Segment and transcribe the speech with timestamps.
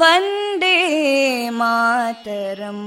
[0.00, 0.76] वन्दे
[1.58, 2.86] मातरम्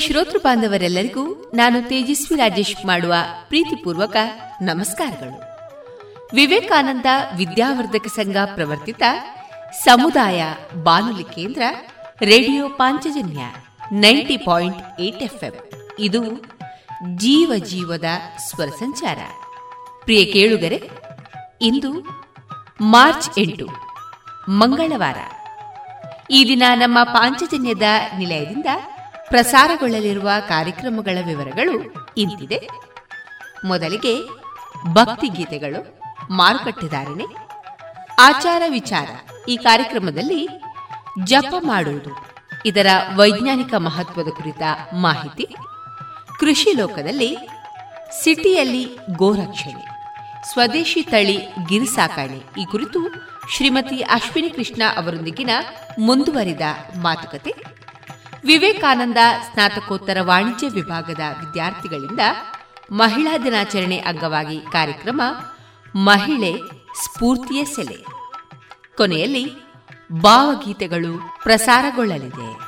[0.00, 3.14] ಶ್ರೋತೃ ಬಾಂಧವರೆಲ್ಲರಿಗೂ ನಾನು ತೇಜಸ್ವಿ ರಾಜೇಶ್ ಮಾಡುವ
[3.48, 4.16] ಪ್ರೀತಿಪೂರ್ವಕ
[4.62, 5.42] ನಮಸ್ಕಾರಗಳು.
[6.34, 7.06] ವಿವೇಕಾನಂದ
[7.36, 9.02] ವಿದ್ಯಾವರ್ಧಕ ಸಂಘ ಪ್ರವರ್ತಿತ
[9.84, 10.44] ಸಮುದಾಯ
[10.82, 11.62] ಬಾನುಲಿ ಕೇಂದ್ರ,
[12.22, 13.40] radio Panchajanya
[13.92, 15.70] ninety point eight FM.
[15.98, 16.42] ಇದು
[17.16, 18.04] ಜೀವ ಜೀವದ
[18.48, 19.18] ಸ್ವರ ಸಂಚಾರ.
[20.04, 20.90] ಪ್ರಿಯ ಕೇಳುಗರೆ,
[21.60, 21.92] ಇಂದು
[22.80, 23.68] ಮಾರ್ಚ್ ಎಂಟು,
[24.48, 25.16] ಮಂಗಳವಾರ.
[26.30, 27.82] ಈ ದಿನ ನಮ್ಮ ಪಾಂಚಜನ್ಯದ
[28.18, 28.66] ನಿಲಯದಿಂದ
[29.28, 31.74] ಪ್ರಸಾರಗೊಳ್ಳಲಿರುವ ಕಾರ್ಯಕ್ರಮಗಳ ವಿವರಗಳು
[32.16, 32.60] ಇಂತಿದೆ.
[33.64, 34.14] ಮೊದಲಿಗೆ
[34.92, 35.80] ಭಕ್ತಿ ಗೀತೆಗಳು
[36.30, 37.26] ಮಾರುಕಟ್ಟೆದಾರಣೆ
[38.20, 39.08] ಆಚಾರ ವಿಚಾರ.
[39.48, 40.40] ಈ ಕಾರ್ಯಕ್ರಮದಲ್ಲಿ
[41.24, 42.10] ಜಪ ಮಾಡುವುದು,
[42.66, 44.62] ಇದರ ವೈಜ್ಞಾನಿಕ ಮಹತ್ವದ ಕುರಿತ
[45.00, 45.46] ಮಾಹಿತಿ.
[46.40, 47.30] ಕೃಷಿ ಲೋಕದಲ್ಲಿ
[48.22, 48.84] ಸಿಟಿಯಲ್ಲಿ
[49.16, 49.84] ಗೋರಕ್ಷಣೆ,
[50.52, 51.38] ಸ್ವದೇಶಿ ತಳಿ
[51.68, 53.00] ಗಿರಿ ಸಾಕಾಣೆ ಈ ಕುರಿತು
[53.54, 55.50] ಶ್ರೀಮತಿ ಅಶ್ವಿನಿ ಕೃಷ್ಣ ಅವರೊಂದಿಗಿನ
[55.98, 56.64] ಮುಂದುವರಿದ
[56.96, 57.77] ಮಾತುಕತೆ.
[58.44, 59.16] ವಿವೇಕಾನಂದ
[59.52, 62.20] ಸ್ನಾತಕೋತ್ತರ ವಾಣಿಜ್ಯ ವಿಭಾಗದ ವಿದ್ಯಾರ್ಥಿಗಳಿಂದ
[62.90, 65.20] ಮಹಿಳಾ ದಿನಾಚರಣೆ ಅಂಗವಾಗಿ ಕಾರ್ಯಕ್ರಮ
[65.96, 66.58] ಮಹಿಳೆ
[67.04, 68.04] ಸ್ಫೂರ್ತಿಯ ಸೆಲೆ.
[68.96, 69.52] ಕೊನೆಯಲ್ಲಿ
[70.12, 72.67] ಭಾವಗೀತೆಗಳು ಪ್ರಸಾರಗೊಳ್ಳಲಿದೆ.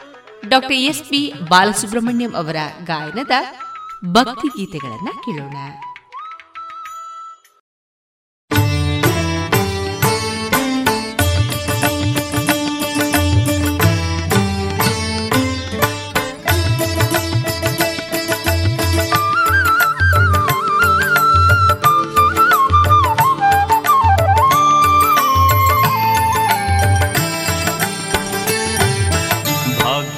[0.47, 3.31] ಡಾಕ್ಟರ್ ಎಸ್ ಪಿ ಬಾಲಸುಬ್ರಹ್ಮಣ್ಯಂ ಅವರ ಗಾಯನದ
[4.05, 5.57] ಭಕ್ತಿ ಗೀತೆಗಳನ್ನು ಕೇಳೋಣ.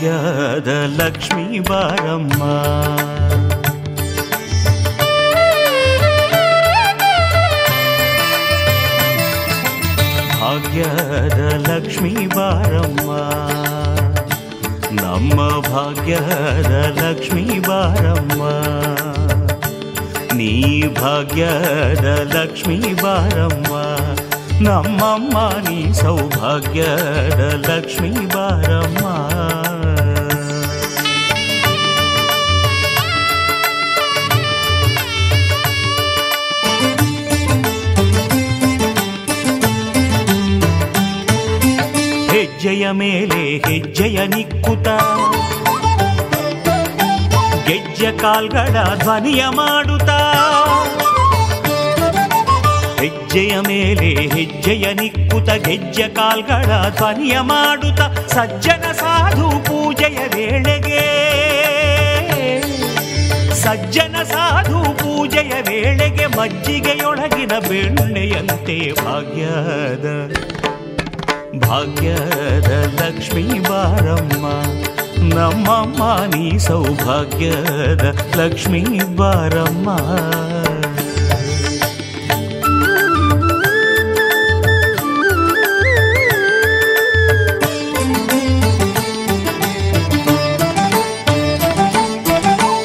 [0.04, 2.42] ಭಾಗ್ಯದ ಲಕ್ಷ್ಮೀ ಬಾರಮ್ಮ
[10.36, 13.12] ಭಾಗ್ಯದ ಲಕ್ಷ್ಮೀ ಬಾರಮ್ಮ
[15.00, 18.42] ನಮ್ಮ ಭಾಗ್ಯದ ಲಕ್ಷ್ಮೀ ಬಾರಮ್ಮ
[20.34, 20.52] ನೀ
[21.00, 23.74] ಭಾಗ್ಯದ ಲಕ್ಷ್ಮೀ ಬಾರಮ್ಮ
[24.68, 29.06] ನಮ್ಮಮ್ಮ ನೀ ಸೌಭಾಗ್ಯದ ಲಕ್ಷ್ಮೀ ಬಾರಮ್ಮ
[42.94, 44.88] ಮೇಲೆ ಹೆಜ್ಜೆಯ ನಿಕ್ಕುತ.
[47.68, 50.20] ಗೆಜ್ಜೆ ಕಾಲ್ಗಳ ಧ್ವನಿಯ ಮಾಡುತ್ತಾ
[53.00, 61.04] ಹೆಜ್ಜೆಯ ಮೇಲೆ ಹೆಜ್ಜೆಯ ನಿಕ್ಕುತ, ಗೆಜ್ಜೆ ಕಾಲ್ಗಳ ಧ್ವನಿಯ ಮಾಡುತ್ತ ಸಜ್ಜನ ಸಾಧು ಪೂಜೆಯ ವೇಳೆಗೆ.
[63.54, 70.06] ಸಜ್ಜನ ಸಾಧು ಪೂಜೆಯ ವೇಳೆಗೆ ಮಜ್ಜಿಗೆಯೊಳಗಿನ ಬೆಣ್ಣೆಯಂತೆ ಭಾಗ್ಯದ.
[71.74, 74.46] ಭಾಗ್ಯದ ಲಕ್ಷ್ಮೀ ಬಾರಮ್ಮ
[75.30, 76.02] ನಮ್ಮಮ್ಮ
[76.34, 78.04] ನೀ ಸೌಭಾಗ್ಯದ
[78.36, 78.82] ಲಕ್ಷ್ಮೀ
[79.16, 79.88] ಬಾರಮ್ಮ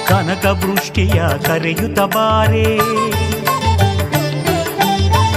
[0.09, 2.69] ಕನಕ ವೃಷ್ಟಿಯ ಕರೆಯುತ್ತ ಬಾರೆ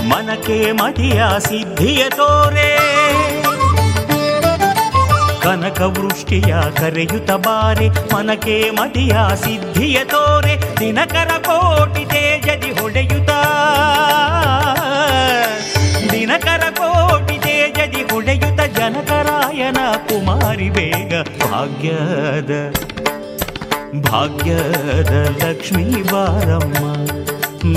[0.10, 2.70] ಮನಕೆ ಮದಿಯ ಸಿದ್ಧಿಯ ತೋರೆ
[5.44, 13.32] ಕನಕ ವೃಷ್ಟಿಯ ಕರೆಯುತ್ತ ಬಾರೆ, ಮನಕೆ ಮದಿಯ ಸಿದ್ಧಿಯ ತೋರೆ, ದಿನಕರ ಕೋಟಿ ತೇಜದಿ ಹೊಡೆಯುತ್ತ
[16.14, 21.14] ದಿನಕರ ಕೋಟಿ ತೇಜದಿ ಹೊಡೆಯುತ್ತ ಜನಕರಾಯನ ಕುಮಾರಿ ಬೇಗ.
[21.44, 22.52] ಭಾಗ್ಯದ
[24.10, 26.84] ಭಾಗ್ಯದ ಲಕ್ಷ್ಮೀ ಬಾರಮ್ಮ,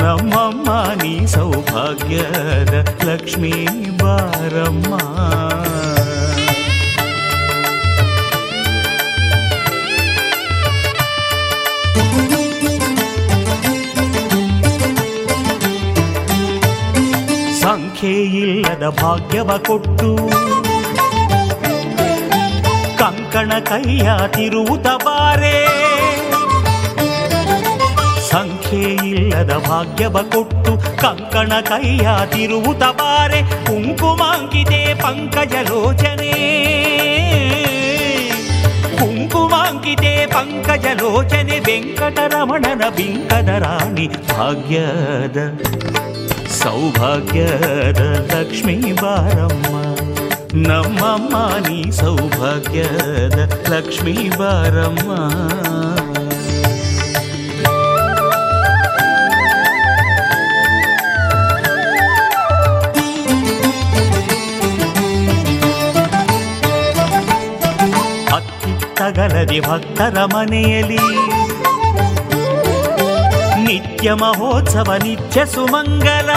[0.01, 0.71] ನಮ್ಮಮ್ಮ
[1.03, 2.75] ನೀ ಸೌಭಾಗ್ಯದ
[3.09, 3.55] ಲಕ್ಷ್ಮೀ
[4.03, 4.93] ಬಾರಮ್ಮ.
[18.05, 20.17] ಇಲ್ಲದ ಭಾಗ್ಯವ ಕೊಟ್ಟು
[22.99, 25.85] ಕಂಕಣ ಕೈಯ ತಿರುವುತ ಬಾರೆ.
[28.73, 33.43] ಇಲ್ಲದ ಭಾಗ್ಯವ ಕೊಟ್ಟು ಕಂಕಣ ಕೈಯ ತಿರುವುತ ಬಾರೆ.
[33.43, 36.33] ಕುಂಕುಮಾಂಕಿತೆ ಪಂಕಜಲೋಚನೆ.
[38.99, 45.59] ಕುಂಕುಮಾಂಕಿತೆ ಪಂಕಜಲೋಚನೆ ವೆಂಕಟರಮಣನ ಬಿಂಕದ ರಾಣಿ ಭಾಗ್ಯದ
[46.65, 48.01] ಸೌಭಾಗ್ಯದ
[48.35, 49.75] ಲಕ್ಷ್ಮೀ ಬಾರಮ್ಮ.
[50.69, 51.37] ನಮ್ಮಮ್ಮ
[51.69, 53.39] ನೀ ಸೌಭಾಗ್ಯದ
[53.73, 55.11] ಲಕ್ಷ್ಮೀ ಬಾರಮ್ಮ.
[68.37, 71.34] ಅತ್ತಿತ್ತಗಲದೆ ಭಕ್ತರ ಮನೆಯಲ್ಲಿ
[74.04, 76.30] ನಿತ್ಯ ಮಹೋತ್ಸವ ನಿತ್ಯ ಸುಮಂಗಲ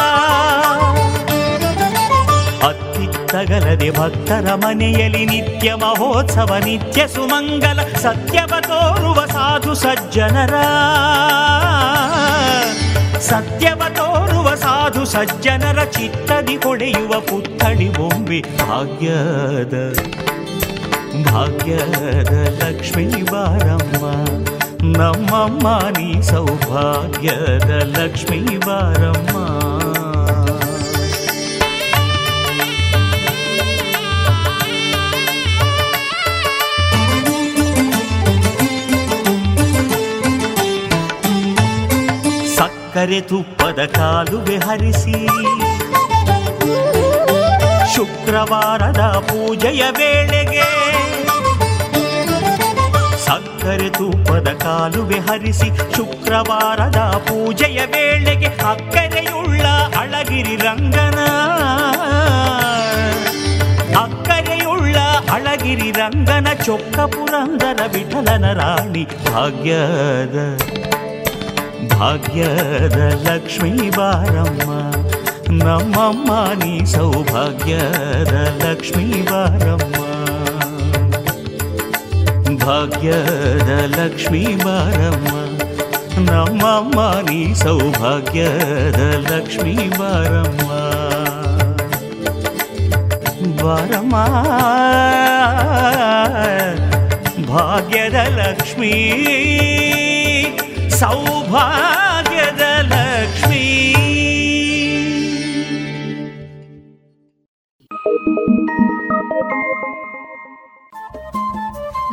[2.68, 10.54] ಅತ್ತಿತ್ತಗಲದೆ ಭಕ್ತರ ಮನೆಯಲ್ಲಿ ನಿತ್ಯ ಮಹೋತ್ಸವ ನಿತ್ಯ ಸುಮಂಗಲ ಸತ್ಯವ ತೋರುವ ಸಾಧು ಸಜ್ಜನರ
[13.30, 19.74] ಸತ್ಯವ ತೋರುವ ಸಾಧು ಸಜ್ಜನರ ಚಿತ್ತದಿ ಹೊಳೆಯುವ ಪುತ್ಥಳಿ ಬೊಂಬೆ ಭಾಗ್ಯದ
[21.28, 24.04] ಭಾಗ್ಯದ ಲಕ್ಷ್ಮೀ ಬಾರಮ್ಮ
[24.91, 25.67] ನಮ್ಮಮ್ಮ
[25.97, 29.33] ನೀ ಸೌಭಾಗ್ಯದ ಲಕ್ಷ್ಮೀ ವಾರಮ್ಮ.
[42.57, 45.17] ಸಕ್ಕರೆ ತುಪ್ಪದ ಕಾಲುವೆ ಹರಿಸಿ
[47.95, 50.67] ಶುಕ್ರವಾರದ ಪೂಜೆಯ ವೇಳೆಗೆ
[53.27, 59.61] ಸಕ್ಕರೆ ತುಪ್ಪದ ಕಾಲುವೆ ಹರಿಸಿ ಶುಕ್ರವಾರದ ಪೂಜೆಯ ವೇಳೆಗೆ ಅಕ್ಕರೆಯುಳ್ಳ
[59.97, 61.19] ಅಳಗಿರಿ ರಂಗನ.
[64.03, 64.97] ಅಕ್ಕರೆಯುಳ್ಳ
[65.31, 70.37] ಅಳಗಿರಿ ರಂಗನ ಚೊಕ್ಕ ಪುರಂದರ ವಿಠಲನ ರಾಣಿ ಭಾಗ್ಯದ
[71.97, 74.71] ಭಾಗ್ಯದ ಲಕ್ಷ್ಮೀ ಬಾರಮ್ಮ.
[75.63, 76.31] ನಮ್ಮಮ್ಮ
[76.63, 78.33] ನೀ ಸೌಭಾಗ್ಯದ
[78.65, 80.06] ಲಕ್ಷ್ಮೀ ಬಾರಮ್ಮ.
[82.66, 85.34] ಭಾಗ್ಯದ ಲಕ್ಷ್ಮೀ ಬಾರಮ್ಮ
[86.30, 90.70] ನಮ್ಮಮ್ಮ ನೀ ಸೌಭಾಗ್ಯದ ಲಕ್ಷ್ಮೀ ಬಾರಮ್ಮ
[93.62, 94.16] ಬಾರಮ್ಮ
[97.46, 98.92] ಭಾಗ್ಯದ ಲಕ್ಷ್ಮೀ
[100.88, 102.05] ಸೌಭಾಗ್ಯದ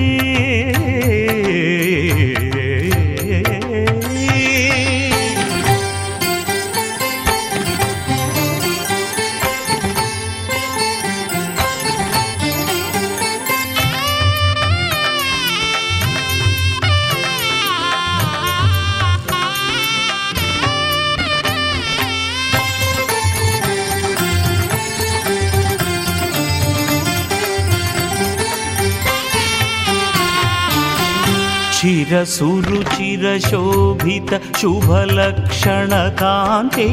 [33.04, 36.86] चिरसुरुचिरशोभित शुभलक्षणकान्ते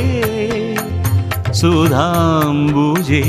[1.61, 3.23] सुधाम्बुजे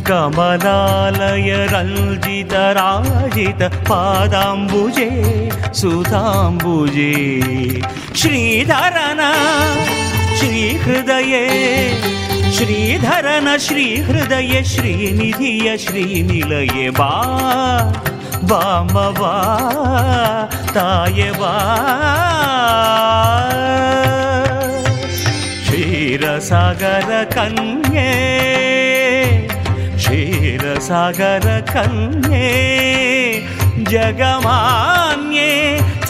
[0.08, 5.10] कमलालय रञ्जितराजित पादाम्बुजे
[5.80, 7.12] सुधाम्बुजे
[8.22, 9.22] श्रीधरन
[10.40, 11.44] श्रीहृदये
[12.56, 17.10] श्रीधरन श्रीहृदये श्रीनिधिय श्रीनिलये बा
[20.76, 21.54] ताये बा
[26.14, 28.10] क्षीरसागरकन्ये
[29.98, 31.10] क्षीरसागरकन्ये
[33.90, 35.50] जगमान्ये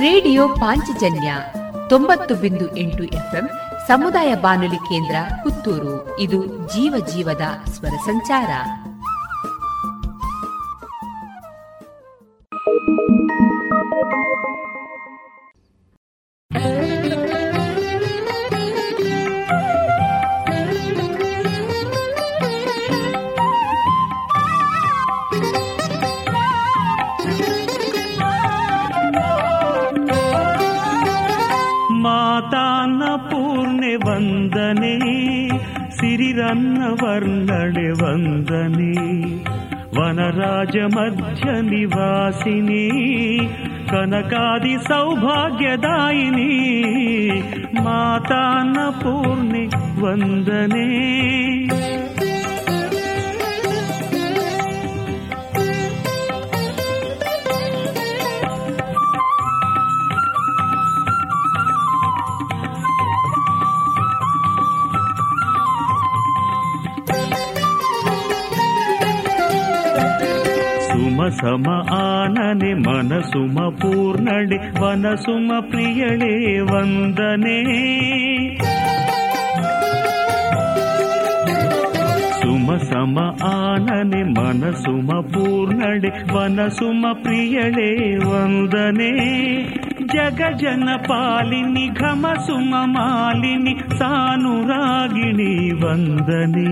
[0.01, 1.35] ರೇಡಿಯೋ ಪಾಂಚಜನ್ಯ
[1.89, 3.51] ತೊಂಬತ್ತು ಬಿಂದು ಎಂಟು ಎಫ್ಎಂ
[3.89, 6.21] ಸಮುದಾಯ ಬಾನುಲಿ ಕೇಂದ್ರ ಪುತ್ತೂರು.
[6.21, 8.51] ಇದು ಜೀವ ಜೀವದ ಸ್ವರ ಸಂಚಾರ.
[36.33, 38.93] ಸಿರಿರನ್ನ ವರ್ಣಳೆ ವಂದನೆ
[39.97, 42.85] ವನರಾಜ ಮಧ್ಯ ನಿವಾಸಿನಿ
[43.91, 46.49] ಕನಕಾದಿ ಸೌಭಾಗ್ಯದಾಯಿನಿ
[47.81, 49.65] ಮಾತಾನ್ನ ಪೂರ್ಣೆ
[50.01, 50.87] ವಂದನೆ
[71.41, 77.59] ಸುಮ ಆನನೆ ಮನಸುಮ ಪೂರ್ಣಳೆ ವನಸುಮ ಪ್ರಿಯಳೆ ವಂದನೆ.
[82.43, 89.13] ಸುಮ ಸಮ ಆನನೆ ಮನಸುಮ ಪೂರ್ಣಳೆ ವನಸುಮ ಪ್ರಿಯಳೆ ವಂದನೆ.
[90.15, 96.67] ಜಗ ಜನ ಪಾಲಿನಿ ಘಮ ಸುಮ ಮಾಲಿನಿ ಸಾನುರಾಗಿಣಿ ವಂದನೆ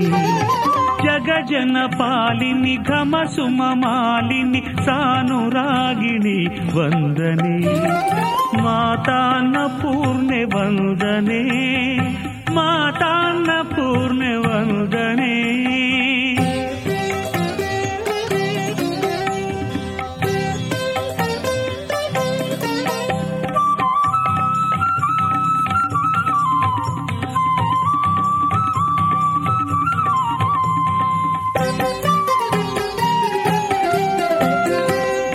[1.04, 4.62] ಜಗ ಜನ ಪಾಲಿನಿ ಘಮ ಸುಮ ಮಾಲಿನಿ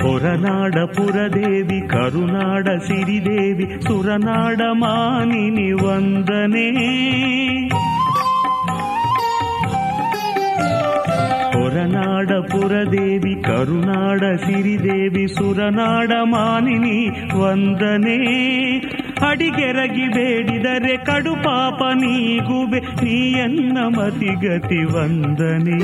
[0.05, 6.67] ಹೊರನಾಡ ಪುರದೇವಿ, ಕರುನಾಡ ಸಿರಿದೇವಿ, ಸುರನಾಡ ಮಾನಿನಿ ವಂದನೆ.
[11.59, 17.09] ಹೊರನಾಡ ಪುರದೇವಿ, ಕರುನಾಡ ಸಿರಿದೇವಿ, ಸುರನಾಡ ಮಾನಿನಿ
[17.41, 18.17] ವಂದನೆ.
[19.29, 25.79] ಅಡಿಗೆರಗಿ ಬೇಡಿದರೆ ಕಡು ಪಾಪ ನೀಗುವೆ, ನೀಯನ್ನ ಮತಿಗತಿ ವಂದನೆ.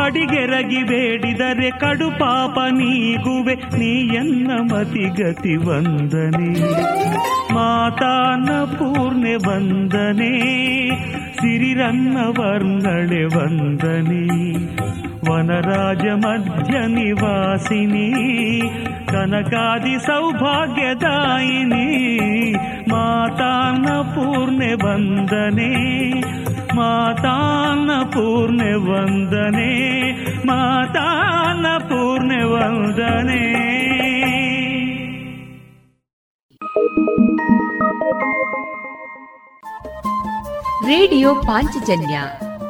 [0.00, 3.54] ಅಡಿಗೆರಗಿ ಬೇಡಿದರೆ ಕಡು ಪಾಪ ನೀಗುವೆ.
[3.54, 6.60] ನೀಯನ್ನ ಮತಿಗತಿ ವಂದನೆ?
[7.54, 10.40] ಮಾತಾನ ಪೂರ್ಣೆ ವಂದನೆ.
[11.32, 14.52] ಸಿರಿರನ್ನ ವರ್ಣಳೆ ವಂದನೆ.
[15.30, 18.12] ವನರಾಜ ಮಧ್ಯ ನಿವಾಸಿನಿ.
[19.08, 21.02] ಕನಕಾದಿ ಸೌಭಾಗ್ಯದಾಯಿನಿ.
[22.90, 25.92] ಮಾತಾನ ಪೂರ್ಣೆ ವಂದನೆ.
[26.74, 29.72] ಮಾತಾನ ಪೂರ್ಣ ವಂದನೆ,
[30.46, 33.52] ಮಾತಾನ ಪೂರ್ಣ ವಂದನೆ.
[40.86, 42.22] ರೇಡಿಯೋ ಪಾಂಚಜನ್ಯ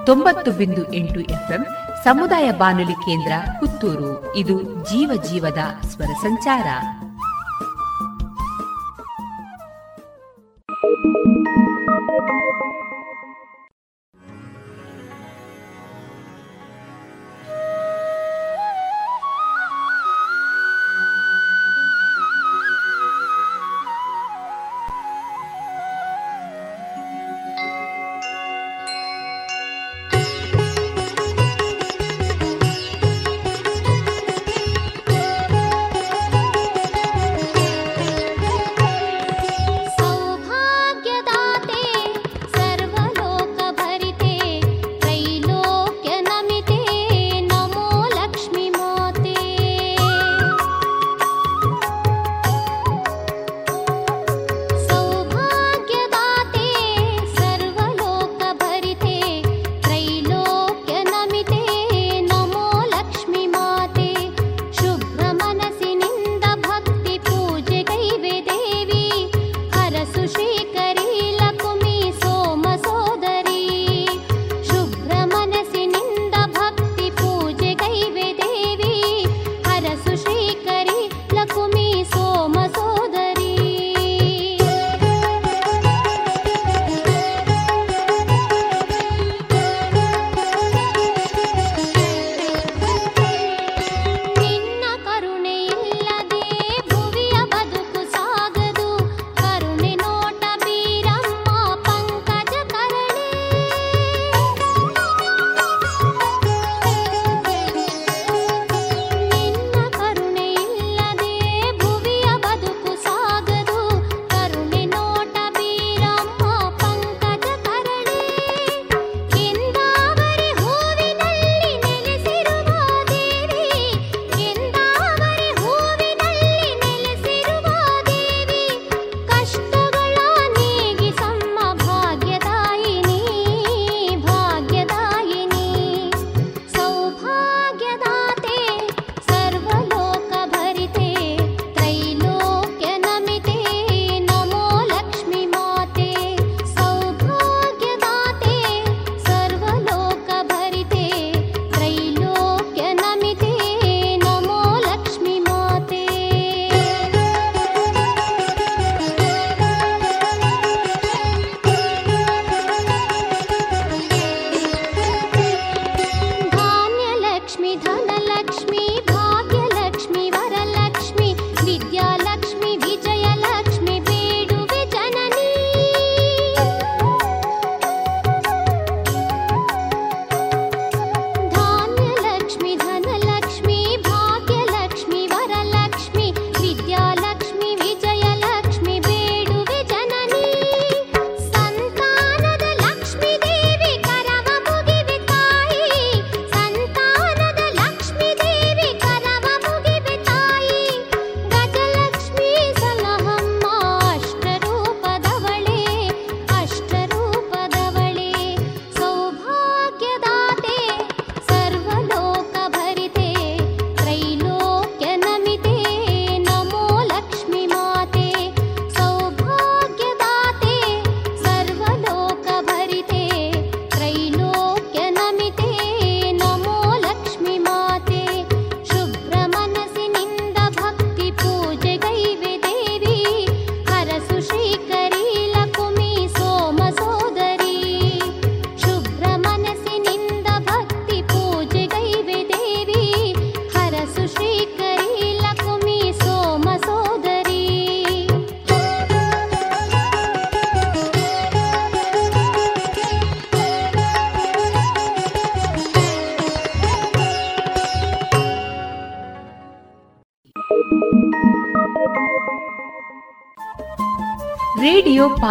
[0.06, 1.66] ತೊಂಬತ್ತು ಬಿಂದು ಎಂಟು ಎಫ್ಎಂ
[2.04, 4.36] ಸಮುದಾಯ ಬಾನುಲಿ ಕೇಂದ್ರ ಪುತ್ತೂರು.
[4.36, 6.64] ಇದು ಜೀವ ಜೀವದ ಸ್ವರ ಸಂಚಾರ.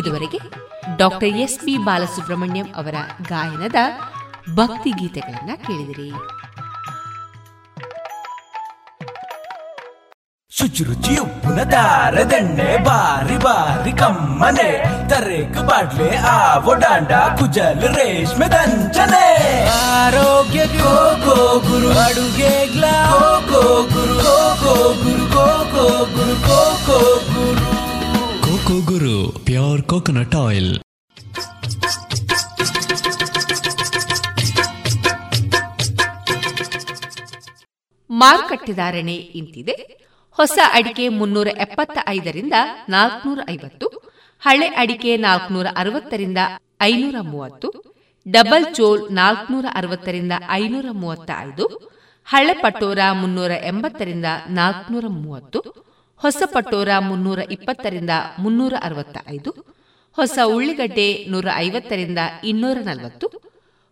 [0.00, 0.38] ಇದುವರೆಗೆ
[0.96, 2.94] ಡಾಕ್ಟರ್ ಎಸ್ ಪಿ ಬಾಲಸುಬ್ರಹ್ಮಣ್ಯಂ ಅವರ
[3.28, 3.80] ಗಾಯನದ
[4.54, 6.12] ಭಕ್ತಿ ಗೀತೆಗಳನ್ನ ಕೇಳಿದಿರಿ.
[10.50, 14.70] ಶುಚಿರುಚಿ ಉಪ್ಪಿನ ದಾರದೆಣ್ಣೆ ಬಾರಿ ಬಾರಿ ಕಮ್ಮನೆ
[15.08, 19.26] ತರೇಕು ಬಾಡ್ಲೆ ಆ ಡಾಂಡ ಕುಜಲ್ ರೇಷ್ಮೆ ದಂಚನೆ.
[19.68, 20.96] ಆರೋಗ್ಯ ಗೋ
[21.26, 27.19] ಗೋ ಗುರು ಅಡುಗೆ go go Guru go go Guru go go Guru go
[28.70, 29.14] coco Guru
[29.46, 30.68] pure coconut oil
[38.10, 39.74] ಮಾರುಕಟ್ಟೆದಾರಣೆ ಇಂತಿದೆ.
[40.38, 42.52] ಹೊಸ ಅಡಿಕೆ ಮುನ್ನೂರ ಎಪ್ಪತ್ತ ಐದರಿಂದ
[42.88, 43.86] ನಾಲ್ಕನೂರ ಐವತ್ತು
[44.42, 46.38] ಹಳೆ ಅಡಿಕೆ ನಾಲ್ಕನೂರ ಅರವತ್ತರಿಂದ
[46.80, 47.68] ಐನೂರ ಮೂವತ್ತು
[48.26, 51.66] ಡಬಲ್ ಚೋಲ್ ನಾಲ್ಕನೂರ ಅರವತ್ತರಿಂದ ಐನೂರ ಮೂವತ್ತ ಐದು
[52.28, 55.60] ಹಳೆ ಪಟೋರ ಮುನ್ನೂರ ಎಂಬತ್ತರಿಂದ ನಾಲ್ಕನೂರ ಮೂವತ್ತು
[56.22, 59.50] ಹೊಸ ಪಟೋರ ಮುನ್ನೂರ ಇಪ್ಪತ್ತರಿಂದ ಮುನ್ನೂರ ಅರವತ್ತ ಐದು
[60.18, 63.26] ಹೊಸ ಉಳ್ಳಿಗಡ್ಡೆ ನೂರ ಐವತ್ತರಿಂದ ಇನ್ನೂರ ನಲವತ್ತು,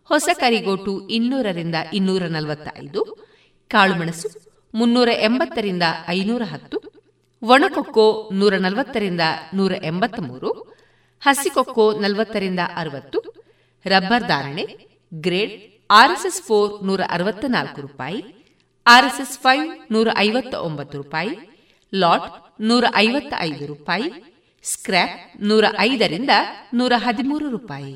[0.09, 3.17] ಹೊಸ ಕರಿಗೋಟು ಇನ್ನೂರರಿಂದ ಇನ್ನೂರ ನಲವತ್ತ ಐದು
[3.67, 4.29] ಕಾಳುಮೆಣಸು
[4.73, 6.77] ಮುನ್ನೂರ ಎಂಬತ್ತರಿಂದ ಐನೂರ ಹತ್ತು,
[7.41, 9.21] ಒಣಕೊಕ್ಕೋ ನೂರ ನಲವತ್ತರಿಂದ
[9.53, 10.77] ನೂರ ಎಂಬತ್ತ ಮೂರು
[11.19, 13.19] ಹಸಿಕೊಕ್ಕೋ ನಲವತ್ತರಿಂದ ಅರವತ್ತು,
[13.85, 14.65] ರಬ್ಬರ್ ಧಾರಣೆ,
[15.13, 15.53] ಗ್ರೇಡ್,
[15.89, 18.21] ಆರ್ಎಸ್ಎಸ್ ಫೋರ್ ನೂರ ಅರವತ್ತ ನಾಲ್ಕು ರೂಪಾಯಿ,
[18.87, 21.48] ಆರ್ಎಸ್ಎಸ್ ಫೈವ್ ನೂರ ಐವತ್ತ ಒಂಬತ್ತು ರೂಪಾಯಿ
[21.93, 24.07] ಲಾಟ್ ನೂರ ಐವತ್ತ ಐದು ರೂಪಾಯಿ
[24.63, 26.29] ಸ್ಕ್ರ್ಯಾಪ್ ನೂರ ಐದರಿಂದ
[26.73, 27.95] ನೂರ ಹದಿಮೂರು ರೂಪಾಯಿ.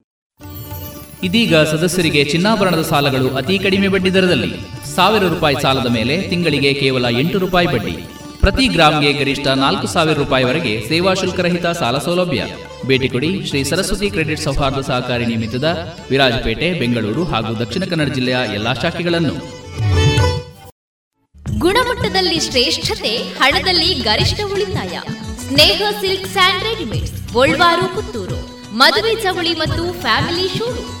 [1.23, 4.51] ಇದೀಗ ಸದಸ್ಯರಿಗೆ ಚಿನ್ನಾಭರಣದ ಸಾಲಗಳು ಅತಿ ಕಡಿಮೆ ಬಡ್ಡಿ ದರದಲ್ಲಿ.
[4.95, 7.95] ಸಾವಿರ ರೂಪಾಯಿ ಸಾಲದ ಮೇಲೆ ತಿಂಗಳಿಗೆ ಕೇವಲ ಎಂಟು ರೂಪಾಯಿ ಬಡ್ಡಿ.
[8.41, 12.43] ಪ್ರತಿ ಗ್ರಾಮ್ಗೆ ಗರಿಷ್ಠ ನಾಲ್ಕು ಸಾವಿರ ರೂಪಾಯಿವರೆಗೆ ಸೇವಾ ಶುಲ್ಕರಹಿತ ಸಾಲ ಸೌಲಭ್ಯ.
[12.85, 18.73] ಭೇಟಿ ಕೊಡಿ ಶ್ರೀ ಸರಸ್ವತಿ ಕ್ರೆಡಿಟ್ ಸೌಹಾರ್ದ ಸಹಕಾರಿ ನಿಮಿತ್ತದ ವಿರಾಜಪೇಟೆ, ಬೆಂಗಳೂರು ಹಾಗೂ ದಕ್ಷಿಣ ಕನ್ನಡ ಜಿಲ್ಲೆಯ ಎಲ್ಲಾ
[18.73, 19.35] ಶಾಖೆಗಳನ್ನು.
[21.59, 24.99] ಗುಣಮಟ್ಟದಲ್ಲಿ ಶ್ರೇಷ್ಠತೆ, ಹಣದಲ್ಲಿ ಗರಿಷ್ಠ ಉಳಿತಾಯ.
[25.47, 27.17] ಸ್ನೇಹ ಸಿಲ್ಕ್ ಸ್ಯಾಂಡ್ ರೆಡಿಮೇಡ್ಸ್
[28.73, 31.00] ಮದುವೆ ಚವಳಿ ಮತ್ತು ಫ್ಯಾಮಿಲಿ ಶೋರೂಮ್.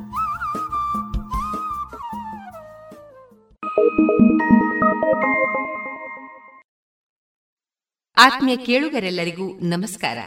[8.17, 10.17] ಆತ್ಮೀಯ ಕೇಳುಗರೆಲ್ಲರಿಗೂ ನಮಸ್ಕಾರ.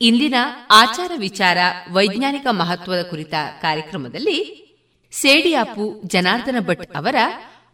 [0.00, 0.34] ಇಂದಿನ
[0.70, 1.58] ಆಚಾರ ವಿಚಾರ,
[1.92, 4.58] ವೈಜ್ಞಾನಿಕ ಮಹತ್ವದ ಕುರಿತ ಕಾರ್ಯಕ್ರಮದಲ್ಲಿ
[5.12, 7.16] ಸೇಡಿಯಾಪು ಜನಾರ್ದನ ಭಟ್ ಅವರ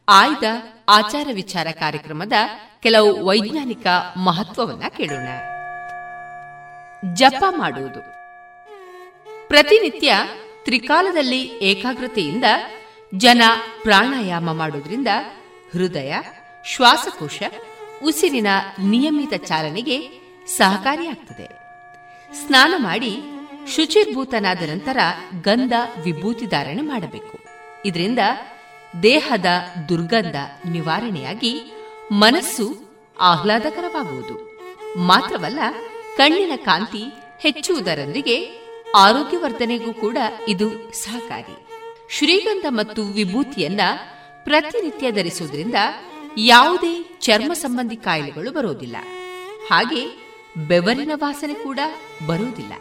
[0.08, 0.42] ಆಯ್ದ
[0.88, 2.32] ಆಚಾರ ವಿಚಾರ ಕಾರ್ಯಕ್ರಮದ
[2.80, 3.86] ಕೆಲವು ವೈಜ್ಞಾನಿಕ
[4.16, 5.28] ಮಹತ್ವವನ್ನ ಕೇಳೋಣ.
[7.14, 8.00] ಜಪ ಮಾಡುವುದು.
[9.48, 10.14] ಪ್ರತಿನಿತ್ಯ
[10.64, 12.44] ತ್ರಿಕಾಲದಲ್ಲಿ ಏಕಾಗ್ರತೆಯಿಂದ
[13.14, 13.42] ಜನ
[13.82, 15.08] ಪ್ರಾಣಾಯಾಮ ಮಾಡೋದ್ರಿಂದ
[15.72, 16.14] ಹೃದಯ,
[16.64, 17.42] ಶ್ವಾಸಕೋಶ,
[18.04, 18.46] ಉಸಿರಿನ
[18.80, 20.08] ನಿಯಮಿತ ಚಾಲನೆಗೆ
[20.46, 21.48] ಸಹಕಾರಿಯಾಗ್ತದೆ.
[22.46, 23.18] ಸ್ನಾನ ಮಾಡಿ
[23.76, 24.96] ಶುಚಿರ್ಭೂತನಾದ ನಂತರ
[25.40, 25.72] ಗಂಧ
[26.04, 27.38] ವಿಭೂತಿ ಧಾರಣೆ ಮಾಡಬೇಕು.
[27.84, 28.18] ಇದರಿಂದ
[29.02, 29.46] ದೇಹದ
[29.88, 30.36] ದುರ್ಗಂಧ
[30.66, 31.60] ನಿವಾರಣೆಯಾಗಿ
[32.12, 32.88] ಮನಸ್ಸು
[33.20, 34.58] ಆಹ್ಲಾದಕರವಾಗುವುದು.
[34.98, 35.58] ಮಾತ್ರವಲ್ಲ,
[36.16, 37.02] ಕಣ್ಣಿನ ಕಾಂತಿ
[37.40, 40.16] ಹೆಚ್ಚುವುದರೊಂದಿಗೆ ಆರೋಗ್ಯವರ್ಧನೆಗೂ ಕೂಡ
[40.48, 41.67] ಇದು ಸಹಕಾರಿ.
[42.10, 43.80] ಶ್ರೀಗಂಧ ಮತ್ತು ವಿಭೂತಿಯನ್ನ
[44.44, 45.74] ಪ್ರತಿನಿತ್ಯ ಧರಿಸುವುದರಿಂದ
[46.36, 48.96] ಯಾವುದೇ ಚರ್ಮ ಸಂಬಂಧಿ ಕಾಯಿಲೆಗಳು ಬರೋದಿಲ್ಲ.
[49.70, 50.06] ಹಾಗೆ
[50.68, 51.78] ಬೆವರಿನ ವಾಸನೆ ಕೂಡ
[52.26, 52.72] ಬರುವುದಿಲ್ಲ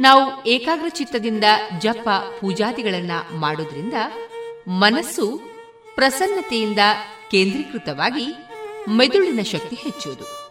[0.00, 1.44] ನಾವು ಏಕಾಗ್ರ ಚಿತ್ತದಿಂದ
[1.78, 2.08] ಜಪ
[2.40, 3.94] ಪೂಜಾದಿಗಳನ್ನ ಮಾಡೋದ್ರಿಂದ
[4.68, 5.40] ಮನಸ್ಸು
[5.94, 6.78] ಪ್ರಸನ್ನತೆಯಿಂದ
[7.30, 8.26] ಕೇಂದ್ರೀಕೃತವಾಗಿ
[8.88, 10.45] ಮೆದುಳಿನ ಶಕ್ತಿ ಹೆಚ್ಚುವುದು.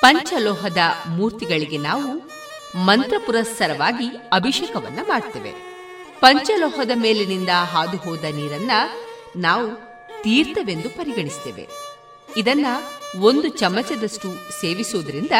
[0.00, 0.78] ಪಂಚಲೋಹದ
[1.08, 2.30] ಮೂರ್ತಿಗಳಿಗೆ ನಾವು
[2.76, 5.50] ಮಂತ್ರ ಪುರಸ್ಸರವಾಗಿ ಅಭಿಷೇಕವನ್ನ ಮಾಡ್ತೇವೆ.
[6.20, 8.70] ಪಂಚಲೋಹದ ಮೇಲಿನಿಂದ ಹಾದು ಹೋದ ನೀರನ್ನ
[9.36, 9.74] ನಾವು
[10.22, 11.68] ತೀರ್ಥವೆಂದು ಪರಿಗಣಿಸ್ತೇವೆ.
[12.36, 12.66] ಇದನ್ನ
[13.20, 15.30] ಒಂದು ಚಮಚದಷ್ಟು ಸೇವಿಸುವುದರಿಂದ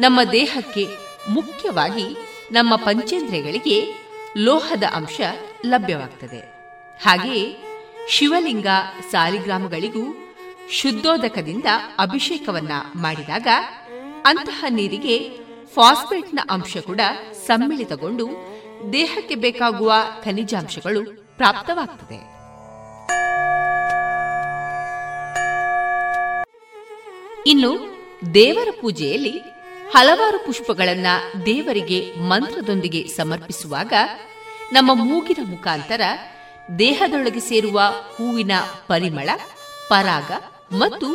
[0.00, 0.88] ನಮ್ಮ ದೇಹಕ್ಕೆ
[1.28, 2.16] ಮುಖ್ಯವಾಗಿ
[2.52, 3.94] ನಮ್ಮ ಪಂಚೇಂದ್ರಿಯಗಳಿಗೆ
[4.36, 5.20] ಲೋಹದ ಅಂಶ
[5.66, 6.40] ಲಭ್ಯವಾಗ್ತದೆ.
[7.04, 7.56] ಹಾಗೆಯೇ
[8.08, 8.66] ಶಿವಲಿಂಗ
[9.10, 10.34] ಸಾಲಿಗ್ರಾಮಗಳಿಗೂ
[10.70, 11.64] ಶುದ್ಧೋದಕದಿಂದ
[11.98, 13.46] ಅಭಿಷೇಕವನ್ನ ಮಾಡಿದಾಗ
[14.24, 15.30] ಅಂತಹ ನೀರಿಗೆ
[15.74, 17.00] ಫಾಸ್ಫೇಟ್ನ ಅಂಶ ಕೂಡ
[17.46, 18.28] ಸಮ್ಮಿಳಿತಗೊಂಡು
[18.92, 19.92] ದೇಹಕ್ಕೆ ಬೇಕಾಗುವ
[20.24, 21.02] ಖನಿಜಾಂಶಗಳು
[21.36, 22.18] ಪ್ರಾಪ್ತವಾಗ್ತದೆ.
[27.46, 27.70] ಇನ್ನು
[28.34, 29.34] ದೇವರ ಪೂಜೆಯಲ್ಲಿ
[29.90, 31.06] ಹಲವಾರು ಪುಷ್ಪಗಳನ್ನ
[31.46, 33.92] ದೇವರಿಗೆ ಮಂತ್ರದೊಂದಿಗೆ ಸಮರ್ಪಿಸುವಾಗ
[34.72, 36.00] ನಮ್ಮ ಮೂಗಿನ ಮುಖಾಂತರ
[36.78, 37.80] ದೇಹದೊಳಗೆ ಸೇರುವ
[38.16, 38.52] ಹೂವಿನ
[38.86, 39.28] ಪರಿಮಳ,
[39.88, 40.30] ಪರಾಗ
[40.76, 41.08] ಮತ್ತು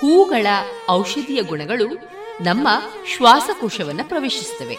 [0.00, 0.46] ಹೂಗಳ
[0.90, 1.86] ಔಷಧೀಯ ಗುಣಗಳು
[2.42, 2.68] ನಮ್ಮ
[3.16, 4.78] ಶ್ವಾಸಕೋಶವನ್ನು ಪ್ರವೇಶಿಸುತ್ತವೆ.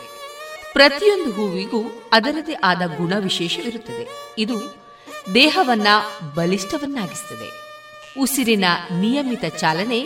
[0.73, 4.75] ಪ್ರತಿಯೊಂದು ಹೂವಿಗೂ ಅದರದೇ ಆದ ಗುಣ ವಿಶೇಷವಿರುತ್ತದೆ ಇದು
[5.33, 5.87] ದೇಹವನ್ನ
[6.35, 7.61] ಬಲಿಷ್ಠವನ್ನಾಗಿಸುತ್ತದೆ.
[8.21, 8.65] ಉಸಿರಿನ
[8.99, 10.05] ನಿಯಮಿತ ಚಾಲನೆ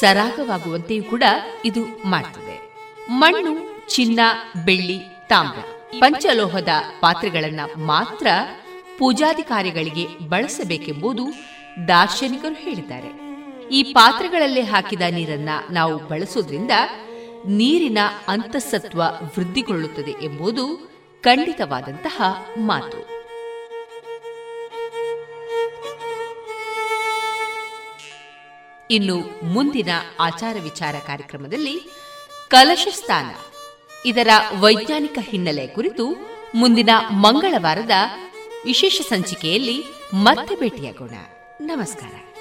[0.00, 1.22] ಸರಾಗವಾಗುವಂತೆಯೂ ಕೂಡ
[1.64, 2.74] ಇದು ಮಾಡುತ್ತದೆ
[3.10, 4.20] ಮಣ್ಣು, ಚಿನ್ನ,
[4.64, 4.98] ಬೆಳ್ಳಿ,
[5.28, 5.58] ತಾಮ್ರ
[5.98, 6.68] ಪಂಚಲೋಹದ
[7.00, 8.26] ಪಾತ್ರೆಗಳನ್ನ ಮಾತ್ರ
[8.98, 11.26] ಪೂಜಾಧಿಕಾರಿಗಳಿಗೆ ಬಳಸಬೇಕೆಂಬುದು
[11.88, 13.23] ದಾರ್ಶನಿಕರು ಹೇಳಿದ್ದಾರೆ.
[13.70, 16.70] ಈ ಪಾತ್ರೆಗಳಲ್ಲಿ ಹಾಕಿದ ನೀರನ್ನ ನಾವು ಬಳಸೋದ್ರಿಂದ
[17.46, 17.98] ನೀರಿನ
[18.28, 22.22] ಅಂತಸತ್ವ ವೃದ್ಧಿಗೊಳ್ಳುತ್ತದೆ ಎಂಬುದು ಖಂಡಿತವಾದಂತಹ
[22.58, 23.14] ಮಾತು.
[28.90, 29.88] ಇನ್ನು ಮುಂದಿನ
[30.20, 31.80] ಆಚಾರ ವಿಚಾರ ಕಾರ್ಯಕ್ರಮದಲ್ಲಿ
[32.48, 33.34] ಕಲಶ ಸ್ಥಾನ,
[34.06, 34.28] ಇದರ
[34.60, 36.06] ವೈಜ್ಞಾನಿಕ ಹಿನ್ನೆಲೆ ಕುರಿತು
[36.54, 37.90] ಮುಂದಿನ ಮಂಗಳವಾರದ
[38.64, 39.84] ವಿಶೇಷ ಸಂಚಿಕೆಯಲ್ಲಿ
[40.14, 41.14] ಮತ್ತೆ ಭೇಟಿಯಾಗೋಣ.
[41.60, 42.33] ನಮಸ್ಕಾರ.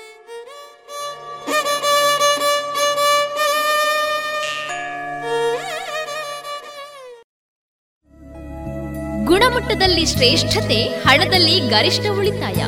[9.23, 12.59] ಗುಣಮಟ್ಟದಲ್ಲಿ ಶ್ರೇಷ್ಠತೆ, ಹಣದಲ್ಲಿ ಗರಿಷ್ಠ ಉಳಿತಾಯ.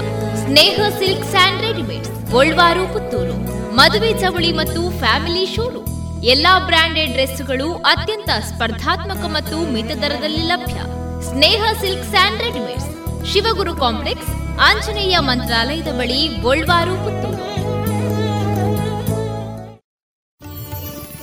[0.43, 3.36] Sneha silks and readymade Golwaru, Puttur.
[3.76, 6.24] ಮದುವೆ ಚವಳಿ ಮತ್ತು ಫ್ಯಾಮಿಲಿ ಶೋರೂಮ್.
[6.24, 10.78] ಎಲ್ಲಾ ಬ್ರಾಂಡೆಡ್ ಡ್ರೆಸ್ಗಳು ಅತ್ಯಂತ ಸ್ಪರ್ಧಾತ್ಮಕ ಮತ್ತು ಮಿತ ದರದಲ್ಲಿ ಲಭ್ಯ.
[11.30, 12.86] Sneha silk and readymade
[13.34, 14.30] Shivaguru complex,
[14.62, 17.43] Anjaneya ಮಂತ್ರಾಲಯದ ಬಳಿ, ಗೋಲ್ವಾರು, ಪುತ್ತೂರು.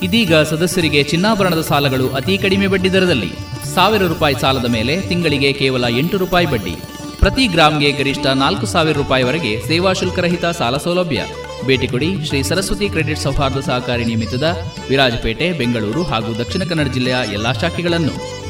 [0.03, 3.31] ಇದೀಗ ಸದಸ್ಯರಿಗೆ ಚಿನ್ನಾಭರಣದ ಸಾಲಗಳು ಅತಿ ಕಡಿಮೆ ಬಡ್ಡಿ ದರದಲ್ಲಿ.
[3.75, 6.75] ಸಾವಿರ ರೂಪಾಯಿ ಸಾಲದ ಮೇಲೆ ತಿಂಗಳಿಗೆ ಕೇವಲ ಎಂಟು ರೂಪಾಯಿ ಬಡ್ಡಿ.
[7.19, 11.21] ಪ್ರತಿ ಗ್ರಾಮ್ಗೆ ಗರಿಷ್ಠ ನಾಲ್ಕು ಸಾವಿರ ರೂಪಾಯಿವರೆಗೆ ಸೇವಾ ಶುಲ್ಕರಹಿತ ಸಾಲ ಸೌಲಭ್ಯ.
[11.65, 14.57] ಭೇಟಿ ಕೊಡಿ ಶ್ರೀ ಸರಸ್ವತಿ ಕ್ರೆಡಿಟ್ ಸೌಹಾರ್ದ ಸಹಕಾರಿ ನಿಮಿತ್ತದ
[14.89, 18.42] ವಿರಾಜಪೇಟೆ, ಬೆಂಗಳೂರು ಹಾಗೂ ದಕ್ಷಿಣ ಕನ್ನಡ ಜಿಲ್ಲೆಯ ಎಲ್ಲಾ ಶಾಖೆಗಳನ್ನು.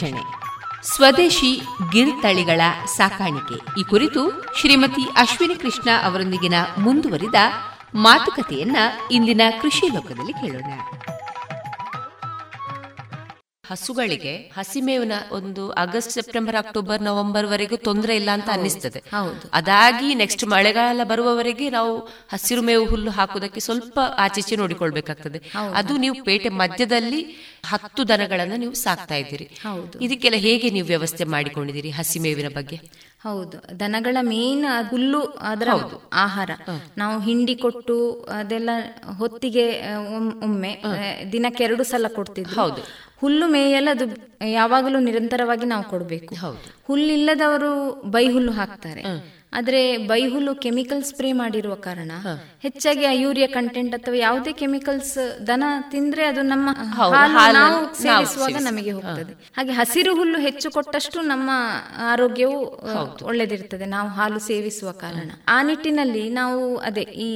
[0.00, 0.24] ಗೋರಕ್ಷಣೆ
[0.86, 1.50] ಸ್ವದೇಶಿ
[1.92, 2.60] ಗಿರಿತಳಿಗಳ
[2.96, 3.56] ಸಾಕಾಣಿಕೆ.
[3.80, 4.22] ಈ ಕುರಿತು
[4.58, 7.38] ಶ್ರೀಮತಿ ಅಶ್ವಿನಿ ಕೃಷ್ಣ ಅವರೊಂದಿಗಿನ ಮುಂದುವರಿದ
[7.94, 8.78] ಮಾತುಕತೆಯನ್ನ
[9.10, 10.72] ಇಂದಿನ ಕೃಷಿ ಲೋಕದಲ್ಲಿ ಕೇಳೋಣ.
[13.70, 19.00] ಹಸುಗಳಿಗೆ ಹಸಿಮೇವಿನ ಒಂದು ಆಗಸ್ಟ್ ಸೆಪ್ಟೆಂಬರ್ ಅಕ್ಟೋಬರ್ ನವೆಂಬರ್ ವರೆಗೂ ತೊಂದರೆ ಇಲ್ಲ ಅಂತ ಅನ್ನಿಸ್ತದೆ.
[19.52, 21.92] ಅದಾಗಿ ನೆಕ್ಸ್ಟ್ ಮಳೆಗಾಲ ಬರುವವರೆಗೆ ನಾವು
[22.32, 25.40] ಹಸಿರು ಮೇವು ಹುಲ್ಲು ಹಾಕುವುದಕ್ಕೆ ಸ್ವಲ್ಪ ಆಚೀಚೆ ನೋಡಿಕೊಳ್ಬೇಕಾಗ್ತದೆ.
[25.74, 27.20] ಅದು ನೀವು ಪೇಟೆ ಮಧ್ಯದಲ್ಲಿ
[27.64, 29.44] ಹತ್ತು ದನಗಳನ್ನು ನೀವು ಸಾಕ್ತಾ ಇದ್ದೀರಿ.
[29.44, 29.98] ಹೌದು.
[29.98, 32.76] ಇದಕ್ಕೆಲ್ಲ ಹೇಗೆ ನೀವು ವ್ಯವಸ್ಥೆ ಮಾಡಿಕೊಂಡಿದ್ದೀರಿ ಹಸಿ ಮೇವಿನ ಬಗ್ಗೆ?
[33.22, 33.80] ಹೌದು.
[33.80, 35.68] ದನಗಳ ಮೇನ್ ಹುಲ್ಲು ಅದರ
[36.12, 36.50] ಆಹಾರ.
[36.98, 38.70] ನಾವು ಹಿಂಡಿ ಕೊಟ್ಟು ಅದೆಲ್ಲ
[39.16, 39.82] ಹೊತ್ತಿಗೆ
[40.42, 40.82] ಒಮ್ಮೆ
[41.32, 42.82] ದಿನಕ್ಕೆ ಎರಡು ಸಲ ಕೊಡ್ತಿದ್ವಿ ಹೌದು.
[43.16, 44.04] ಹುಲ್ಲು ಮೇಯಲ್ಲ ಅದು
[44.50, 46.34] ಯಾವಾಗಲೂ ನಿರಂತರವಾಗಿ ನಾವು ಕೊಡಬೇಕು.
[46.84, 49.02] ಹುಲ್ಲಿಲ್ಲದವರು ಬೈ ಹುಲ್ಲು ಹಾಕ್ತಾರೆ
[49.52, 52.10] ಆದ್ರೆ ಬೈಹುಲ್ಲು ಕೆಮಿಕಲ್ ಸ್ಪ್ರೇ ಮಾಡಿರುವ ಕಾರಣ
[52.62, 56.68] ಹೆಚ್ಚಾಗಿ ಆ ಯೂರಿಯಾ ಕಂಟೆಂಟ್ ಅಥವಾ ಯಾವುದೇ ಕೆಮಿಕಲ್ಸ್ ದನ ತಿಂದ್ರೆ ಅದು ನಮ್ಮ
[57.52, 59.32] ನಾವು ಸೇವಿಸುವಾಗ ನಮಗೆ ಹೋಗ್ತದೆ.
[59.56, 61.50] ಹಾಗೆ ಹಸಿರು ಹುಲ್ಲು ಹೆಚ್ಚು ಕೊಟ್ಟಷ್ಟು ನಮ್ಮ
[61.96, 62.58] ಆರೋಗ್ಯವು
[63.24, 63.84] ಒಳ್ಳೆದಿರ್ತದೆ.
[63.84, 65.30] ನಾವು ಹಾಲು ಸೇವಿಸುವ ಕಾರಣ.
[65.48, 67.30] ಆ ನಿಟ್ಟಿನಲ್ಲಿ ನಾವು ಅದೇ ಈ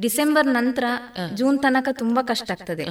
[0.00, 0.84] ಡಿಸೆಂಬರ್ ನಂತರ
[1.34, 2.86] ಜೂನ್ ತನಕ ತುಂಬಾ ಕಷ್ಟ ಆಗ್ತದೆ.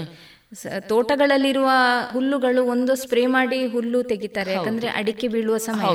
[0.80, 1.70] ತೋಟಗಳಲ್ಲಿರುವ
[2.12, 4.52] ಹುಲ್ಲುಗಳು ಒಂದು ಸ್ಪ್ರೇ ಮಾಡಿ ಹುಲ್ಲು ತೆಗಿತಾರೆ.
[4.54, 5.94] ಯಾಕಂದ್ರೆ ಅಡಿಕೆ ಬೀಳುವ ಸಮಯ.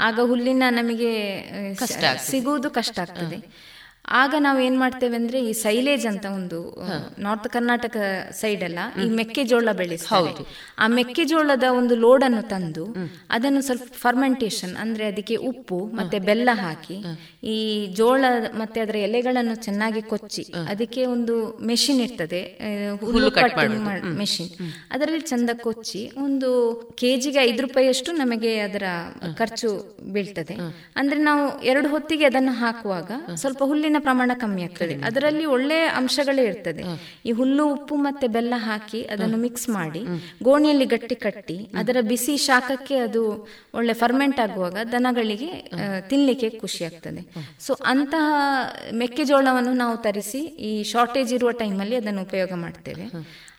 [0.00, 1.12] ಆಗ ಹುಲ್ಲಿನ ನಮಗೆ
[2.30, 3.38] ಸಿಗುವುದು ಕಷ್ಟ ಆಗ್ತದೆ.
[4.08, 6.58] ಆಗ ನಾವು ಏನ್ ಮಾಡ್ತೇವೆ ಅಂದ್ರೆ ಈ ಸೈಲೇಜ್ ಅಂತ ಒಂದು
[7.18, 7.96] ನಾರ್ತ್ ಕರ್ನಾಟಕ
[8.40, 10.32] ಸೈಡ್ ಎಲ್ಲ ಈ ಮೆಕ್ಕೆಜೋಳ ಬೆಳೆಸ್ತಾರೆ.
[10.78, 12.84] ಆ ಮೆಕ್ಕೆಜೋಳದ ಒಂದು ಲೋಡ್ ಅನ್ನು ತಂದು
[13.30, 17.04] ಅದನ್ನು ಸ್ವಲ್ಪ ಫರ್ಮೆಂಟೇಶನ್ ಅಂದ್ರೆ ಅದಕ್ಕೆ ಉಪ್ಪು ಮತ್ತೆ ಬೆಲ್ಲ ಹಾಕಿ
[17.44, 22.42] ಈ ಜೋಳ ಮತ್ತೆ ಅದರ ಎಲೆಗಳನ್ನು ಚೆನ್ನಾಗಿ ಕೊಚ್ಚಿ ಅದಕ್ಕೆ ಒಂದು ಮೆಷಿನ್ ಇರ್ತದೆ
[23.00, 23.30] ಹುಲ್ಲು
[24.14, 24.50] ಮೆಷಿನ್
[24.90, 26.50] ಅದರಲ್ಲಿ ಚಂದ ಕೊಚ್ಚಿ ಒಂದು
[26.96, 28.82] ಕೆಜಿಗೆ ಐದು ರೂಪಾಯಿಯಷ್ಟು ನಮಗೆ ಅದರ
[29.38, 30.54] ಖರ್ಚು ಬೀಳ್ತದೆ.
[30.96, 34.94] ಅಂದ್ರೆ ನಾವು ಎರಡು ಹೊತ್ತಿಗೆ ಅದನ್ನು ಹಾಕುವಾಗ ಸ್ವಲ್ಪ ಹುಲ್ಲಿನ ಪ್ರಮಾಣ ಕಮ್ಮಿ ಆಗ್ತದೆ.
[35.08, 36.84] ಅದರಲ್ಲಿ ಒಳ್ಳೆ ಅಂಶಗಳೇ ಇರ್ತದೆ.
[37.28, 40.02] ಈ ಹುಲ್ಲು ಉಪ್ಪು ಮತ್ತೆ ಬೆಲ್ಲ ಹಾಕಿ ಅದನ್ನು ಮಿಕ್ಸ್ ಮಾಡಿ
[40.48, 43.24] ಗೋಣಿಯಲ್ಲಿ ಗಟ್ಟಿ ಕಟ್ಟಿ ಅದರ ಬಿಸಿ ಶಾಖಕ್ಕೆ ಅದು
[43.78, 45.50] ಒಳ್ಳೆ ಫರ್ಮೆಂಟ್ ಆಗುವಾಗ ದನಗಳಿಗೆ
[46.12, 47.22] ತಿನ್ಲಿಕ್ಕೆ ಖುಷಿ ಆಗ್ತದೆ.
[47.66, 48.26] ಸೊ ಅಂತಹ
[49.02, 53.06] ಮೆಕ್ಕೆಜೋಳವನ್ನು ನಾವು ತರಿಸಿ ಈ ಶಾರ್ಟೇಜ್ ಇರುವ ಟೈಮಲ್ಲಿ ಅದನ್ನು ಉಪಯೋಗ ಮಾಡ್ತೇವೆ.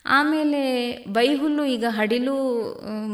[0.09, 0.61] ಆಮೇಲೆ
[1.07, 2.35] ಬೈಹುಲ್ಲು ಈಗ ಹಡಿಲು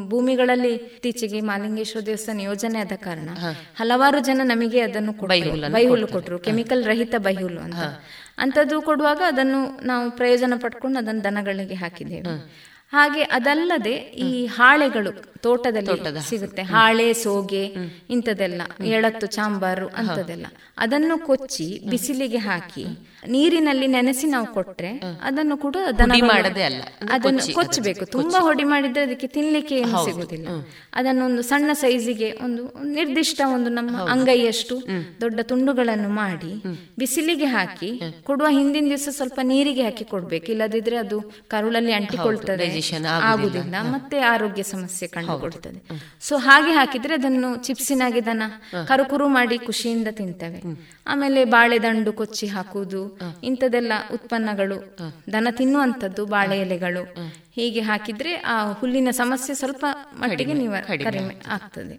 [0.09, 3.29] ಭೂಮಿಗಳಲ್ಲಿ ಇತ್ತೀಚೆಗೆ ಮಾಲಿಂಗೇಶ್ವರ ದೇವಸ್ಥಾನ ಯೋಜನೆ ಆದ ಕಾರಣ
[3.75, 5.13] ಹಲವಾರು ಜನ ನಮಗೆ ಅದನ್ನು
[5.73, 7.83] ಬೈಹುಲ್ಲು ಕೊಟ್ಟರು ಕೆಮಿಕಲ್ ರಹಿತ ಬೈಹುಲ್ಲು ಅಂತ.
[8.37, 12.35] ಅಂತದ್ದು ಕೊಡುವಾಗ ಅದನ್ನು ನಾವು ಪ್ರಯೋಜನ ಪಡ್ಕೊಂಡು ಅದನ್ನು ದನಗಳಿಗೆ ಹಾಕಿದ್ದೇವೆ.
[12.91, 13.93] ಹಾಗೆ ಅದಲ್ಲದೆ
[14.25, 15.87] ಈ ಹಾಳೆಗಳು ತೋಟದಲ್ಲಿ
[16.21, 16.61] ಸಿಗುತ್ತೆ.
[16.61, 17.63] ಹಾಳೆ ಸೋಗೆ
[18.09, 20.45] ಇಂಥದೆಲ್ಲ ಎಳತ್ತು ಚಾಂಬಾರು ಅಂತದೆಲ್ಲ
[20.77, 22.85] ಅದನ್ನು ಕೊಚ್ಚಿ ಬಿಸಿಲಿಗೆ ಹಾಕಿ
[23.27, 26.11] ನೀರಿನಲ್ಲಿ ನೆನೆಸಿ ನಾವು ಕೊಟ್ರೆ ಅದನ್ನು ಕೂಡ ದನ
[27.11, 28.05] ಅದನ್ನು ಕೊಚ್ಚಬೇಕು.
[28.05, 30.47] ತುಂಬಾ ಹೊಡಿ ಮಾಡಿದ್ರೆ ಅದಕ್ಕೆ ತಿನ್ಲಿಕ್ಕೆ ಏನು ಸಿಗುದಿಲ್ಲ.
[30.93, 34.83] ಅದನ್ನೊಂದು ಸಣ್ಣ ಸೈಜಿಗೆ ಒಂದು ನಿರ್ದಿಷ್ಟ ಒಂದು ನಮ್ಮ ಅಂಗೈಯಷ್ಟು
[35.21, 36.63] ದೊಡ್ಡ ತುಂಡುಗಳನ್ನು ಮಾಡಿ
[36.99, 40.45] ಬಿಸಿಲಿಗೆ ಹಾಕಿ ಕೊಡುವ ಹಿಂದಿನ ದಿವಸ ಸ್ವಲ್ಪ ನೀರಿಗೆ ಹಾಕಿ ಕೊಡ್ಬೇಕು.
[40.45, 42.81] ಇಲ್ಲದಿದ್ರೆ ಅದು ಕರುಳಲ್ಲಿ ಅಂಟಿಕೊಳ್ತದೆ.
[43.07, 43.75] ಆಗುದಿಲ್ಲ.
[43.81, 45.81] ಮತ್ತೆ ಆರೋಗ್ಯ ಸಮಸ್ಯೆ ಕಂಡುಕೊಳ್ತದೆ
[46.21, 48.43] ಸೊ ಹಾಗೆ ಹಾಕಿದ್ರೆ ಅದನ್ನು ಚಿಪ್ಸಿನಾಗಿ ದನ
[48.87, 50.61] ಕರುಕುರು ಮಾಡಿ ಖುಷಿಯಿಂದ ತಿಂತವೆ.
[51.07, 53.14] ಆಮೇಲೆ ಬಾಳೆದಂಡು ಕೊಚ್ಚಿ ಹಾಕುವುದು.
[53.43, 54.77] ಇಂಥದೆಲ್ಲ ಉತ್ಪನ್ನಗಳು
[55.33, 57.03] ದನ ತಿನ್ನುವಂಥದ್ದು ಬಾಳೆ ಎಲೆಗಳು.
[57.55, 61.97] ಹೀಗೆ ಹಾಕಿದ್ರೆ ಆ ಹುಲ್ಲಿನ ಸಮಸ್ಯೆ ಸ್ವಲ್ಪ ಮಟ್ಟಿಗೆ ನೀವು ಕಡಿಮೆ ಆಗ್ತದೆ.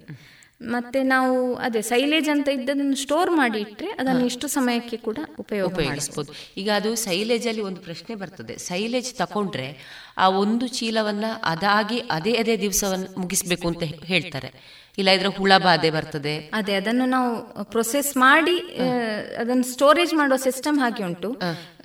[0.62, 6.32] ಮತ್ತೆ ನಾವು ಅದೇ ಸೈಲೇಜ್ ಅಂತ ಇದ್ದದನ್ನು ಸ್ಟೋರ್ ಮಾಡಿ ಇಟ್ಟರೆ ಅದನ್ನು ಇಷ್ಟು ಸಮಯಕ್ಕೆ ಕೂಡ ಉಪಯೋಗ ಉಪಯೋಗಿಸಬಹುದು
[6.56, 8.58] ಈಗ ಅದು ಸೈಲೇಜ್ ಅಲ್ಲಿ ಒಂದು ಪ್ರಶ್ನೆ ಬರ್ತದೆ.
[8.58, 9.68] ಸೈಲೇಜ್ ತಕೊಂಡ್ರೆ
[10.18, 14.50] ಆ ಒಂದು ಚೀಲವನ್ನ ಅದಾಗಿ ಅದೇ ಅದೇ ದಿವಸವನ್ನು ಮುಗಿಸ್ಬೇಕು ಅಂತ ಹೇಳ್ತಾರೆ.
[14.98, 16.34] ಇಲ್ಲ ಇದ್ರೆ ಹುಳ ಬಾಧೆ ಬರ್ತದೆ.
[16.52, 17.30] ಅದೇ ಅದನ್ನು ನಾವು
[17.64, 18.56] ಪ್ರೊಸೆಸ್ ಮಾಡಿ
[19.38, 21.30] ಅದನ್ನು ಸ್ಟೋರೇಜ್ ಮಾಡುವ ಸಿಸ್ಟಮ್ ಹಾಗೆ ಉಂಟು.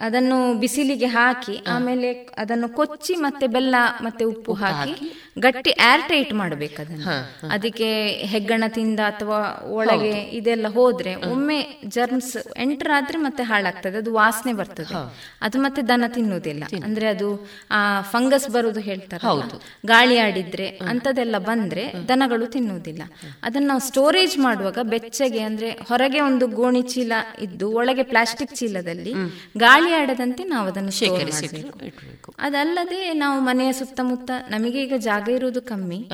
[0.01, 4.93] ಅದನ್ನು ಬಿಸಿಲಿಗೆ ಹಾಕಿ ಆಮೇಲೆ ಅದನ್ನು ಕೊಚ್ಚಿ ಮತ್ತೆ ಬೆಲ್ಲ ಮತ್ತೆ ಉಪ್ಪು ಹಾಕಿ
[5.39, 7.47] ಗಟ್ಟಿ ಏರ್ ಟೈಟ್ ಮಾಡಬೇಕು ಅದನ್ನು.
[7.47, 9.39] ಅದಕ್ಕೆ ಹೆಗ್ಗಣ ತಿಂದ ಅಥವಾ
[9.71, 14.95] ಒಳಗೆ ಇದೆಲ್ಲ ಹೋದ್ರೆ ಒಮ್ಮೆ ಜರ್ಮ್ಸ್ ಎಂಟರ್ ಆದ್ರೆ ಮತ್ತೆ ಹಾಳಾಗ್ತದೆ ಅದು ವಾಸನೆ ಬರ್ತದೆ.
[15.41, 16.63] ಅದು ಮತ್ತೆ ದನ ತಿನ್ನುವುದಿಲ್ಲ.
[16.83, 19.25] ಅಂದ್ರೆ ಅದು ಆ ಫಂಗಸ್ ಬರುದು ಹೇಳ್ತಾರೆ
[19.85, 23.03] ಗಾಳಿ ಆಡಿದ್ರೆ ಅಂತದೆಲ್ಲ ಬಂದ್ರೆ ದನಗಳು ತಿನ್ನುವುದಿಲ್ಲ.
[23.43, 29.13] ಅದನ್ನ ನಾವು ಸ್ಟೋರೇಜ್ ಮಾಡುವಾಗ ಬೆಚ್ಚಗೆ ಅಂದ್ರೆ ಹೊರಗೆ ಒಂದು ಗೋಣಿ ಚೀಲ ಇದ್ದು ಒಳಗೆ ಪ್ಲಾಸ್ಟಿಕ್ ಚೀಲದಲ್ಲಿ
[29.57, 31.47] ಗಾಳಿ ಆಡದಂತೆ ನಾವು ಅದನ್ನು ಶೇಖರಿಸಿ
[32.39, 36.09] ಅದಲ್ಲದೆ ನಾವು ಮನೆಯ ಸುತ್ತಮುತ್ತ ನಮಗೆ ಈಗ ಜಾಗ ಇರುವುದು ಕಮ್ಮಿ.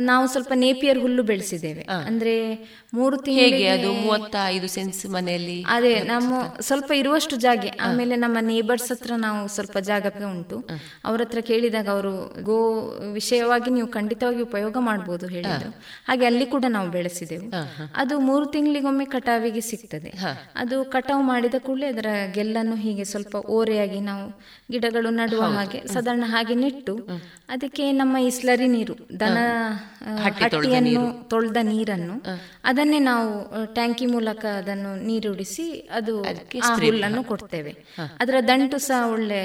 [0.00, 1.82] ನಾವು ಸ್ವಲ್ಪ ನೇಪಿಯರ್ ಹುಲ್ಲು ಬೆಳೆಸಿದ್ದೇವೆ.
[1.82, 2.54] ಅಂದ್ರೆ
[2.94, 5.64] ಮೂರು ತಿಂಗಳು ಮೂವತ್ತೈದು ಸೆನ್ಸ್ ಮನೆಯಲ್ಲಿ?
[5.68, 7.64] ಅದೇ ನಮ್ಮ ಸ್ವಲ್ಪ ಇರುವಷ್ಟು ಜಾಗ.
[7.80, 10.68] ಆಮೇಲೆ ನಮ್ಮ ನೇಬರ್ಸ್ ಹತ್ರ ನಾವು ಸ್ವಲ್ಪ ಜಾಗಕ್ಕೆ ಉಂಟು.
[11.04, 12.58] ಅವ್ರ ಹತ್ರ ಕೇಳಿದಾಗ ಅವರು ಗೋ
[13.12, 15.70] ವಿಷಯವಾಗಿ ನೀವು ಖಂಡಿತವಾಗಿ ಉಪಯೋಗ ಮಾಡಬಹುದು ಹೇಳಿದ್ರು.
[16.08, 17.52] ಹಾಗೆ ಅಲ್ಲಿ ಕೂಡ ನಾವು ಬೆಳೆಸಿದೆವು.
[17.96, 20.12] ಅದು ಮೂರು ತಿಂಗಳಿಗೊಮ್ಮೆ ಕಟಾವಿಗೆ ಸಿಗ್ತದೆ.
[20.54, 26.54] ಅದು ಕಟಾವು ಮಾಡಿದ ಕೂಡಲೇ ಅದರ ಗೆಲ್ಲನ್ನು ಹೀಗೆ ಸ್ವಲ್ಪ ಓರೆಯಾಗಿ ನಾವು ಗಿಡಗಳು ನಡುವ ಹಾಗೆ ಸಾಧಾರಣ ಹಾಗೆ
[26.54, 27.08] ನೆಟ್ಟು
[27.48, 29.38] ಅದಕ್ಕೆ ನಮ್ಮ ಇಸ್ಲರಿ ಸ್ಲರಿ ನೀರು ದನ
[30.22, 32.16] ಹಟ್ಟಿಯನ್ನು ತೊಳೆದ ನೀರನ್ನು
[32.64, 33.28] ಅದನ್ನೇ ನಾವು
[33.74, 36.14] ಟ್ಯಾಂಕಿ ಮೂಲಕ ಅದನ್ನು ನೀರುಡಿಸಿ ಅದು
[36.78, 37.72] ಹುಲ್ಲನ್ನು ಕೊಡ್ತೇವೆ.
[38.20, 39.40] ಅದರ ದಂಟು ಸಹ ಒಳ್ಳೆ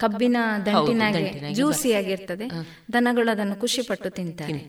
[0.00, 1.24] ಕಬ್ಬಿನ ದಂಟಿನಾಗೆ
[1.54, 2.48] ಜ್ಯೂಸಿ ಆಗಿರ್ತದೆ
[2.92, 4.60] ದನಗಳು ಅದನ್ನು ಖುಷಿ ಪಟ್ಟು ತಿಂತಾರೆ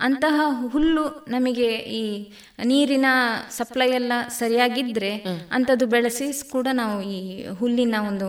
[0.00, 2.32] ಅಂತಹ ಹುಲ್ಲು ನಮಗೆ ಈ
[2.64, 3.06] ನೀರಿನ
[3.50, 8.28] ಸಪ್ಲೈ ಎಲ್ಲ ಸರಿಯಾಗಿದ್ರೆ ಅಂತದ್ದು ಬೆಳೆಸಿ ಕೂಡ ನಾವು ಈ ಹುಲ್ಲಿನ ಒಂದು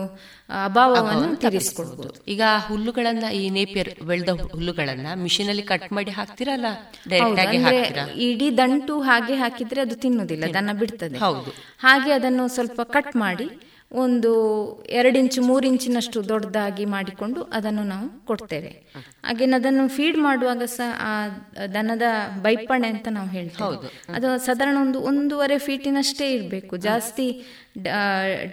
[0.64, 6.66] ಅಭಾವವನ್ನು ತೀರಿಸಿಕೊಳ್ಬಹುದು ಈಗ ಹುಲ್ಲುಗಳನ್ನ ಈ ನೇಪಿಯರ್ ಬೆಳೆದ ಹುಲ್ಲುಗಳನ್ನ ಮಿಷಿನ್ ಅಲ್ಲಿ ಕಟ್ ಮಾಡಿ ಹಾಕ್ತಿರಲ್ಲ?
[8.14, 11.18] ಇಡೀ ದಂಟು ಹಾಗೆ ಹಾಕಿದ್ರೆ ಅದು ತಿನ್ನುದಿಲ್ಲ ದನ ಬಿಡ್ತದೆ.
[11.78, 14.30] ಹಾಗೆ ಅದನ್ನು ಸ್ವಲ್ಪ ಕಟ್ ಮಾಡಿ ಒಂದು
[14.88, 18.70] ಎರಡು ಇಂಚು ಮೂರು ಇಂಚಿನಷ್ಟು ದೊಡ್ಡದಾಗಿ ಮಾಡಿಕೊಂಡು ಅದನ್ನು ನಾವು ಕೊಡ್ತೇವೆ.
[19.24, 21.12] ಹಾಗೆ ಅದನ್ನು ಫೀಡ್ ಮಾಡುವಾಗ ಸಹ ಆ
[21.74, 22.02] ದನದ
[22.42, 23.76] ಬೈಪಣೆ ಅಂತ ನಾವು ಹೇಳ್ತೇವೆ.
[24.14, 26.76] ಅದು ಸಾಧಾರಣ ಒಂದು ಒಂದೂವರೆ ಫೀಟಿನಷ್ಟೇ ಇರಬೇಕು.
[26.76, 27.28] ಜಾಸ್ತಿ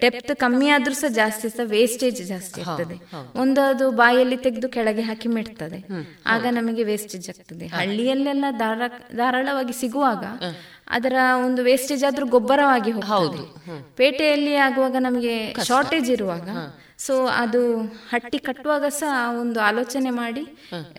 [0.01, 2.95] ಡೆಪ್ತ್ ಕಮ್ಮಿ ಆದ್ರೂ ಸಹ ಜಾಸ್ತಿ ಸಹ ವೇಸ್ಟೇಜ್ ಜಾಸ್ತಿ ಆಗ್ತದೆ.
[3.35, 5.83] ಒಂದು ಅದು ಬಾಯಲ್ಲಿ ತೆಗೆದು ಕೆಳಗೆ ಹಾಕಿ ಮಿಡ್ತದೆ
[6.25, 7.67] ಆಗ ನಮಗೆ ವೇಸ್ಟೇಜ್ ಆಗ್ತದೆ.
[7.67, 8.81] ಹಳ್ಳಿಯಲ್ಲೆಲ್ಲ ಧಾರ
[9.15, 10.23] ಧಾರಾಳವಾಗಿ ಸಿಗುವಾಗ
[10.87, 11.13] ಅದರ
[11.45, 13.43] ಒಂದು ವೇಸ್ಟೇಜ್ ಆದ್ರೂ ಗೊಬ್ಬರವಾಗಿ ಹೌದು.
[13.95, 16.49] ಪೇಟೆಯಲ್ಲಿ ಆಗುವಾಗ ನಮಗೆ ಶಾರ್ಟೇಜ್ ಇರುವಾಗ
[16.97, 17.77] ಸೊ ಅದು
[18.09, 20.43] ಹಟ್ಟಿ ಕಟ್ಟುವಾಗ ಸಹ ಒಂದು ಆಲೋಚನೆ ಮಾಡಿ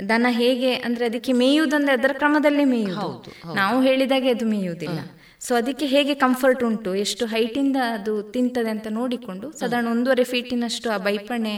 [0.08, 3.30] ದನ ಹೇಗೆ ಅಂದ್ರೆ ಅದಕ್ಕೆ ಮೇಯುವುದಂದ್ರೆ ಅದರ ಕ್ರಮದಲ್ಲಿ ಮೇಯುವುದು.
[3.54, 4.98] ನಾವು ಹೇಳಿದಾಗೆ ಅದು ಮೇಯುವುದಿಲ್ಲ.
[5.40, 10.96] ಸೊ ಅದಕ್ಕೆ ಹೇಗೆ ಕಂಫರ್ಟ್ ಉಂಟು ಎಷ್ಟು ಹೈಟಿಂದ ಅದು ತಿಂತದೆ ಅಂತ ನೋಡಿಕೊಂಡು ಸಾಧಾರಣ ಒಂದೂವರೆ ಫೀಟಿನಷ್ಟು ಆ
[10.96, 11.54] ಬೈಪಣೆ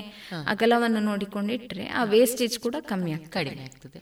[0.47, 3.31] ಅಗಲವನ್ನು ನೋಡಿಕೊಂಡು ಇಟ್ಟರೆ ಆ ವೇಸ್ಟೇಜ್ ಕೂಡ ಕಮ್ಮಿ ಆಗ್ತದೆ.
[3.31, 4.01] ಕಡಿಮೆ ಆಗ್ತದೆ.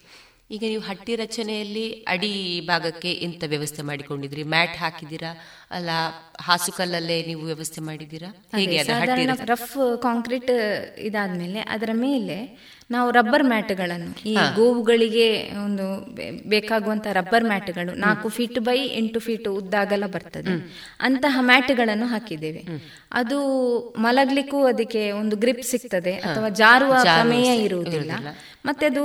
[0.51, 4.43] ಈಗ ನೀವು ಹಟ್ಟಿ ರಚನೆಯಲ್ಲಿ ಅಡಿ ಭಾಗಕ್ಕೆ ಎಂತ ವ್ಯವಸ್ಥೆ ಮಾಡಿಕೊಂಡಿದ್ರಿ.
[4.43, 5.39] ಮ್ಯಾಟ್ ಹಾಕಿದ್ದೀರಾ?
[5.71, 5.91] ಅಲ್ಲ
[6.41, 8.45] ಹಾಸುಕಲ್ಲಲ್ಲೇ ನೀವು ವ್ಯವಸ್ಥೆ ಮಾಡಿದ್ದೀರಾ?
[9.45, 10.51] ರಫ್ ಕಾಂಕ್ರೀಟ್
[10.99, 12.37] ಇದಾದ್ಮೇಲೆ ಅದರ ಮೇಲೆ
[12.91, 16.15] ನಾವು ರಬ್ಬರ್ ಮ್ಯಾಟ್ಗಳನ್ನು ಈ ಗೋವುಗಳಿಗೆ ಒಂದು
[16.49, 20.51] ಬೇಕಾಗುವಂತಹ ರಬ್ಬರ್ ಮ್ಯಾಟ್ಗಳು ನಾಲ್ಕು ಫೀಟ್ ಬೈ ಎಂಟು ಫೀಟ್ ಉದ್ದಾಗಲ ಬರ್ತದೆ.
[21.01, 22.65] ಅಂತಹ ಮ್ಯಾಟ್ಗಳನ್ನು ಹಾಕಿದ್ದೇವೆ.
[23.13, 23.39] ಅದು
[23.99, 28.13] ಮಲಗ್ಲಿಕ್ಕೂ ಅದಕ್ಕೆ ಒಂದು ಗ್ರಿಪ್ ಸಿಗ್ತದೆ ಅಥವಾ ಜಾರುವ ಪ್ರಮೇಯ ಇರುವುದಿಲ್ಲ.
[28.67, 29.03] ಮತ್ತೆ ಅದು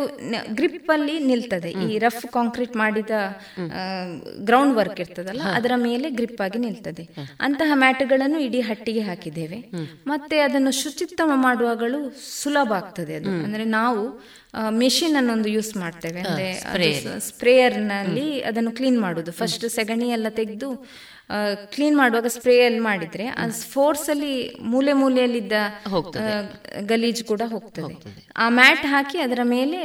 [0.53, 1.69] ಗ್ರಿಪ್ ಅಲ್ಲಿ ನಿಲ್ತದೆ.
[1.85, 3.13] ಈ ರಫ್ ಕಾಂಕ್ರೀಟ್ ಮಾಡಿದ
[4.45, 7.05] ಗ್ರೌಂಡ್ ವರ್ಕ್ ಇರ್ತದಲ್ಲ ಅದರ ಮೇಲೆ ಗ್ರಿಪ್ ಆಗಿ ನಿಲ್ತದೆ
[7.39, 9.59] ಅಂತಹ ಮ್ಯಾಟ್ಗಳನ್ನು ಇಡೀ ಹಟ್ಟಿಗೆ ಹಾಕಿದ್ದೇವೆ.
[10.07, 12.01] ಮತ್ತೆ ಅದನ್ನು ಶುಚಿತ್ವ ಮಾಡುವಾಗಲೂ
[12.41, 13.31] ಸುಲಭ ಆಗ್ತದೆ ಅದು.
[13.43, 14.03] ಅಂದ್ರೆ ನಾವು
[14.77, 16.19] ಮೆಷಿನ್ ಅನ್ನೊಂದು ಯೂಸ್ ಮಾಡ್ತೇವೆ.
[16.19, 16.87] ಅಂದ್ರೆ
[17.19, 20.69] ಸ್ಪ್ರೇಯರ್ನಲ್ಲಿ ಅದನ್ನು ಕ್ಲೀನ್ ಮಾಡುದು ಫಸ್ಟ್ ಸೆಗಣಿ ಎಲ್ಲ ತೆಗೆದು
[21.73, 24.33] ಕ್ಲೀನ್ ಮಾಡುವಾಗ ಸ್ಪ್ರೇ ಅಲ್ಲಿ ಮಾಡಿದ್ರೆ ಆ ಫೋರ್ಸ್ ಅಲ್ಲಿ
[24.73, 25.53] ಮೂಲೆ ಮೂಲೆಯಲ್ಲಿದ್ದ
[26.91, 27.93] ಗಲೀಜ್ ಕೂಡ ಹೋಗ್ತದೆ.
[28.43, 29.79] ಆ ಮ್ಯಾಟ್ ಹಾಕಿ ಅದರ ಮೇಲೆ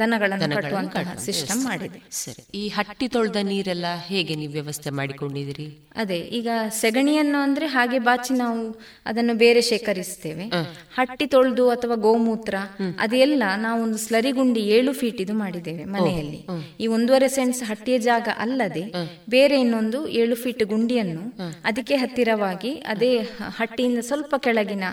[0.00, 2.00] ದನಗಳನ್ನು ಕಟ್ಟುವಂತಹ ಸಿಸ್ಟಮ್ ಮಾಡಿದೆ.
[2.22, 2.42] ಸರಿ.
[2.54, 5.68] ಈ ಹಟ್ಟಿ ತೊಳೆದ ನೀರೆಲ್ಲ ಹೇಗೆ ನೀವು ವ್ಯವಸ್ಥೆ ಮಾಡಿಕೊಂಡಿದ್ದೀರಿ?
[5.96, 6.48] ಅದೇ ಈಗ
[6.80, 8.60] ಸೆಗಣಿಯನ್ನು ಅಂದ್ರೆ ಹಾಗೆ ಬಾಚಿ ನಾವು
[9.06, 10.46] ಅದನ್ನು ಬೇರೆ ಶೇಖರಿಸ್ತೇವೆ.
[10.98, 12.54] ಹಟ್ಟಿ ತೊಳೆದು ಅಥವಾ ಗೋಮೂತ್ರ
[12.98, 16.40] ಅದೆಲ್ಲ ನಾವು ಒಂದು ಸ್ಲರಿಗುಂಡಿ ಏಳು ಫೀಟ್ ಇದು ಮಾಡಿದ್ದೇವೆ ಮನೆಯಲ್ಲಿ.
[16.80, 18.84] ಈ ಒಂದೂವರೆ ಸೆಂಟ್ಸ್ ಹಟ್ಟಿಯ ಜಾಗ ಅಲ್ಲದೆ
[19.28, 21.24] ಬೇರೆ ಇನ್ನೊಂದು ಏಳು ಫೀಟ್ ಗುಂಡಿಯನ್ನು
[21.64, 23.10] ಅದಕ್ಕೆ ಹತ್ತಿರವಾಗಿ ಅದೇ
[23.58, 24.84] ಹಟ್ಟಿಯಿಂದ ಸ್ವಲ್ಪ ಕೆಳಗಿನ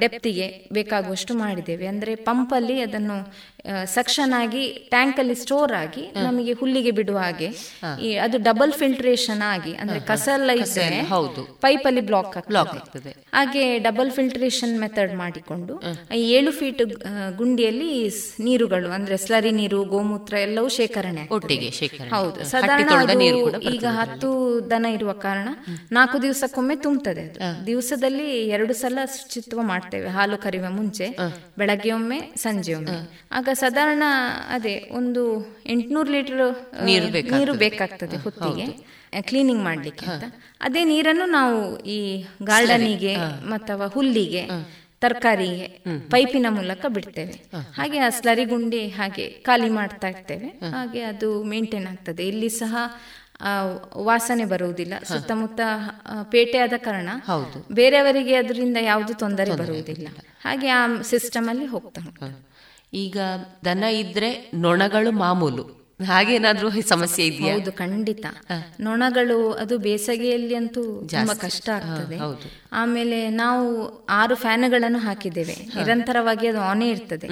[0.00, 1.86] ಡೆಪ್ತಿಗೆ ಬೇಕಾಗುವಷ್ಟು ಮಾಡಿದ್ದೇವೆ.
[1.86, 3.16] ಅಂದ್ರೆ ಪಂಪ್ ಅಲ್ಲಿ ಅದನ್ನು
[3.94, 7.48] ಸಕ್ಷನ್ ಆಗಿ ಟ್ಯಾಂಕ್ ಅಲ್ಲಿ ಸ್ಟೋರ್ ಆಗಿ ನಮಗೆ ಹುಲ್ಲಿಗೆ ಬಿಡುವ ಹಾಗೆ.
[8.18, 11.00] ಅದು ಡಬಲ್ ಫಿಲ್ಟ್ರೇಷನ್ ಆಗಿ ಅಂದ್ರೆ ಕಸ ಎಲ್ಲ ಇದ್ರೆ
[11.60, 13.12] ಪೈಪ್ ಅಲ್ಲಿ ಬ್ಲಾಕ್ ಬ್ಲಾಕ್ ಆಗ್ತದೆ.
[13.34, 15.74] ಹಾಗೆ ಡಬಲ್ ಫಿಲ್ಟ್ರೇಷನ್ ಮೆಥಡ್ ಮಾಡಿಕೊಂಡು
[16.30, 16.82] ಏಳು ಫೀಟ್
[17.36, 17.90] ಗುಂಡಿಯಲ್ಲಿ
[18.40, 21.70] ನೀರುಗಳು ಅಂದ್ರೆ ಸ್ಲರಿ ನೀರು ಗೋಮೂತ್ರ ಎಲ್ಲವೂ ಶೇಖರಣೆ ಒಟ್ಟಿಗೆ
[22.14, 22.38] ಹೌದು.
[22.44, 22.88] ಸಾಧಾರಣ
[23.72, 24.30] ಈಗ ಹತ್ತು
[24.70, 25.48] ದನ ಇರುವ ಕಾರಣ
[25.92, 27.38] ನಾಲ್ಕು ದಿವಸಕ್ಕೊಮ್ಮೆ ತುಂಬುತ್ತದೆ ಅದು.
[27.66, 31.06] ದಿವಸದಲ್ಲಿ ಎರಡು ಸಲ ಶುಚಿತ್ವ ಮಾಡ್ತೇವೆ ಹಾಲು ಕರಿಯುವ ಮುಂಚೆ
[31.58, 32.96] ಬೆಳಗ್ಗೆ ಒಮ್ಮೆ ಸಂಜೆ ಒಮ್ಮೆ
[33.32, 34.02] ಆಗ ಸಾಧಾರಣ
[34.48, 35.22] ಅದೇ ಒಂದು
[35.66, 38.16] ಎಂಟುನೂರು ಲೀಟರ್ ನೀರು ಬೇಕಾಗ್ತದೆ.
[38.16, 38.66] ಹೊತ್ತಿಗೆ.
[39.20, 40.24] ಕ್ಲೀನಿಂಗ್ ಮಾಡ್ಲಿಕ್ಕೆ ಅಂತ.
[40.60, 43.14] ಅದೇ ನೀರನ್ನು ನಾವು ಈ ಗಾರ್ಡನಿಗೆ
[43.52, 44.42] ಅಥವಾ ಹುಲ್ಲಿಗೆ
[45.00, 45.66] ತರಕಾರಿಗೆ
[46.10, 47.44] ಪೈಪಿನ ಮೂಲಕ ಬಿಡ್ತೇವೆ.
[47.72, 50.48] ಹಾಗೆ ಆ ಸ್ಲರಿ ಗುಂಡಿ ಹಾಗೆ ಖಾಲಿ ಮಾಡ್ತಾ ಇರ್ತೇವೆ.
[50.70, 52.28] ಹಾಗೆ ಅದು ಮೇಂಟೈನ್ ಆಗ್ತದೆ.
[52.28, 52.76] ಇಲ್ಲಿ ಸಹ
[53.96, 54.94] ವಾಸನೆ ಬರುವುದಿಲ್ಲ.
[55.08, 55.60] ಸುತ್ತಮುತ್ತ
[56.30, 57.08] ಪೇಟೆ ಆದ ಕಾರಣ
[57.72, 60.08] ಬೇರೆಯವರಿಗೆ ಅದರಿಂದ ಯಾವುದು ತೊಂದರೆ ಬರುವುದಿಲ್ಲ.
[60.44, 62.00] ಹಾಗೆ ಆ ಸಿಸ್ಟಮ್ ಅಲ್ಲಿ ಹೋಗ್ತಾ
[62.92, 63.18] ಈಗ
[63.64, 65.79] ದನ ಇದ್ರೆ ನೊಣಗಳು ಮಾಮೂಲು.
[66.04, 67.54] ಹಾಗೇನಾದ್ರೂ ಸಮಸ್ಯೆ ಇದೆಯಾ?
[67.54, 68.26] ಹೌದು ಖಂಡಿತ.
[68.80, 72.18] ನೊಣಗಳು ಅದು ಬೇಸಗೆಯಲ್ಲಿ ಅಂತೂ ತುಂಬಾ ಕಷ್ಟ ಆಗ್ತದೆ.
[72.72, 73.66] ಆಮೇಲೆ ನಾವು
[74.06, 75.56] ಆರು ಫ್ಯಾನ್ಗಳನ್ನು ಹಾಕಿದ್ದೇವೆ.
[75.76, 77.28] ನಿರಂತರವಾಗಿ ಅದು ಆನೇ ಇರ್ತದೆ.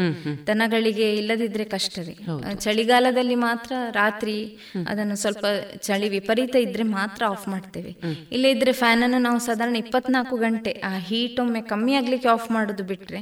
[0.47, 2.19] ದನಗಳಿಗೆ ಇಲ್ಲದಿದ್ರೆ ಕಷ್ಟವೇ
[2.55, 4.59] ಚಳಿಗಾಲದಲ್ಲಿ ಮಾತ್ರ ರಾತ್ರಿ
[4.89, 5.47] ಅದನ್ನು ಸ್ವಲ್ಪ
[5.81, 7.97] ಚಳಿ ವಿಪರೀತ ಇದ್ರೆ ಮಾತ್ರ ಆಫ್ ಮಾಡ್ತೇವೆ.
[8.33, 12.83] ಇಲ್ಲ ಇದ್ರೆ ಫ್ಯಾನ್ ಅನ್ನು ನಾವು ಸಾಧಾರಣ ಇಪ್ಪತ್ನಾಲ್ಕು ಗಂಟೆ ಆ ಹೀಟ್ ಒಮ್ಮೆ ಕಮ್ಮಿ ಆಗ್ಲಿಕ್ಕೆ ಆಫ್ ಮಾಡುದು
[12.83, 13.19] ಬಿಟ್ರೆ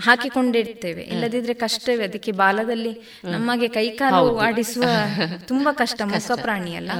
[0.00, 1.02] ಹಾಕಿಕೊಂಡಿರ್ತೇವೆ.
[1.02, 4.81] ಇಲ್ಲದಿದ್ರೆ ಕಷ್ಟವೇ ಅದಕ್ಕೆ ಬಾಲದಲ್ಲಿ ನಮಗೆ ಕೈಕಾಲು ಆಡಿಸುವ
[5.48, 6.90] ತುಂಬಾ ಕಷ್ಟ ಮುಖ ಪ್ರಾಣಿ ಅಲ್ಲ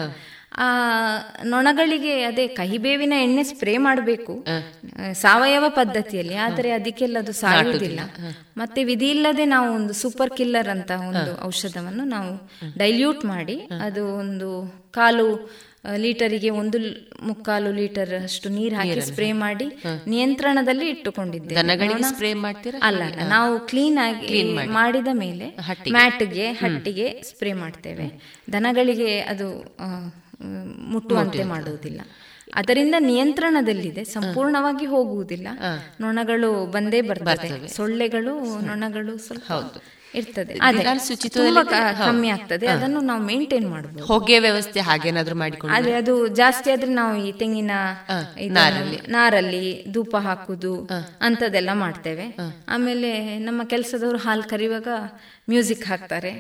[0.56, 0.64] ಆ
[1.44, 4.46] ನೊಣಗಳಿಗೆ ಅದೇ ಕಹಿಬೇವಿನ ಎಣ್ಣೆ ಸ್ಪ್ರೇ ಮಾಡಬೇಕು.
[5.12, 6.34] ಸಾವಯವ ಪದ್ಧತಿಯಲ್ಲಿ.
[6.34, 8.00] ಆದರೆ ಅದಕ್ಕೆಲ್ಲ ಅದು ಸಾಯುವುದಿಲ್ಲ.
[8.56, 14.74] ಮತ್ತೆ ವಿಧಿ ಇಲ್ಲದೆ ನಾವು ಒಂದು ಸೂಪರ್ ಕಿಲ್ಲರ್ ಅಂತ ಒಂದು ಔಷಧವನ್ನು ನಾವು ಡೈಲ್ಯೂಟ್ ಮಾಡಿ ಅದು ಒಂದು
[14.90, 15.50] ಕಾಲು
[15.96, 16.78] ಲೀಟರಿಗೆ ಒಂದು
[17.22, 19.64] ಮುಕ್ಕಾಲು ಲೀಟರ್ ಅಷ್ಟು ನೀರು ಹಾಕಿ ಸ್ಪ್ರೇ ಮಾಡಿ
[20.06, 21.54] ನಿಯಂತ್ರಣದಲ್ಲಿ ಇಟ್ಟುಕೊಂಡಿದ್ದೆ
[22.02, 22.80] ಸ್ಪ್ರೇ ಮಾಡ್ತೀರಾ?
[22.82, 25.46] ಅಲ್ಲ ನಾವು ಕ್ಲೀನ್ ಆಗಿ ಮಾಡಿದ ಮೇಲೆ
[25.90, 28.06] ಮ್ಯಾಟ್ಗೆ ಹಟ್ಟಿಗೆ ಸ್ಪ್ರೇ ಮಾಡ್ತೇವೆ.
[28.52, 29.76] ದನಗಳಿಗೆ ಅದು
[30.90, 32.00] ಮುಟ್ಟುವಂತೆ ಮಾಡುವುದಿಲ್ಲ.
[32.54, 35.48] ಅದರಿಂದ ನಿಯಂತ್ರಣದಲ್ಲಿದೆ ಸಂಪೂರ್ಣವಾಗಿ ಹೋಗುವುದಿಲ್ಲ.
[36.00, 37.68] ನೊಣಗಳು ಬಂದೇ ಬರ್ತವೆ.
[37.68, 39.52] ಸೊಳ್ಳೆಗಳು ನೊಣಗಳು ಸ್ವಲ್ಪ
[40.14, 40.54] ಇರ್ತದೆ.
[41.06, 41.64] ಶುಚಿತ್ವದಲ್ಲಿ
[42.04, 42.66] ಕಮ್ಮಿ ಆಗ್ತದೆ.
[42.66, 47.70] ಅದನ್ನು ನಾವು ಮೇಂಟೈನ್ ಮಾಡಬಹುದು ಹೊಗೆ ವ್ಯವಸ್ಥೆ ಹಾಗೇನಾದ್ರೂ ಮಾಡಿಕೊಂಡು ಆದ್ರೆ ಅದು ಜಾಸ್ತಿ ಆದ್ರೆ ನಾವು ಈ ತೆಂಗಿನ
[49.08, 49.66] ನಾರಲ್ಲಿ.
[49.92, 50.72] ಧೂಪ ಹಾಕುದು
[51.20, 52.26] ಅಂತದೆಲ್ಲ ಮಾಡ್ತೇವೆ.
[52.68, 54.88] ಆಮೇಲೆ ನಮ್ಮ ಕೆಲಸದವರು ಹಾಲು ಕರಿಯುವಾಗ
[55.50, 56.32] ಮ್ಯೂಸಿಕ್ ಹಾಕ್ತಾರೆ.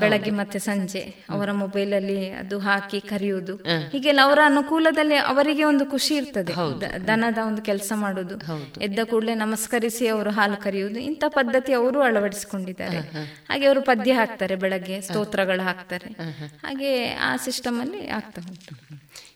[0.00, 3.54] ಬೆಳಗ್ಗೆ ಮತ್ತೆ ಸಂಜೆ ಅವರ ಮೊಬೈಲ್ ಅಲ್ಲಿ ಅದು ಹಾಕಿ ಕರೆಯುವುದು.
[3.92, 6.54] ಹೀಗೆಲ್ಲ ಅವರ ಅನುಕೂಲದಲ್ಲಿ ಅವರಿಗೆ ಒಂದು ಖುಷಿ ಇರ್ತದೆ.
[7.06, 8.36] ದನದ ಒಂದು ಕೆಲಸ ಮಾಡುದು
[8.80, 10.98] ಎದ್ದ ಕೂಡಲೇ ನಮಸ್ಕರಿಸಿ ಅವರು ಹಾಲು ಕರೆಯುವುದು.
[11.00, 12.76] ಇಂಥ ಪದ್ಧತಿ ಅವರು ಅಳವಡಿಸಿಕೊಂಡಿದ್ದಾರೆ.
[12.84, 16.12] ಹಾಗೆ ಅವರು ಪದ್ಯ ಹಾಕ್ತಾರೆ ಬೆಳಗ್ಗೆ ಸ್ತೋತ್ರಗಳು ಹಾಕ್ತಾರೆ.
[16.66, 18.74] ಹಾಗೆ ಆ ಸಿಸ್ಟಮ್ ಅಲ್ಲಿ ಆಗ್ತಾ ಉಂಟು.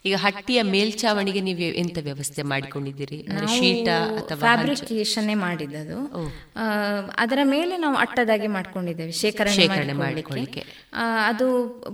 [0.05, 3.27] ಈಗ ಹಟ್ಟಿಯ ಮೇಲ್ಚಾವಣಿಗೆ ನೀವು ಎಂತ ವ್ಯವಸ್ಥೆ ಮಾಡಿಕೊಂಡಿದ್ದೀರಿ?
[3.47, 5.99] ಶೀಟ ಅಥವಾ ಫ್ಯಾಬ್ರಿಕೇಶನ್ ಮಾಡಿದ್ದು
[7.17, 10.63] ಅದರ ಮೇಲೆ ನಾವು ಅಟ್ಟದಾಗಿ ಮಾಡ್ಕೊಂಡಿದ್ದೇವೆ ಶೇಖರಣೆ ಮಾಡಿಕೊಳ್ಳಿಕ್ಕೆ.
[11.27, 11.47] ಅದು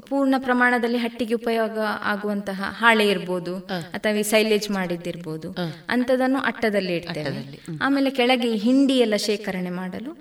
[0.10, 5.55] ಪೂರ್ಣ ಪ್ರಮಾಣದಲ್ಲಿ ಹಟ್ಟಿಗೆ ಉಪಯೋಗ ಆಗುವಂತಹ ಹಾಳೆ ಇರ್ಬೋದು ಅಥವಾ ಸೈಲೇಜ್ ಮಾಡಿದ್ದಿರ್ಬೋದು
[5.89, 7.43] ಅಂತದನ್ನು ಅಟ್ಟದಲ್ಲಿ ಇಡ್ತೇವೆ.
[7.82, 10.14] ಆಮೇಲೆ ಕೆಳಗೆ ಹಿಂಡಿ ಎಲ್ಲ ಶೇಖರಣೆ ಮಾಡಲು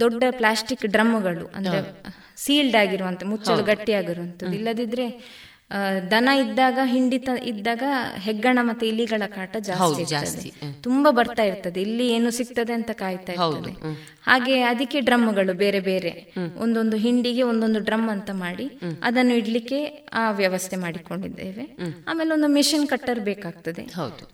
[0.00, 1.80] ದೊಡ್ಡ ಪ್ಲಾಸ್ಟಿಕ್ ಡ್ರಮ್ಗಳು ಅಂದ್ರೆ
[2.36, 5.38] ಸೀಲ್ಡ್ ಆಗಿರುವಂತ ಮುಚ್ಚಲು ಗಟ್ಟಿಯಾಗಿರುವಂತದ್ದು ಇಲ್ಲದಿದ್ರೆ
[6.10, 7.82] ದನ ಇದ್ದಾಗ ಹಿಂಡಿ ಇದ್ದಾಗ
[8.14, 10.52] ಹೆಗ್ಗಣ ಮತ್ತೆ ಇಲಿಗಳ ಕಾಟ ಜಾಸ್ತಿ ಜಾಸ್ತಿ
[10.82, 11.82] ತುಂಬಾ ಬರ್ತಾ ಇರ್ತದೆ.
[11.82, 13.72] ಇಲ್ಲಿ ಏನು ಸಿಗ್ತದೆ ಅಂತ ಕಾಯ್ತಾ ಇರ್ತದೆ.
[14.22, 16.34] ಹಾಗೆ ಅದಕ್ಕೆ ಡ್ರಮ್ಗಳು ಬೇರೆ ಬೇರೆ.
[16.58, 21.78] ಒಂದೊಂದು ಹಿಂಡಿಗೆ ಒಂದೊಂದು ಡ್ರಮ್ ಅಂತ ಮಾಡಿ ಅದನ್ನು ಇಡ್ಲಿಕ್ಕೆ ಆ ವ್ಯವಸ್ಥೆ ಮಾಡಿಕೊಂಡಿದ್ದೇವೆ.
[22.08, 23.84] ಆಮೇಲೆ ಒಂದು ಮಿಷಿನ್ ಕಟ್ಟರ್ ಬೇಕಾಗ್ತದೆ.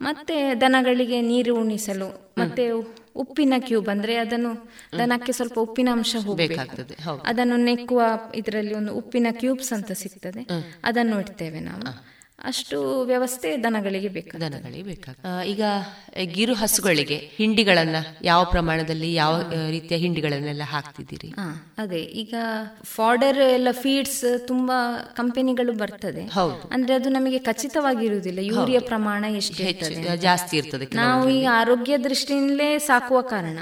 [0.03, 2.70] ಮತ್ತೆ ದನಗಳಿಗೆ ನೀರು ಉಣಿಸಲು ಮತ್ತೆ
[3.17, 8.03] ಉಪ್ಪಿನ ಕ್ಯೂಬ್ ಅಂದ್ರೆ ಅದನ್ನು ದನಕ್ಕೆ ಸ್ವಲ್ಪ ಉಪ್ಪಿನ ಅಂಶ ಹೋಗಬೇಕಾಗ್ತದೆ ಅದನ್ನು ನೆಕ್ಕುವ
[8.35, 10.47] ಇದರಲ್ಲಿ ಒಂದು ಉಪ್ಪಿನ ಕ್ಯೂಬ್ಸ್ ಅಂತ ಸಿಗ್ತದೆ.
[10.85, 12.14] ಅದನ್ನು ಇಡ್ತೇವೆ ನಾವು.
[12.45, 15.62] ಅಷ್ಟು ವ್ಯವಸ್ಥೆ ದನಗಳಿಗೆ ಬೇಕು ದನಗಳಿಗೆ ಬೇಕಾಗ ಈಗ
[16.24, 19.40] ಗಿರು ಹಸುಗಳಿಗೆ ಹಿಂಡಿಗಳನ್ನ ಯಾವ ಪ್ರಮಾಣದಲ್ಲಿ ಯಾವ
[19.70, 21.34] ರೀತಿಯ ಹಿಂಡಿಗಳನ್ನೆಲ್ಲ ಹಾಕ್ತಿದ್ದೀರಿ?
[21.78, 21.99] ಅದೇ.
[21.99, 22.34] ಈಗ
[22.82, 26.22] ಫಾರ್ಡರ್ ಎಲ್ಲ ಫೀಡ್ಸ್ ತುಂಬಾ ಕಂಪನಿಗಳು ಬರ್ತದೆ.
[26.70, 28.38] ಅಂದ್ರೆ ಅದು ನಮಗೆ ಖಚಿತವಾಗಿರುವುದಿಲ್ಲ.
[28.42, 29.55] ಯೂರಿಯಾ ಪ್ರಮಾಣ ಎಷ್ಟು
[30.16, 33.59] ಜಾಸ್ತಿ ಇರ್ತದೆ ನಾವು ಈ ಆರೋಗ್ಯ ದೃಷ್ಟಿಯಿಂದಲೇ ಸಾಕುವ ಕಾರಣ.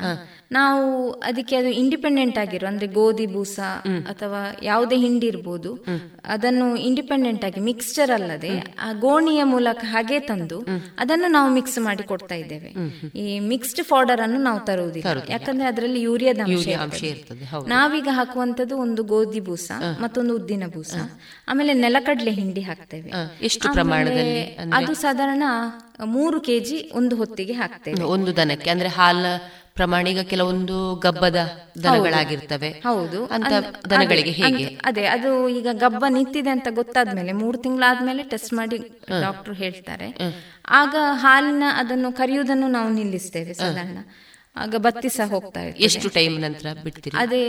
[0.53, 3.61] ನಾವು ಅದಕ್ಕೆ ಅದು ಇಂಡಿಪೆಂಡೆಂಟ್ ಆಗಿರೋ ಅಂದ್ರೆ ಗೋಧಿ ಬೂಸ
[4.09, 5.71] ಅಥವಾ ಯಾವುದೇ ಹಿಂಡಿ ಇರ್ಬೋದು
[6.25, 10.59] ಅದನ್ನು ಇಂಡಿಪೆಂಡೆಂಟ್ ಆಗಿ ಮಿಕ್ಸ್ಚರ್ ಅಲ್ಲದೆ ಆ ಗೋಣಿಯ ಮೂಲಕ ಹಾಗೆ ತಂದು
[10.99, 12.71] ಅದನ್ನು ನಾವು ಮಿಕ್ಸ್ ಮಾಡಿ ಕೊಡ್ತಾ ಇದ್ದೇವೆ.
[13.19, 15.07] ಈ ಮಿಕ್ಸ್ಡ್ ಫೌಡರ್ ಅನ್ನು ನಾವು ತರುವುದಿಲ್ಲ.
[15.29, 16.67] ಯಾಕಂದ್ರೆ ಅದರಲ್ಲಿ ಯೂರಿಯಾದ ಅಂಶ
[17.03, 17.45] ಇರ್ತದೆ.
[17.67, 20.95] ನಾವೀಗ ಹಾಕುವಂತದ್ದು ಒಂದು ಗೋಧಿ ಬೂಸ ಮತ್ತೊಂದು ಉದ್ದಿನ ಬೂಸ.
[21.49, 23.11] ಆಮೇಲೆ ನೆಲಕಡ್ಲೆ ಹಿಂಡಿ ಹಾಕ್ತೇವೆ.
[23.43, 24.45] ಎಷ್ಟು ಪ್ರಮಾಣದಲ್ಲಿ
[24.75, 25.43] ಅದು ಸಾಧಾರಣ
[26.05, 28.05] ಮೂರು ಕೆಜಿ ಒಂದು ಹೊತ್ತಿಗೆ ಹಾಕ್ತೇವೆ.
[28.05, 29.27] ಒಂದು ದನಕ್ಕೆ ಅಂದ್ರೆ ಹಾಲ
[29.75, 31.37] ಪ್ರಮಾಣ ಈಗ ಕೆಲವೊಂದು ಗಬ್ಬದ
[31.85, 32.71] ದನಗಳಾಗಿರ್ತವೆ.
[32.71, 33.53] ಹೌದು ಅಂತ
[33.91, 34.65] ದನಗಳಿಗೆ ಹೇಗೆ?
[34.65, 38.79] ಅದೇ ಅದು ಈಗ ಗಬ್ಬ ನಿಂತಿದೆ ಅಂತ ಗೊತ್ತಾದ್ಮೇಲೆ ಮೂರು ತಿಂಗಳಾದ್ಮೇಲೆ ಟೆಸ್ಟ್ ಮಾಡಿ
[39.21, 40.09] ಡಾಕ್ಟರ್ ಹೇಳ್ತಾರೆ.
[40.69, 43.99] ಆಗ ಹಾಲಿನ ಅದನ್ನು ಕರಿಯುವುದನ್ನು ನಾವು ನಿಲ್ಲಿಸ್ತೇವೆ ಸಾಧಾರಣ.
[44.57, 47.17] ಆಗ ಬತ್ತಿ ಸಹ ಹೋಗ್ತಾ ಇದೆ ಎಷ್ಟು ಟೈಮ್ ನಂತರ ಬಿಡ್ತೀರಿ?
[47.17, 47.41] ಅದೇ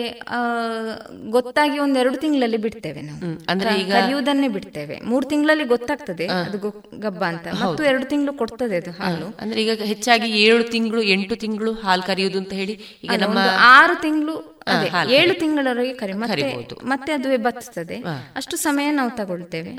[1.29, 3.19] ಗೊತ್ತಾಗಿ ಒಂದ್ ಎರಡು ತಿಂಗಳಲ್ಲಿ ಬಿಡ್ತೇವೆ ನಾವು.
[3.49, 4.99] ಅಂದ್ರೆ ಈಗ ಕಲಿಯುವುದನ್ನೇ ಬಿಡ್ತೇವೆ.
[5.03, 6.59] ಮೂರ್ ತಿಂಗಳಲ್ಲಿ ಗೊತ್ತಾಗ್ತದೆ ಅದು
[6.99, 7.47] ಗಬ್ಬ ಅಂತ.
[7.61, 9.27] ಮತ್ತು ಎರಡು ತಿಂಗಳು ಕೊಡ್ತದೆ ಅದು ಹಾಲು.
[9.41, 13.37] ಅಂದ್ರೆ ಈಗ ಹೆಚ್ಚಾಗಿ ಏಳು ತಿಂಗಳು ಎಂಟು ತಿಂಗಳು ಹಾಲು ಕರೆಯುವುದು ಅಂತ ಹೇಳಿ ಈಗ ನಮ್ಮ
[13.73, 14.35] ಆರು ತಿಂಗಳು
[15.11, 16.49] ಏಳು ತಿಂಗಳವರೆಗೆ ಕರಿ ಮತ್ತೆ
[16.83, 17.97] ಮತ್ತೆ ಅದುವೇ ಬತ್ತುತ್ತದೆ
[18.35, 19.73] ಅಷ್ಟು ಸಮಯ ನಾವು ತಗೊಳ್ತೇವೆ.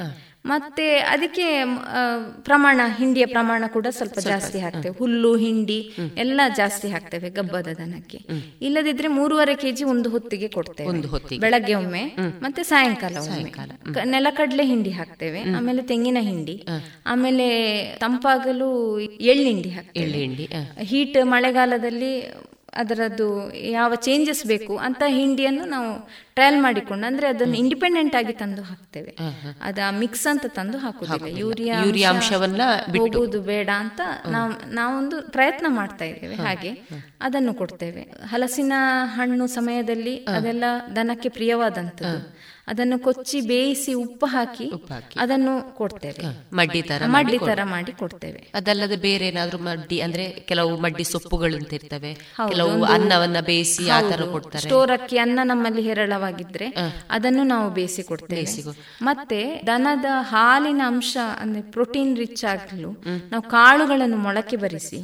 [0.46, 1.46] ಮತ್ತೆ ಅದಕ್ಕೆ
[2.42, 4.94] ಪ್ರಮಾಣ ಹಿಂಡಿಯ ಪ್ರಮಾಣ ಕೂಡ ಸ್ವಲ್ಪ ಜಾಸ್ತಿ ಹಾಕ್ತೇವೆ.
[4.98, 5.78] ಹುಲ್ಲು ಹಿಂಡಿ
[6.16, 8.18] ಎಲ್ಲ ಜಾಸ್ತಿ ಹಾಕ್ತೇವೆ ಗಬ್ಬದ ದನಕ್ಕೆ.
[8.62, 11.38] ಇಲ್ಲದಿದ್ರೆ ಮೂರುವರೆ ಕೆಜಿ ಒಂದು ಹೊತ್ತಿಗೆ ಕೊಡ್ತೇವೆ.
[11.44, 12.04] ಬೆಳಗ್ಗೆ ಒಮ್ಮೆ
[12.42, 13.52] ಮತ್ತೆ ಸಾಯಂಕಾಲ ಒಮ್ಮೆ.
[14.14, 16.56] ನೆಲಕಡ್ಲೆ ಹಿಂಡಿ ಹಾಕ್ತೇವೆ ಆಮೇಲೆ ತೆಂಗಿನ ಹಿಂಡಿ
[17.06, 17.46] ಆಮೇಲೆ
[18.04, 18.70] ತಂಪಾಗಲು
[19.32, 20.26] ಎಳ್ಳಿಂಡಿ ಹಾಕ್ತೇವೆ.
[20.90, 22.12] ಹೀಟ್ ಮಳೆಗಾಲದಲ್ಲಿ
[22.76, 25.90] ಅದರದ್ದು ಯಾವ ಚೇಂಜಸ್ ಬೇಕು ಅಂತ ಹಿಂಡಿಯನ್ನು ನಾವು
[26.34, 29.16] ಟ್ರಯಲ್ ಮಾಡಿಕೊಂಡು ಅಂದ್ರೆ ಅದನ್ನು ಇಂಡಿಪೆಂಡೆಂಟ್ ಆಗಿ ತಂದು ಹಾಕ್ತೇವೆ.
[29.62, 31.38] ಅದ ಮಿಕ್ಸ್ ಅಂತ ತಂದು ಹಾಕುದಿಲ್ಲ.
[31.38, 32.62] ಯೂರಿಯಾ ಯೂರಿಯಾ ಅಂಶವನ್ನ
[32.98, 34.00] ಹೋಗುವುದು ಬೇಡ ಅಂತ
[34.30, 36.34] ನಾವು ನಾವೊಂದು ಪ್ರಯತ್ನ ಮಾಡ್ತಾ ಇದ್ದೇವೆ.
[36.34, 36.72] ಹಾಗೆ
[37.20, 38.02] ಅದನ್ನು ಕೊಡ್ತೇವೆ.
[38.26, 38.72] ಹಲಸಿನ
[39.16, 40.64] ಹಣ್ಣು ಸಮಯದಲ್ಲಿ ಅದೆಲ್ಲ
[40.96, 42.20] ದನಕ್ಕೆ ಪ್ರಿಯವಾದಂಥದ್ದು.
[42.68, 44.66] ಅದನ್ನು ಕೊಚ್ಚಿ ಬೇಯಿಸಿ ಉಪ್ಪು ಹಾಕಿ
[45.22, 46.22] ಅದನ್ನು ಕೊಡ್ತೇವೆ.
[46.58, 48.40] ಮಡ್ಡಿ ತರ ಮಡ್ಡಿ ತರ ಮಾಡಿ ಕೊಡ್ತೇವೆ.
[48.58, 52.12] ಅದಲ್ಲದೆ ಬೇರೆ ಏನಾದ್ರು ಮಡ್ಡಿ ಅಂದ್ರೆ ಕೆಲವು ಮಡ್ಡಿ ಸೊಪ್ಪುಗಳು ಅಂತ ಇರ್ತವೆ.
[52.50, 54.64] ಕೆಲವು ಅನ್ನವನ್ನ ಬೇಯಿಸಿ ಆ ತರ ಕೊಡ್ತಾರೆ.
[54.68, 56.68] ಸ್ಟೋರ್ ಅಕ್ಕಿ ಅನ್ನ ನಮ್ಮಲ್ಲಿ ಹೇರಳವಾಗಿದ್ರೆ
[57.10, 58.46] ಅದನ್ನು ನಾವು ಬೇಯಿಸಿ ಕೊಡ್ತೇವೆ.
[59.02, 62.92] ಮತ್ತೆ ದನದ ಹಾಲಿನ ಅಂಶ ಅಂದ್ರೆ ಪ್ರೋಟೀನ್ ರಿಚ್ ಆಗಲು
[63.32, 65.00] ನಾವು ಕಾಳುಗಳನ್ನು ಮೊಳಕೆ ಬರಿಸಿ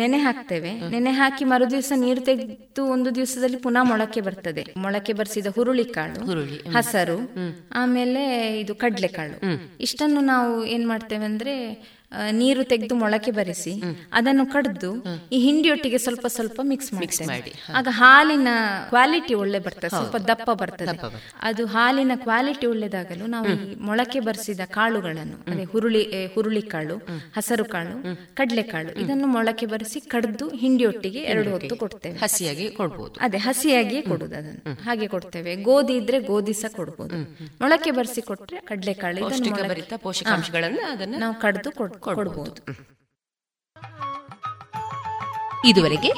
[0.00, 0.72] ನೆನೆ ಹಾಕ್ತೇವೆ.
[0.94, 4.64] ನೆನೆ ಹಾಕಿ ಮರು ದಿವಸ ನೀರು ತೆಗೆದು ಒಂದು ದಿವಸದಲ್ಲಿ ಪುನಃ ಮೊಳಕೆ ಬರ್ತದೆ.
[4.84, 6.20] ಮೊಳಕೆ ಬರಿಸಿದ ಹುರುಳಿ ಕಾಳು
[6.92, 7.18] ಹಸರು
[7.72, 8.22] ಆಮೇಲೆ
[8.60, 9.36] ಇದು ಕಡ್ಲೆಕಾಳು.
[9.80, 11.54] ಇಷ್ಟನ್ನು ನಾವು ಏನ್ ಮಾಡ್ತೇವೆ ಅಂದ್ರೆ
[12.30, 13.82] ನೀರು ತೆಗೆದು ಮೊಳಕೆ ಬರಿಸಿ
[14.12, 14.90] ಅದನ್ನು ಕಡ್ದು
[15.32, 18.48] ಈ ಹಿಂಡಿಯೊಟ್ಟಿಗೆ ಸ್ವಲ್ಪ ಸ್ವಲ್ಪ ಮಿಕ್ಸ್ ಮಾಡಿ ಆಗ ಹಾಲಿನ
[18.88, 20.96] ಕ್ವಾಲಿಟಿ ಒಳ್ಳೆ ಬರ್ತದೆ ಸ್ವಲ್ಪ ದಪ್ಪ ಬರ್ತದೆ.
[21.42, 26.02] ಅದು ಹಾಲಿನ ಕ್ವಾಲಿಟಿ ಒಳ್ಳೆದಾಗಲು ನಾವು ಈ ಮೊಳಕೆ ಬರೆಸಿದ ಕಾಳುಗಳನ್ನು ಅದೇ ಹುರುಳಿ
[26.34, 26.96] ಹುರುಳಿ ಕಾಳು
[27.36, 27.96] ಹಸರು ಕಾಳು
[28.34, 32.16] ಕಡಲೆಕಾಳು ಇದನ್ನು ಮೊಳಕೆ ಬರೆಸಿ ಕಡ್ದು ಹಿಂಡಿಯೊಟ್ಟಿಗೆ ಎರಡು ಹೊತ್ತು ಕೊಡ್ತೇವೆ.
[32.18, 33.20] ಹಸಿಯಾಗಿ ಕೊಡ್ಬೋದು.
[33.20, 34.74] ಅದೇ ಹಸಿಯಾಗಿಯೇ ಕೊಡುದು ಅದನ್ನು.
[34.84, 35.56] ಹಾಗೆ ಕೊಡ್ತೇವೆ.
[35.56, 37.16] ಗೋಧಿ ಇದ್ರೆ ಗೋಧಿ ಸಹ ಕೊಡ್ಬೋದು.
[37.60, 39.30] ಮೊಳಕೆ ಬರಿಸಿ ಕೊಟ್ರೆ ಕಡಲೆಕಾಳು
[40.02, 42.60] ಪೋಷಕಾಂಶಗಳನ್ನು ಅದನ್ನು ನಾವು ಕಡ್ದು ಕೊಡ್ ಕೊಡಬಹುದು
[45.68, 46.10] ಇದುವರೆಗೆ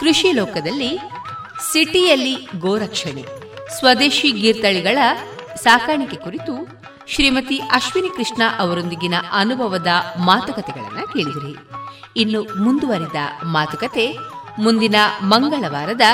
[0.00, 0.90] ಕೃಷಿ ಲೋಕದಲ್ಲಿ
[1.72, 3.24] ಸಿಟಿಯಲ್ಲಿ ಗೋರಕ್ಷಣೆ,
[3.78, 4.98] ಸ್ವದೇಶಿ ಗೀರ್ತಳಿಗಳ
[5.54, 6.54] ಸಾಕಾಣಿಕೆ ಕುರಿತು
[7.06, 9.90] ಶ್ರೀಮತಿ ಅಶ್ವಿನಿ ಕೃಷ್ಣ ಅವರೊಂದಿಗಿನ ಅನುಭವದ
[10.24, 11.54] ಮಾತುಕತೆಗಳನ್ನು ಕೇಳಿದಿರಿ.
[12.16, 14.06] ಇನ್ನು ಮುಂದುವರಿದ ಮಾತುಕತೆ
[14.58, 16.06] ಮುಂದಿನ ಮಂಗಳವಾರದ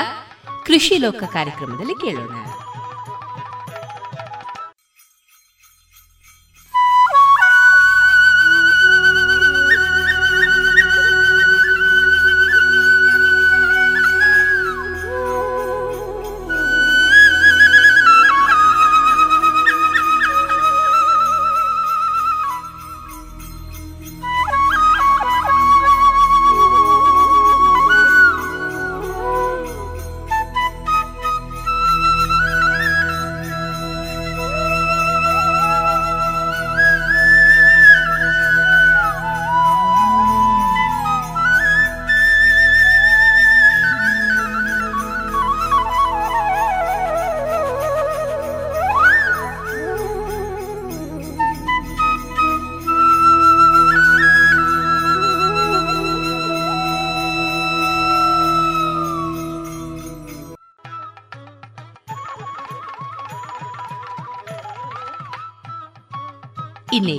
[0.67, 2.35] ಕೃಷಿ ಲೋಕ ಕಾರ್ಯಕ್ರಮದಲ್ಲಿ ಕೇಳೋಣ.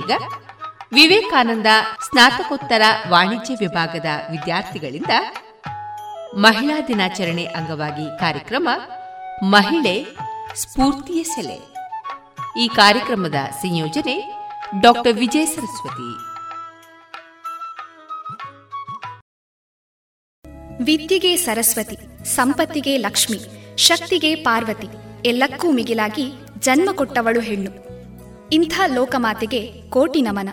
[0.04, 0.32] ಇನ್ನೀಗ
[0.92, 1.66] ವಿವೇಕಾನಂದ
[2.06, 5.14] ಸ್ನಾತಕೋತ್ತರ ವಾಣಿಜ್ಯ ವಿಭಾಗದ ವಿದ್ಯಾರ್ಥಿಗಳಿಂದ
[6.36, 8.68] ಮಹಿಳಾ ದಿನಾಚರಣೆ ಅಂಗವಾಗಿ ಕಾರ್ಯಕ್ರಮ
[9.42, 10.04] ಮಹಿಳೆ
[10.54, 11.58] ಸ್ಫೂರ್ತಿಯ ಸೆಲೆ.
[12.60, 14.16] ಈ ಕಾರ್ಯಕ್ರಮದ ಸಂಯೋಜನೆ
[14.80, 16.10] ಡಾಕ್ಟರ್ ವಿಜಯ ಸರಸ್ವತಿ.
[20.84, 23.40] ವಿದ್ಯೆಗೆ ಸರಸ್ವತಿ, ಸಂಪತ್ತಿಗೆ ಲಕ್ಷ್ಮಿ,
[23.76, 24.88] ಶಕ್ತಿಗೆ ಪಾರ್ವತಿ,
[25.28, 27.93] ಎಲ್ಲಕ್ಕೂ ಮಿಗಿಲಾಗಿ ಜನ್ಮ ಕೊಟ್ಟವಳು ಹೆಣ್ಣು.
[28.52, 30.48] ಇಂಥ ಲೋಕಮಾತೆಗೆ ಕೋಟಿ ನಮನ.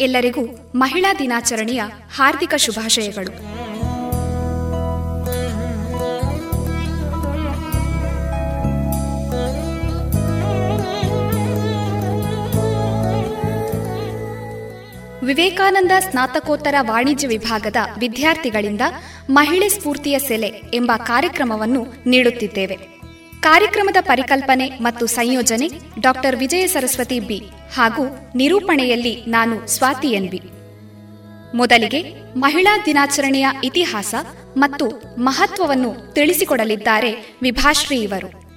[0.00, 0.40] ಎಲ್ಲರಿಗೂ
[0.74, 1.82] ಮಹಿಳಾ ದಿನಾಚರಣೆಯ
[2.14, 3.58] ಹಾರ್ದಿಕ ಶುಭಾಶಯಗಳು.
[15.26, 18.80] ವಿವೇಕಾನಂದ ಸ್ನಾತಕೋತ್ತರ ವಾಣಿಜ್ಯ ವಿಭಾಗದ ವಿದ್ಯಾರ್ಥಿಗಳಿಂದ
[19.30, 22.97] ಮಹಿಳೆ ಸ್ಫೂರ್ತಿಯ ಸೆಲೆ ಎಂಬ ಕಾರ್ಯಕ್ರಮವನ್ನು ನೀಡುತ್ತಿದ್ದೇವೆ.
[23.40, 25.70] ಕಾರ್ಯಕ್ರಮದ ಪರಿಕಲ್ಪನೆ ಮತ್ತು ಸಂಯೋಜನೆ
[26.00, 27.42] ಡಾಕ್ಟರ್ ವಿಜಯ ಸರಸ್ವತಿ ಬಿ
[27.74, 30.40] ಹಾಗೂ ನಿರೂಪಣೆಯಲ್ಲಿ ನಾನು ಸ್ವಾತಿ ಎನ್ ಬಿ.
[31.56, 32.00] ಮೊದಲಿಗೆ
[32.36, 34.14] ಮಹಿಳಾ ದಿನಾಚರಣೆಯ ಇತಿಹಾಸ
[34.56, 34.86] ಮತ್ತು
[35.18, 38.48] ಮಹತ್ವವನ್ನು ತಿಳಿಸಿಕೊಡಲಿದ್ದಾರೆ ವಿಭಾಶ್ರೀ ಇವರು.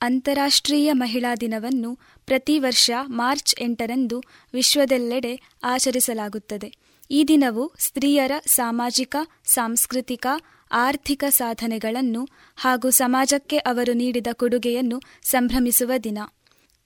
[0.00, 4.22] ಅಂತಾರಾಷ್ಟ್ರೀಯ ಮಹಿಳಾ ದಿನವನ್ನು ಪ್ರತಿ ವರ್ಷ ಮಾರ್ಚ್ ಎಂಟರಂದು
[4.54, 6.90] ವಿಶ್ವದೆಲ್ಲೆಡೆ ಆಚರಿಸಲಾಗುತ್ತದೆ.
[7.10, 10.26] ಈ ದಿನವು ಸ್ತ್ರೀಯರ ಸಾಮಾಜಿಕ, ಸಾಂಸ್ಕೃತಿಕ
[10.72, 16.18] ಆರ್ಥಿಕ ಸಾಧನೆಗಳನ್ನು ಹಾಗೂ ಸಮಾಜಕ್ಕೆ ಅವರು ನೀಡಿದ ಕೊಡುಗೆಯನ್ನು ಸಂಭ್ರಮಿಸುವ ದಿನ.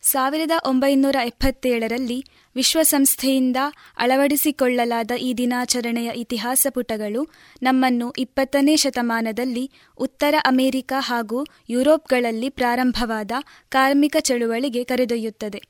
[0.02, 2.24] ಸಾವಿರದ ಒಂಬೈನೂರ ಎಪ್ಪತ್ತೇಳರಲ್ಲಿ
[2.56, 3.56] ವಿಶ್ವಸಂಸ್ಥೆಯಿಂದ
[3.98, 7.28] ಅಳವಡಿಸಿಕೊಳ್ಳಲಾದ ಈ ದಿನಾಚರಣೆಯ ಇತಿಹಾಸ ಪುಟಗಳು
[7.62, 13.30] ನಮ್ಮನ್ನು ಇಪ್ಪತ್ತನೇ ಶತಮಾನದಲ್ಲಿ ಉತ್ತರ ಅಮೆರಿಕ ಹಾಗೂ ಯುರೋಪ್ಗಳಲ್ಲಿ ಪ್ರಾರಂಭವಾದ
[13.68, 15.62] ಕಾರ್ಮಿಕ ಚಳುವಳಿಗೆ ಕರೆದೊಯ್ಯುತ್ತದೆ.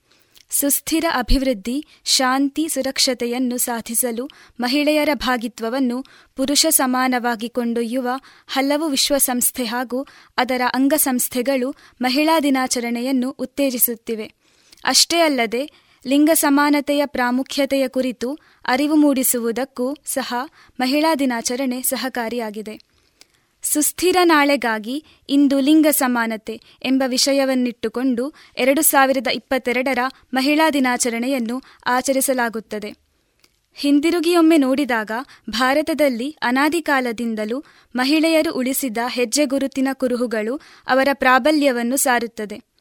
[0.51, 4.31] ಸುಸ್ಥಿರ ಅಭಿವೃದ್ಧಿ, ಶಾಂತಿ, ಸುರಕ್ಷತೆಯನ್ನು ಸಾಧಿಸಲು
[4.61, 6.05] ಮಹಿಳೆಯರ ಭಾಗಿತ್ವವನ್ನು
[6.37, 8.09] ಪುರುಷ ಸಮಾನವಾಗಿ ಕೊಂಡೊಯ್ಯುವ
[8.47, 14.35] ಹಲವು ವಿಶ್ವಸಂಸ್ಥೆ ಹಾಗೂ ಅದರ ಅಂಗಸಂಸ್ಥೆಗಳು ಮಹಿಳಾ ದಿನಾಚರಣೆಯನ್ನು ಉತ್ತೇಜಿಸುತ್ತಿವೆ.
[14.85, 15.71] ಅಷ್ಟೇ ಅಲ್ಲದೆ,
[16.07, 20.35] ಲಿಂಗ ಸಮಾನತೆಯ ಪ್ರಾಮುಖ್ಯತೆಯ ಕುರಿತು ಅರಿವು ಮೂಡಿಸುವುದಕ್ಕೂ ಸಹ
[20.81, 22.94] ಮಹಿಳಾ ದಿನಾಚರಣೆ ಸಹಕಾರಿಯಾಗಿದೆ.
[23.65, 29.99] ಸುಸ್ಥಿರ ನಾಳೆಗಾಗಿ ಇಂದು ಲಿಂಗ ಸಮಾನತೆ ಎಂಬ ವಿಷಯವನ್ನಿಟ್ಟುಕೊಂಡು ಎರಡು ಸಾವಿರದ ಇಪ್ಪತ್ತೆರಡರ
[30.35, 33.05] ಮಹಿಳಾ ದಿನಾಚರಣೆಯನ್ನು ಆಚರಿಸಲಾಗುತ್ತದೆ.
[33.75, 35.11] ಹಿಂದಿರುಗಿಯೊಮ್ಮೆ ನೋಡಿದಾಗ
[35.51, 37.65] ಭಾರತದಲ್ಲಿ ಅನಾದಿಕಾಲದಿಂದಲೂ
[37.97, 42.74] ಮಹಿಳೆಯರು ಉಳಿಸಿದ ಹೆಜ್ಜೆಗುರುತಿನ ಕುರುಹುಗಳು ಅವರ ಪ್ರಾಬಲ್ಯವನ್ನು ಸಾರುತ್ತದೆ.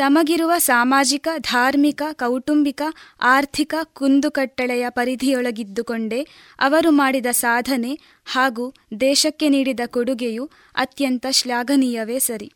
[0.00, 2.82] ತಮಗಿರುವ ಸಾಮಾಜಿಕ, ಧಾರ್ಮಿಕ, ಕೌಟುಂಬಿಕ,
[3.20, 6.26] ಆರ್ಥಿಕ ಕುಂದುಕಟ್ಟಳೆಯ ಪರಿಧಿಯೊಳಗಿದ್ದುಕೊಂಡೇ
[6.60, 12.52] ಅವರು ಮಾಡಿದ ಸಾಧನೆ ಹಾಗೂ ದೇಶಕ್ಕೆ ನೀಡಿದ ಕೊಡುಗೆಯು ಅತ್ಯಂತ ಶ್ಲಾಘನೀಯವೇ ಸರಿ.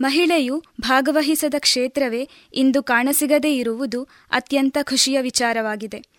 [0.00, 6.15] ಮಹಿಳೆಯು ಭಾಗವಹಿಸದ ಕ್ಷೇತ್ರವೇ ಇಂದು ಕಾಣಸಿಗದೇ ಇರುವುದು ಅತ್ಯಂತ ಖುಷಿಯ ವಿಚಾರವಾಗಿದೆ.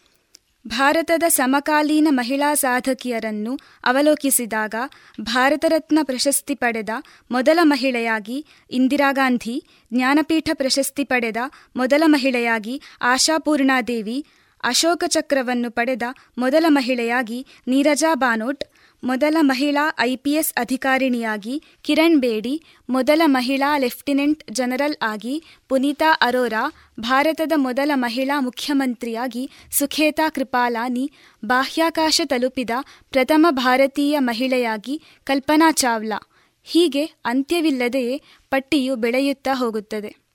[0.67, 3.53] ಭಾರತದ ಸಮಕಾಲೀನ ಮಹಿಳಾ ಸಾಧಕಿಯರನ್ನು
[3.83, 4.75] ಅವಲೋಕಿಸಿದಾಗ
[5.21, 6.89] ಭಾರತ ರತ್ನ ಪ್ರಶಸ್ತಿ ಪಡೆದ
[7.31, 9.55] ಮೊದಲ ಮಹಿಳೆಯಾಗಿ ಇಂದಿರಾ ಗಾಂಧಿ,
[9.93, 11.37] ಜ್ಞಾನಪೀಠ ಪ್ರಶಸ್ತಿ ಪಡೆದ
[11.75, 14.17] ಮೊದಲ ಮಹಿಳೆಯಾಗಿ ಆಶಾಪೂರ್ಣಾದೇವಿ
[14.63, 16.03] ಅಶೋಕ ಚಕ್ರವನ್ನು ಪಡೆದ
[16.37, 18.63] ಮೊದಲ ಮಹಿಳೆಯಾಗಿ ನೀರಜಾ ಬಾನೋಟ್
[19.03, 27.91] ಮೊದಲ ಮಹಿಳಾ ಐಪಿಎಸ್ ಅಧಿಕಾರಿಣಿಯಾಗಿ ಕಿರಣ್ ಬೇಡಿ, ಮೊದಲ ಮಹಿಳಾ ಲೆಫ್ಟಿನೆಂಟ್ ಜನರಲ್ ಆಗಿ ಪುನೀತಾ ಅರೋರಾ, ಭಾರತದ ಮೊದಲ
[27.93, 31.11] ಮಹಿಳಾ ಮುಖ್ಯಮಂತ್ರಿಯಾಗಿ ಸುಖೇತಾ ಕೃಪಾಲಾನಿ,
[31.45, 32.69] ಬಾಹ್ಯಾಕಾಶ ತಲುಪಿದ
[33.09, 36.29] ಪ್ರಥಮ ಭಾರತೀಯ ಮಹಿಳೆಯಾಗಿ ಕಲ್ಪನಾ ಚಾವ್ಲಾ.
[36.63, 40.26] ಹೀಗೆ ಅಂತ್ಯವಿಲ್ಲದೆಯೇ ಪಟ್ಟಿಯು ಬೆಳೆಯುತ್ತಾ ಹೋಗುತ್ತದೆ.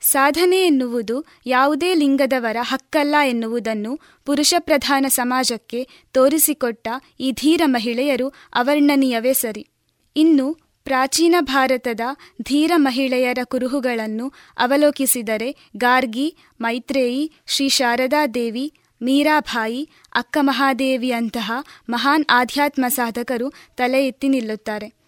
[0.00, 6.88] ಸಾಧನೆ ಎನ್ನುವುದು ಯಾವುದೇ ಲಿಂಗದವರ ಹಕ್ಕಲ್ಲ ಎನ್ನುವುದನ್ನು ಪುರುಷ ಪ್ರಧಾನ ಸಮಾಜಕ್ಕೆ ತೋರಿಸಿಕೊಟ್ಟ
[7.20, 9.68] ಈ ಧೀರ ಮಹಿಳೆಯರು ಅವರ್ಣನೀಯವೇ ಸರಿ.
[10.16, 10.52] ಇನ್ನು
[10.84, 12.00] ಪ್ರಾಚೀನ ಭಾರತದ
[12.42, 14.28] ಧೀರ ಮಹಿಳೆಯರ ಕುರುಹುಗಳನ್ನು
[14.58, 18.72] ಅವಲೋಕಿಸಿದರೆ ಗಾರ್ಗಿ, ಮೈತ್ರೇಯಿ, ಶ್ರೀ ಶಾರದಾದೇವಿ
[19.02, 21.52] ಮೀರಾಭಾಯಿ, ಅಕ್ಕ ಮಹಾದೇವಿಯಂತಹ
[21.88, 25.00] ಮಹಾನ್ ಆಧ್ಯಾತ್ಮ ಸಾಧಕರು ತಲೆ ಎತ್ತಿ ನಿಲ್ಲುತ್ತಾರೆ.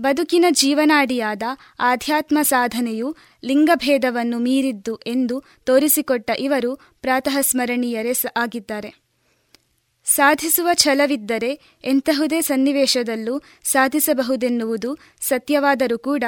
[0.00, 1.42] ಬದುಕಿನ ಜೀವನಾಡಿಯಾದ
[1.80, 9.08] ಆಧ್ಯಾತ್ಮ ಸಾಧನೆಯು ಲಿಂಗಭೇದವನ್ನು ಮೀರಿದ್ದು ಎಂದು ತೋರಿಸಿಕೊಟ್ಟ ಇವರು ಪ್ರಾತಃ ಸ್ಮರಣೀಯರೇ ಆಗಿದ್ದಾರೆ.
[10.04, 16.24] ಸಾಧಿಸುವ ಛಲವಿದ್ದರೆ ಎಂತಹುದೇ ಸನ್ನಿವೇಶದಲ್ಲೂ ಸಾಧಿಸಬಹುದೆನ್ನುವುದು ಸತ್ಯವಾದರೂ ಕೂಡ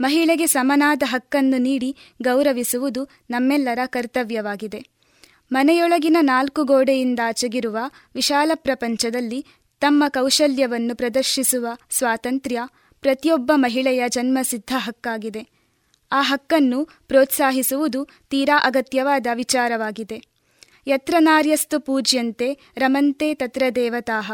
[0.00, 4.82] ಮಹಿಳೆಗೆ ಸಮನಾದ ಹಕ್ಕನ್ನು ನೀಡಿ ಗೌರವಿಸುವುದು ನಮ್ಮೆಲ್ಲರ ಕರ್ತವ್ಯವಾಗಿದೆ.
[5.52, 7.78] ಮನೆಯೊಳಗಿನ ನಾಲ್ಕು ಗೋಡೆಯಿಂದಾಚೆಗಿರುವ
[8.14, 9.46] ವಿಶಾಲ ಪ್ರಪಂಚದಲ್ಲಿ
[9.80, 12.60] ತಮ್ಮ ಕೌಶಲ್ಯವನ್ನು ಪ್ರದರ್ಶಿಸುವ ಸ್ವಾತಂತ್ರ್ಯ
[13.00, 15.53] ಪ್ರತಿಯೊಬ್ಬ ಮಹಿಳೆಯ ಜನ್ಮಸಿದ್ಧ ಹಕ್ಕಾಗಿದೆ.
[16.12, 20.22] ಆ ಹಕ್ಕನ್ನು ಪ್ರೋತ್ಸಾಹಿಸುವುದು ತೀರಾ ಅಗತ್ಯವಾದ ವಿಚಾರವಾಗಿದೆ.
[20.86, 24.32] ಯತ್ರ ನಾರ್ಯಸ್ತು ಪೂಜ್ಯಂತೆ ರಮಂತೆ ತತ್ರ ದೇವತಾಹ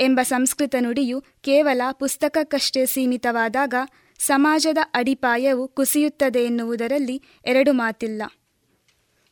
[0.00, 3.74] ಎಂಬ ಸಂಸ್ಕೃತ ನುಡಿಯು ಕೇವಲ ಪುಸ್ತಕಕ್ಕಷ್ಟೇ ಸೀಮಿತವಾದಾಗ
[4.18, 8.22] ಸಮಾಜದ ಅಡಿಪಾಯವು ಕುಸಿಯುತ್ತದೆ ಎನ್ನುವುದರಲ್ಲಿ ಎರಡು ಮಾತಿಲ್ಲ.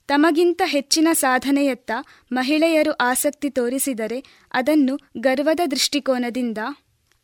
[0.09, 1.91] ತಮಗಿಂತ ಹೆಚ್ಚಿನ ಸಾಧನೆಯತ್ತ
[2.33, 6.59] ಮಹಿಳೆಯರು ಆಸಕ್ತಿ ತೋರಿಸಿದರೆ ಅದನ್ನು ಗರ್ವದ ದೃಷ್ಟಿಕೋನದಿಂದ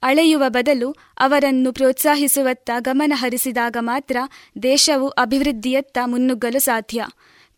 [0.03, 4.17] ಅಳೆಯುವ ಬದಲು ಅವರನ್ನು ಪ್ರೋತ್ಸಾಹಿಸುವತ್ತ ಗಮನ ಹರಿಸಿದಾಗ ಮಾತ್ರ
[4.63, 7.07] ದೇಶವು ಅಭಿವೃದ್ಧಿಯತ್ತ ಮುನ್ನುಗ್ಗಲು ಸಾಧ್ಯ.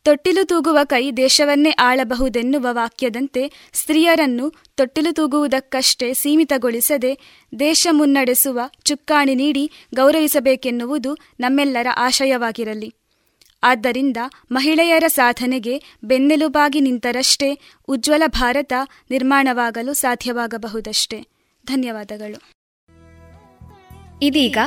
[0.03, 7.19] ತೊಟ್ಟಿಲು ತೂಗುವ ಕೈ ದೇಶವನ್ನೇ ಆಳಬಹುದೆನ್ನುವ ವಾಕ್ಯದಂತೆ ಸ್ತ್ರೀಯರನ್ನು ತೊಟ್ಟಿಲು ತೂಗುವುದಕ್ಕಷ್ಟೇ ಸೀಮಿತಗೊಳಿಸದೆ
[7.59, 12.95] ದೇಶ ಮುನ್ನಡೆಸುವ ಚುಕ್ಕಾಣಿ ನೀಡಿ ಗೌರವಿಸಬೇಕೆನ್ನುವುದು ನಮ್ಮೆಲ್ಲರ ಆಶಯವಾಗಿರಲಿ.
[13.63, 14.17] ಆದ್ದರಿಂದ
[14.53, 18.73] ಮಹಿಳೆಯರ ಸಾಧನೆಗೆ ಬೆನ್ನೆಲುಬಾಗಿ ನಿಂತರಷ್ಟೇ ಉಜ್ವಲ ಭಾರತ
[19.11, 21.34] ನಿರ್ಮಾಣವಾಗಲು ಸಾಧ್ಯವಾಗಬಹುದಷ್ಟೇ.
[21.67, 22.55] ಧನ್ಯವಾದಗಳು.
[24.23, 24.59] ಇದೀಗ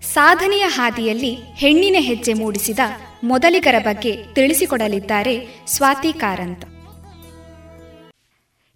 [0.00, 2.78] ಸಾಧನೆಯ ಹಾದಿಯಲ್ಲಿ ಹೆಣ್ಣಿನ ಹೆಜ್ಜೆ ಮೂಡಿಸಿದ
[3.24, 6.64] ಮೊದಲಿಗರ ಬಗ್ಗೆ ತಿಳಿಸಿಕೊಡಲಿದ್ದಾರೆ ಸ್ವಾತಿ ಕಾರಂತ್.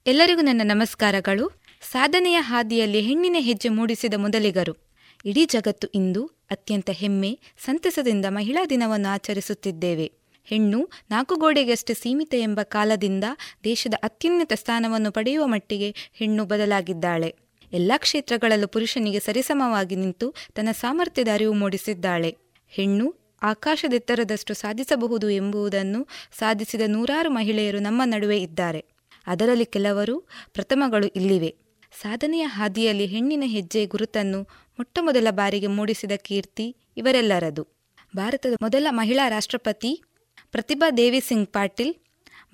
[0.07, 1.63] ಎಲ್ಲರಿಗೂ ನನ್ನ ನಮಸ್ಕಾರಗಳು.
[1.91, 4.77] ಸಾಧನೆಯ ಹಾದಿಯಲ್ಲಿ ಹೆಣ್ಣಿನ ಹೆಜ್ಜೆ ಮೂಡಿಸಿದ ಮೊದಲಿಗರು.
[5.25, 10.13] ಇಡೀ ಜಗತ್ತು ಇಂದು ಅತ್ಯಂತ ಹೆಮ್ಮೆ, ಸಂತಸದಿಂದ ಮಹಿಳಾ ದಿನವನ್ನು ಆಚರಿಸುತ್ತಿದ್ದೇವೆ.
[10.45, 13.25] ಹೆಣ್ಣು ನಾಲ್ಕು ಗೋಡೆಗಷ್ಟೇ ಸೀಮಿತ ಎಂಬ ಕಾಲದಿಂದ
[13.65, 17.50] ದೇಶದ ಅತ್ಯುನ್ನತ ಸ್ಥಾನವನ್ನು ಪಡೆಯುವ ಮಟ್ಟಿಗೆ ಹೆಣ್ಣು ಬದಲಾಗಿದ್ದಾಳೆ.
[17.73, 22.37] ಎಲ್ಲ ಕ್ಷೇತ್ರಗಳಲ್ಲೂ ಪುರುಷನಿಗೆ ಸರಿಸಮವಾಗಿ ನಿಂತು ತನ್ನ ಸಾಮರ್ಥ್ಯದ ಅರಿವು ಮೂಡಿಸಿದ್ದಾಳೆ.
[22.69, 28.85] ಹೆಣ್ಣು ಆಕಾಶದೆತ್ತರದಷ್ಟು ಸಾಧಿಸಬಹುದು ಎಂಬುದನ್ನು ಸಾಧಿಸಿದ ನೂರಾರು ಮಹಿಳೆಯರು ನಮ್ಮ ನಡುವೆ ಇದ್ದಾರೆ.
[29.27, 30.21] ಅದರಲ್ಲಿ ಕೆಲವರು
[30.53, 31.55] ಪ್ರಥಮಗಳು ಇಲ್ಲಿವೆ.
[32.03, 34.43] ಸಾಧನೆಯ ಹಾದಿಯಲ್ಲಿ ಹೆಣ್ಣಿನ ಹೆಜ್ಜೆ ಗುರುತನ್ನು
[34.79, 37.69] ಮೊಟ್ಟಮೊದಲ ಬಾರಿಗೆ ಮೂಡಿಸಿದ ಕೀರ್ತಿ ಇವರೆಲ್ಲರದು.
[38.17, 40.03] ಭಾರತದ ಮೊದಲ ಮಹಿಳಾ ರಾಷ್ಟ್ರಪತಿ
[40.51, 41.95] ಪ್ರತಿಭಾ ದೇವಿ ಸಿಂಗ್ ಪಾಟೀಲ್,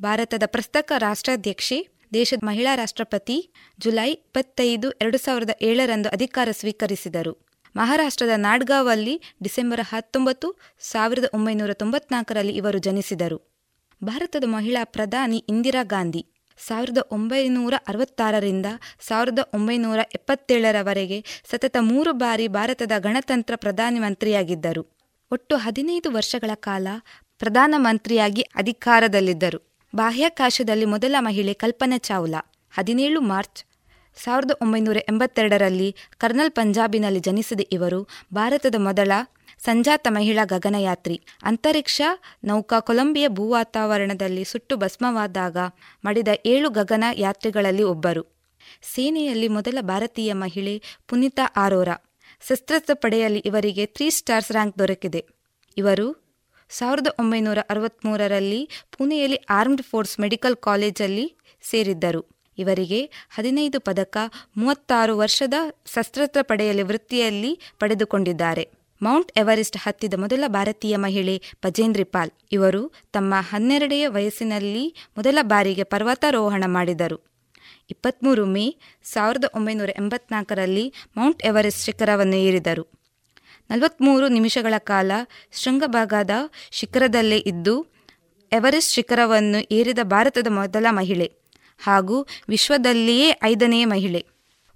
[0.02, 7.46] ಭಾರತದ ಪ್ರಸ್ತಕ ರಾಷ್ಟ್ರಾಧ್ಯಕ್ಷೆ ದೇಶದ ಮಹಿಳಾ ರಾಷ್ಟ್ರಪತಿ ಜುಲೈ ಇಪ್ಪತ್ತೈದು, ಎರಡು ಸಾವಿರದ ಏಳರಂದು ಅಧಿಕಾರ ಸ್ವೀಕರಿಸಿದರು.
[7.76, 13.56] ಮಹಾರಾಷ್ಟ್ರದ ನಾಡ್ಗಾವಲ್ಲಿ ಡಿಸೆಂಬರ್ ಹತ್ತೊಂಬತ್ತು, ಸಾವಿರದ ಒಂಬೈನೂರ ತೊಂಬತ್ನಾಲ್ಕರಲ್ಲಿ ಇವರು ಜನಿಸಿದರು.
[14.04, 16.26] ಭಾರತದ ಮಹಿಳಾ ಪ್ರಧಾನಿ ಇಂದಿರಾ ಗಾಂಧಿ
[16.58, 18.66] ಸಾವಿರದ ಒಂಬೈನೂರ ಅರವತ್ತಾರರಿಂದ
[19.00, 24.96] ಸಾವಿರದ ಒಂಬೈನೂರ ಎಪ್ಪತ್ತೇಳರವರೆಗೆ ಸತತ ಮೂರು ಬಾರಿ ಭಾರತದ ಗಣತಂತ್ರ ಪ್ರಧಾನಿ ಮಂತ್ರಿಯಾಗಿದ್ದರು.
[25.32, 26.86] ಒಟ್ಟು ಹದಿನೈದು ವರ್ಷಗಳ ಕಾಲ
[27.38, 29.65] ಪ್ರಧಾನಮಂತ್ರಿಯಾಗಿ ಅಧಿಕಾರದಲ್ಲಿದ್ದರು.
[29.94, 33.64] ಬಾಹ್ಯಾಕಾಶದಲ್ಲಿ ಮೊದಲ ಮಹಿಳೆ ಕಲ್ಪನಾ ಚಾವ್ಲಾ, ಹದಿನೇಳು ಮಾರ್ಚ್
[34.24, 39.12] ಸಾವಿರದ ಒಂಬೈನೂರ ಎಂಬತ್ತೆರಡರಲ್ಲಿ ಕರ್ನಲ್ ಪಂಜಾಬಿನಲ್ಲಿ ಜನಿಸಿದ ಇವರು ಭಾರತದ ಮೊದಲ
[39.58, 41.20] ಸಂಜಾತ ಮಹಿಳಾ ಗಗನಯಾತ್ರಿ.
[41.42, 42.02] ಅಂತರಿಕ್ಷ
[42.44, 45.56] ನೌಕಾ ಕೊಲಂಬಿಯಾ ಭೂವಾತಾವರಣದಲ್ಲಿ ಸುಟ್ಟು ಭಸ್ಮವಾದಾಗ
[46.04, 48.22] ಮಡಿದ ಏಳು ಗಗನ ಯಾತ್ರಿಗಳಲ್ಲಿ ಒಬ್ಬರು.
[48.82, 52.16] ಸೇನೆಯಲ್ಲಿ ಮೊದಲ ಭಾರತೀಯ ಮಹಿಳೆ ಪುನೀತಾ ಆರೋರಾ.
[52.40, 55.26] ಸಶಸ್ತ್ರ ಪಡೆಯಲ್ಲಿ ಇವರಿಗೆ ತ್ರೀ ಸ್ಟಾರ್ಸ್ ರ್ಯಾಂಕ್ ದೊರಕಿದೆ.
[55.76, 56.25] ಇವರು
[56.70, 62.26] ಸಾವಿರದ ಒಂಬೈನೂರ ಅರವತ್ತ್ಮೂರರಲ್ಲಿ ಪುಣೆಯಲ್ಲಿ ಆರ್ಮ್ಡ್ ಫೋರ್ಸ್ ಮೆಡಿಕಲ್ ಕಾಲೇಜಲ್ಲಿ ಸೇರಿದ್ದರು.
[62.58, 64.16] ಇವರಿಗೆ ಹದಿನೈದು ಪದಕ,
[64.56, 65.54] ಮೂವತ್ತಾರು ವರ್ಷದ
[65.86, 68.70] ಸಶಸ್ತ್ರ ಪಡೆಯಲ್ಲಿ ವೃತ್ತಿಯಲ್ಲಿ ಪಡೆದುಕೊಂಡಿದ್ದಾರೆ.
[69.02, 72.30] ಮೌಂಟ್ ಎವರೆಸ್ಟ್ ಹತ್ತಿದ ಮೊದಲ ಭಾರತೀಯ ಮಹಿಳೆ ಭಜೇಂದ್ರಿ ಪಾಲ್.
[72.52, 77.36] ಇವರು ತಮ್ಮ ಹನ್ನೆರಡೆಯ ವಯಸ್ಸಿನಲ್ಲಿ ಮೊದಲ ಬಾರಿಗೆ ಪರ್ವತಾರೋಹಣ ಮಾಡಿದರು.
[77.90, 82.95] ಇಪ್ಪತ್ತ್ಮೂರು ಮೇ ಸಾವಿರದ ಒಂಬೈನೂರ ಎಂಬತ್ನಾಲ್ಕರಲ್ಲಿ ಮೌಂಟ್ ಎವರೆಸ್ಟ್ ಶಿಖರವನ್ನು ಏರಿದರು.
[83.70, 85.12] ನಲವತ್ತ್ಮೂರು ನಿಮಿಷಗಳ ಕಾಲ
[85.52, 86.30] ಶೃಂಗಭಾಗದ
[86.70, 87.86] ಶಿಖರದಲ್ಲೇ ಇದ್ದು,
[88.52, 91.32] ಎವರೆಸ್ಟ್ ಶಿಖರವನ್ನು ಏರಿದ ಭಾರತದ ಮೊದಲ ಮಹಿಳೆ
[91.78, 94.24] ಹಾಗೂ ವಿಶ್ವದಲ್ಲಿಯೇ ಐದನೆಯ ಮಹಿಳೆ.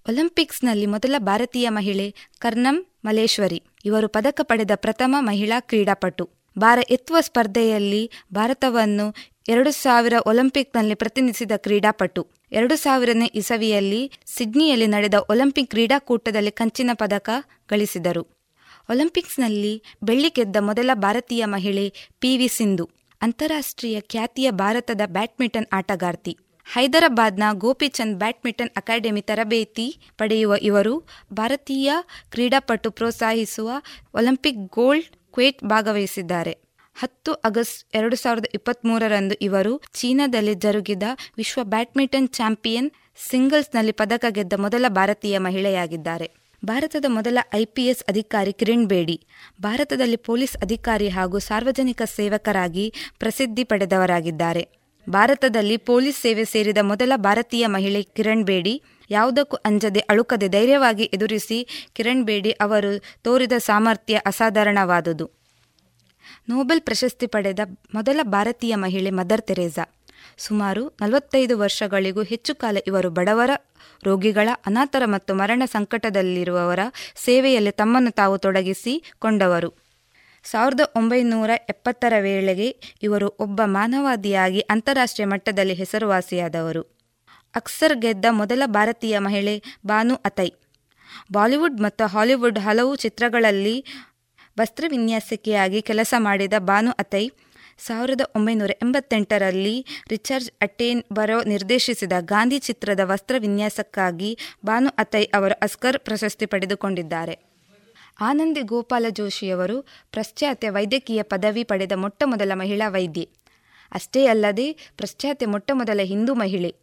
[0.08, 6.30] ಒಲಿಂಪಿಕ್ಸ್ನಲ್ಲಿ ಮೊದಲ ಭಾರತೀಯ ಮಹಿಳೆ ಕರ್ನಂ ಮಲೇಶ್ವರಿ ಇವರು ಪದಕ ಪಡೆದ ಪ್ರಥಮ ಮಹಿಳಾ ಕ್ರೀಡಾಪಟು.
[6.58, 9.14] ಭಾರ ಎತ್ತುವ ಸ್ಪರ್ಧೆಯಲ್ಲಿ ಭಾರತವನ್ನು
[9.48, 12.26] ಎರಡು ಸಾವಿರ ಒಲಿಂಪಿಕ್ನಲ್ಲಿ ಪ್ರತಿನಿಧಿಸಿದ ಕ್ರೀಡಾಪಟು.
[12.52, 17.30] ಎರಡು ಸಾವಿರನೇ ಇಸವಿಯಲ್ಲಿ ಸಿಡ್ನಿಯಲ್ಲಿ ನಡೆದ ಒಲಿಂಪಿಕ್ ಕ್ರೀಡಾಕೂಟದಲ್ಲಿ ಕಂಚಿನ ಪದಕ
[17.68, 18.39] ಗಳಿಸಿದರು.
[18.90, 19.74] ಒಲಿಂಪಿಕ್ಸ್ನಲ್ಲಿ
[20.08, 21.84] ಬೆಳ್ಳಿ ಗೆದ್ದ ಮೊದಲ ಭಾರತೀಯ ಮಹಿಳೆ
[22.20, 22.86] ಪಿ ವಿ ಸಿಂಧು,
[23.20, 26.32] ಅಂತಾರಾಷ್ಟ್ರೀಯ ಖ್ಯಾತಿಯ ಭಾರತದ ಬ್ಯಾಡ್ಮಿಂಟನ್ ಆಟಗಾರ್ತಿ.
[26.66, 29.86] ಹೈದರಾಬಾದ್ನ ಗೋಪಿಚಂದ್ ಬ್ಯಾಡ್ಮಿಂಟನ್ ಅಕಾಡೆಮಿ ತರಬೇತಿ
[30.16, 30.94] ಪಡೆಯುವ ಇವರು
[31.32, 31.92] ಭಾರತೀಯ
[32.32, 33.70] ಕ್ರೀಡಾಪಟು ಪ್ರೋತ್ಸಾಹಿಸುವ
[34.14, 36.54] ಒಲಿಂಪಿಕ್ ಗೋಲ್ಡ್ ಕ್ವೇಟ್ ಭಾಗವಹಿಸಿದ್ದಾರೆ.
[36.96, 41.06] ಹತ್ತು ಆಗಸ್ಟ್ ಎರಡು ಸಾವಿರದ ಇಪ್ಪತ್ತ್ಮೂರರಂದು ಇವರು ಚೀನಾದಲ್ಲಿ ಜರುಗಿದ
[41.40, 42.90] ವಿಶ್ವ ಬ್ಯಾಡ್ಮಿಂಟನ್ ಚಾಂಪಿಯನ್
[43.28, 46.28] ಸಿಂಗಲ್ಸ್ನಲ್ಲಿ ಪದಕ ಗೆದ್ದ ಮೊದಲ ಭಾರತೀಯ ಮಹಿಳೆಯಾಗಿದ್ದಾರೆ.
[46.64, 49.26] ಭಾರತದ ಮೊದಲ ಐಪಿಎಸ್ ಅಧಿಕಾರಿ ಕಿರಣ್ ಬೇಡಿ.
[49.62, 54.68] ಭಾರತದಲ್ಲಿ ಪೊಲೀಸ್ ಅಧಿಕಾರಿ ಹಾಗೂ ಸಾರ್ವಜನಿಕ ಸೇವಕರಾಗಿ ಪ್ರಸಿದ್ಧಿ ಪಡೆದವರಾಗಿದ್ದಾರೆ.
[55.08, 58.82] ಭಾರತದಲ್ಲಿ ಪೊಲೀಸ್ ಸೇವೆ ಸೇರಿದ ಮೊದಲ ಭಾರತೀಯ ಮಹಿಳೆ ಕಿರಣ್ ಬೇಡಿ.
[59.10, 65.30] ಯಾವುದಕ್ಕೂ ಅಂಜದೆ ಅಳುಕದೆ ಧೈರ್ಯವಾಗಿ ಎದುರಿಸಿ ಕಿರಣ್ ಬೇಡಿ ಅವರು ತೋರಿದ ಸಾಮರ್ಥ್ಯ ಅಸಾಧಾರಣವಾದುದು.
[66.48, 67.58] ನೋಬೆಲ್ ಪ್ರಶಸ್ತಿ ಪಡೆದ
[67.94, 69.94] ಮೊದಲ ಭಾರತೀಯ ಮಹಿಳೆ ಮದರ್ ತೆರೇಸಾ.
[70.38, 73.50] ಸುಮಾರು ನಲವತ್ತೈದು ವರ್ಷಗಳಿಗೂ ಹೆಚ್ಚು ಕಾಲ ಇವರು ಬಡವರ
[74.04, 76.80] ರೋಗಿಗಳ ಅನಾಥರ ಮತ್ತು ಮರಣ ಸಂಕಟದಲ್ಲಿರುವವರ
[77.16, 79.74] ಸೇವೆಯಲ್ಲಿ ತಮ್ಮನ್ನು ತಾವು ತೊಡಗಿಸಿಕೊಂಡವರು.
[80.44, 86.82] ಸಾವಿರದ ಒಂಬೈನೂರ ಎಪ್ಪತ್ತರ ವೇಳೆಗೆ ಇವರು ಒಬ್ಬ ಮಾನವಾದಿಯಾಗಿ ಅಂತಾರಾಷ್ಟ್ರೀಯ ಮಟ್ಟದಲ್ಲಿ ಹೆಸರುವಾಸಿಯಾದವರು.
[87.54, 90.52] ಅಕ್ಸರ್ ಗೆದ್ದ ಮೊದಲ ಭಾರತೀಯ ಮಹಿಳೆ ಬಾನು ಅತೈ.
[91.32, 93.84] ಬಾಲಿವುಡ್ ಮತ್ತು ಹಾಲಿವುಡ್ ಹಲವು ಚಿತ್ರಗಳಲ್ಲಿ
[94.60, 97.30] ವಸ್ತ್ರವಿನ್ಯಾಸಕಿಯಾಗಿ ಕೆಲಸ ಮಾಡಿದ ಬಾನು ಅತೈ
[97.86, 105.98] ಸಾವಿರದ ಒಂಬೈನೂರ ಎಂಬತ್ತೆಂಟರಲ್ಲಿ ರಿಚರ್ಡ್ ಅಟೇನ್ ಬರೋ ನಿರ್ದೇಶಿಸಿದ ಗಾಂಧಿ ಚಿತ್ರದ ವಸ್ತ್ರ ವಿನ್ಯಾಸಕ್ಕಾಗಿ ಬಾನು ಅತೈ ಅವರು ಅಸ್ಕರ್
[105.98, 107.34] ಪ್ರಶಸ್ತಿ ಪಡೆದುಕೊಂಡಿದ್ದಾರೆ.
[108.20, 113.28] ಆನಂದಿ ಗೋಪಾಲ ಜೋಶಿಯವರು ಪಾಶ್ಚಾತ್ಯ ವೈದ್ಯಕೀಯ ಪದವಿ ಪಡೆದ ಮೊಟ್ಟಮೊದಲ ಮಹಿಳಾ ವೈದ್ಯೆ.
[113.92, 116.74] ಅಷ್ಟೇ ಅಲ್ಲದೆ ಪಾಶ್ಚಾತ್ಯ ಮೊಟ್ಟಮೊದಲ ಹಿಂದೂ ಮಹಿಳೆ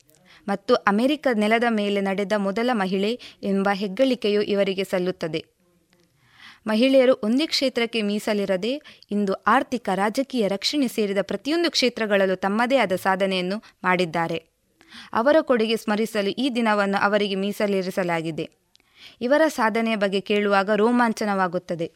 [0.48, 5.56] ಮತ್ತು ಅಮೆರಿಕ ನೆಲದ ಮೇಲೆ ನಡೆದ ಮೊದಲ ಮಹಿಳೆ ಎಂಬ ಹೆಗ್ಗಳಿಕೆಯು ಇವರಿಗೆ ಸಲ್ಲುತ್ತದೆ.
[6.68, 8.81] ಮಹಿಳೆಯರು ಒಂದೇ ಕ್ಷೇತ್ರಕ್ಕೆ ಮೀಸಲಿರದೆ
[9.11, 14.44] ಇಂದು ಆರ್ಥಿಕ, ರಾಜಕೀಯ ರಕ್ಷಣೆ ಸೇರಿದ ಪ್ರತಿಯೊಂದು ಕ್ಷೇತ್ರಗಳಲ್ಲೂ ತಮ್ಮದೇ ಆದ ಸಾಧನೆಯನ್ನು ಮಾಡಿದ್ದಾರೆ.
[15.14, 18.49] ಅವರ ಕೊಡುಗೆ ಸ್ಮರಿಸಲು ಈ ದಿನವನ್ನು ಅವರಿಗೆ ಮೀಸಲಿರಿಸಲಾಗಿದೆ.
[19.22, 21.91] ಇವರ ಸಾಧನೆಯ ಬಗ್ಗೆ ಕೇಳುವಾಗ ರೋಮಾಂಚನವಾಗುತ್ತದೆ.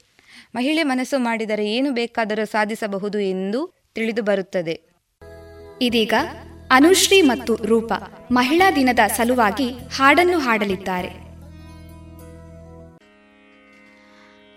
[0.56, 4.81] ಮಹಿಳೆ ಮನಸ್ಸು ಮಾಡಿದರೆ ಏನು ಬೇಕಾದರೂ ಸಾಧಿಸಬಹುದು ಎಂದು ತಿಳಿದು ಬರುತ್ತದೆ.
[5.81, 6.14] ಇದೀಗ
[6.72, 7.93] ಅನುಶ್ರೀ ಮತ್ತು ರೂಪ
[8.31, 11.31] ಮಹಿಳಾ ದಿನದ ಸಲುವಾಗಿ ಹಾಡನ್ನು ಹಾಡಲಿದ್ದಾರೆ.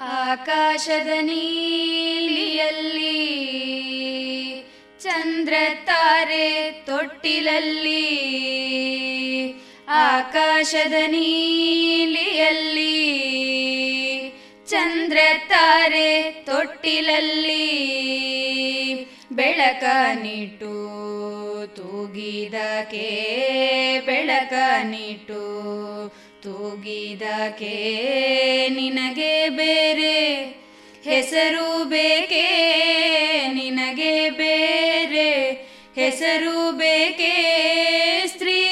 [0.05, 3.17] ಆಕಾಶದ ನೀಲಿಯಲ್ಲಿ,
[5.03, 5.55] ಚಂದ್ರ
[5.85, 8.07] ತಾರೆ ತೊಟ್ಟಿಲಲ್ಲಿ,
[9.89, 12.97] ಆಕಾಶದ ನೀಲಿಯಲ್ಲಿ,
[14.67, 15.19] ಚಂದ್ರ
[15.49, 17.67] ತಾರೆ ತೊಟ್ಟಿಲಲ್ಲಿ,
[19.33, 20.75] ಬೆಳಕ ನೀಟು
[21.77, 23.11] ತೂಗಿದಕೆ
[24.07, 24.53] ಬೆಳಕ
[24.85, 25.45] ನಿಟ್ಟು
[26.45, 27.89] ತೂಗಿದಕೆ
[28.69, 30.43] ನಿನಗೆ ಬೇರೆ?
[31.05, 32.47] ಹೆಸರು ಬೇಕೇ
[33.55, 35.53] ನಿನಗೆ ಬೇರೆ?
[35.95, 37.35] ಹೆಸರು ಬೇಕೇ
[38.27, 38.65] ಸ್ತ್ರೀ?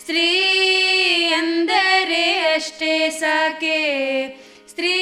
[0.00, 0.28] ಸ್ತ್ರೀ
[1.34, 4.28] ಅಂದರೆ ಅಷ್ಟೇ ಸಾಕೆ?
[4.68, 4.92] ಸ್ತ್ರೀ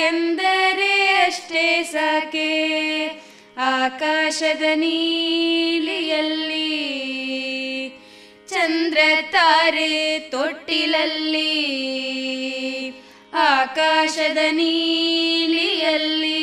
[0.00, 3.19] ಎಂದರೆ ಅಷ್ಟೇ ಸಾಕೆ?
[3.68, 5.10] ಆಕಾಶದ ನೀಲಿಯಲ್ಲಿ
[8.48, 8.98] ಚಂದ್ರ
[9.30, 11.52] ತಾರೆ ತೊಟ್ಟಿಲಲ್ಲಿ,
[13.34, 16.42] ಆಕಾಶದ ನೀಲಿಯಲ್ಲಿ.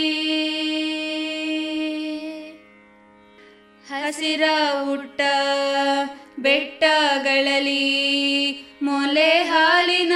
[3.89, 4.43] ಹಸಿರ
[4.85, 5.21] ಹುಟ್ಟ
[6.39, 7.85] ಬೆಟ್ಟಗಳಲ್ಲಿ,
[8.81, 10.13] ಮೊಲೆ ಹಾಲಿನ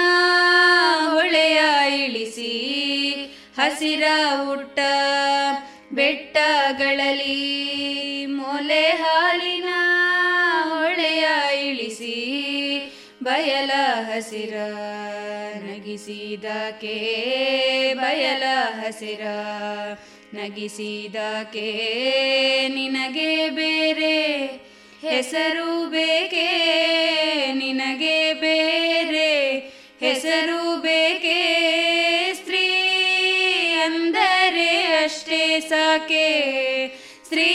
[1.09, 1.61] ಹೊಳೆಯ
[2.05, 2.53] ಇಳಿಸಿ,
[3.57, 4.03] ಹಸಿರ
[4.45, 4.79] ಹುಟ್ಟ
[5.93, 7.37] ಬೆಟ್ಟಗಳಲ್ಲಿ
[8.25, 9.69] ಮೊಲೆ ಹಾಲಿನ
[10.69, 11.25] ಹೊಳೆಯ
[11.69, 12.15] ಇಳಿಸಿ
[13.23, 14.53] ಬಯಲ ಹಸಿರ
[15.55, 16.97] ನಗಿಸಿದಕೆ
[17.93, 19.21] ಬಯಲ ಹಸಿರ
[20.33, 21.69] ನಗಿಸಿದಕೆ
[22.67, 24.45] ನಿನಗೆ ಬೇರೆ
[25.01, 26.49] ಹೆಸರು ಬೇಕೇ?
[27.53, 29.59] ನಿನಗೆ ಬೇರೆ
[29.99, 32.30] ಹೆಸರು ಬೇಕೇ?
[33.93, 36.27] ಅಂದರೆ ಅಷ್ಟೇ ಸಾಕೆ.
[37.25, 37.53] ಸ್ತ್ರೀ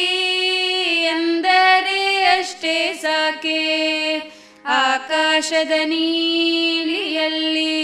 [1.02, 3.62] ಎಂದರೆ ಅಷ್ಟೇ ಸಾಕೆ.
[4.66, 7.76] ಆಕಾಶದ ನೀಲಿಯಲ್ಲಿ,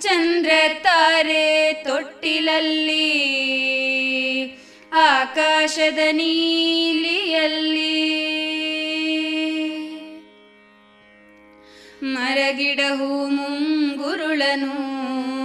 [0.00, 0.50] ಚಂದ್ರ
[0.82, 3.26] ತಾರೆ ತೊಟ್ಟಿಲಲ್ಲಿ.
[4.92, 7.96] ಆಕಾಶದ ನೀಲಿಯಲ್ಲಿ
[12.02, 15.35] ಮರಗಿಡ ಹೂ ಮುಂಗುರುಳನು.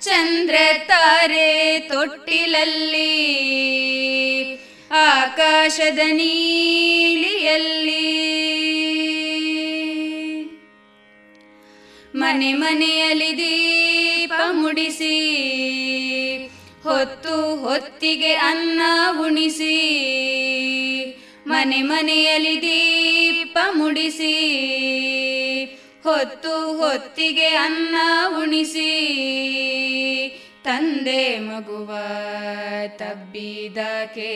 [0.00, 0.54] ಚಂದ್ರ
[0.86, 3.28] ತಾರೆ ತೊಟ್ಟಿಲಲ್ಲಿ
[4.90, 6.68] ಆಕಾಶದ ನೀಲಿಯಲ್ಲಿ.
[12.14, 15.16] ಮನೆ ಮನೆಯಲ್ಲಿ ದೀಪ ಮುಡಿಸಿ,
[16.82, 18.80] ಹೊತ್ತು ಹೊತ್ತಿಗೆ ಅನ್ನ
[19.20, 19.76] ಉಣಿಸಿ,
[21.46, 24.34] ಮನೆ ಮನೆಯಲ್ಲಿ ದೀಪ ಮುಡಿಸಿ,
[26.02, 27.96] ಹೊತ್ತು ಹೊತ್ತಿಗೆ ಅನ್ನ
[28.42, 29.18] ಉಣಿಸಿ
[30.68, 31.98] ತಂದೆ ಮಗುವ
[32.88, 34.30] ತಬ್ಬಿದಕೆ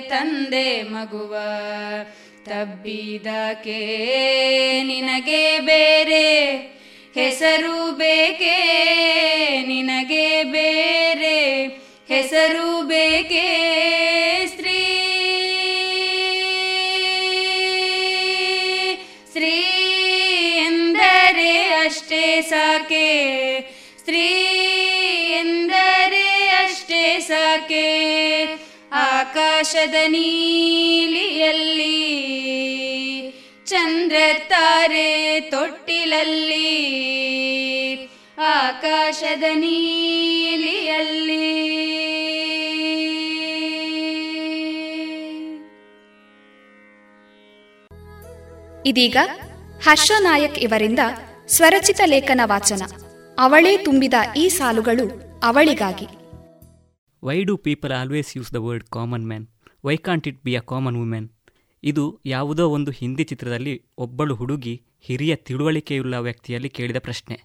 [0.00, 1.36] ತಂದೆ ಮಗುವ
[2.44, 3.78] ತಬ್ಬಿದಕೆ
[4.82, 6.56] ನಿನಗೆ ಬೇರೆ
[7.14, 8.56] ಹೆಸರು ಬೇಕೇ?
[9.66, 11.66] ನಿನಗೆ ಬೇರೆ
[12.08, 13.62] ಹೆಸರು ಬೇಕೇ
[14.46, 14.84] ಸ್ತ್ರೀ?
[19.28, 19.60] ಸ್ತ್ರೀ
[21.84, 23.60] ಅಷ್ಟೇ ಸಾಕೆ.
[23.98, 24.68] ಸ್ತ್ರೀ
[27.18, 27.86] ಸಾಕೆ
[28.92, 31.96] ಆಕಾಶದ ನೀಲಿಯಲ್ಲಿ,
[33.66, 34.16] ಚಂದ್ರ
[34.48, 36.70] ತಾರೆ ತೊಟ್ಟಿಲಲ್ಲಿ,
[38.38, 39.92] ಆಕಾಶದ ನೀಲಿಯಲ್ಲಿ.
[48.86, 49.16] ಇದೀಗ
[49.84, 50.98] ಹರ್ಷನಾಯಕ್ ಇವರಿಂದ
[51.48, 52.82] ಸ್ವರಚಿತ ಲೇಖನ ವಾಚನ.
[53.38, 55.06] ಅವಳೇ ತುಂಬಿದ ಈ ಸಾಲುಗಳು
[55.44, 56.21] ಅವಳಿಗಾಗಿ.
[57.24, 59.46] Why do people always use the word common man
[59.84, 61.28] why can't it be a common women
[61.84, 67.42] ಇದು ಯಾವುದೋ ಒಂದು ಹಿಂದಿ ಚಿತ್ರದಲ್ಲಿ ಒಬ್ಬಳು ಹುಡುಗಿ ಹಿರಿಯ ತಿಳುವಳಿಕೆಯುಳ್ಳ ವ್ಯಕ್ತಿಯಲ್ಲಿ ಕೇಳಿದ ಪ್ರಶ್ನೆ.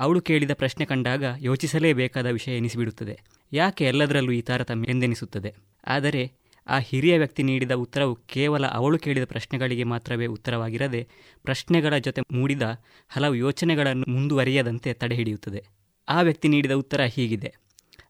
[0.00, 3.20] ಅವಳು ಕೇಳಿದ ಪ್ರಶ್ನೆ ಕಂಡಾಗ ಯೋಚಿಸಲೇಬೇಕಾದ ವಿಷಯ ಎನಿಸಿಬಿಡುತ್ತದೆ.
[3.52, 5.54] ಯಾಕೆ ಎಲ್ಲದರಲ್ಲೂ ಈ ತಾರತಮ್ಯ ಎಂದೆನಿಸುತ್ತದೆ?
[5.86, 6.32] ಆದರೆ
[6.66, 11.08] ಆ ಹಿರಿಯ ವ್ಯಕ್ತಿ ನೀಡಿದ ಉತ್ತರವು ಕೇವಲ ಅವಳು ಕೇಳಿದ ಪ್ರಶ್ನೆಗಳಿಗೆ ಮಾತ್ರವೇ ಉತ್ತರವಾಗಿರದೆ
[11.42, 12.62] ಪ್ರಶ್ನೆಗಳ ಜೊತೆ ಮೂಡಿದ
[13.08, 15.64] ಹಲವು ಯೋಚನೆಗಳನ್ನು ಮುಂದುವರಿಯದಂತೆ ತಡೆಹಿಡಿಯುತ್ತದೆ.
[16.08, 17.65] ಆ ವ್ಯಕ್ತಿ ನೀಡಿದ ಉತ್ತರ ಹೀಗಿದೆ.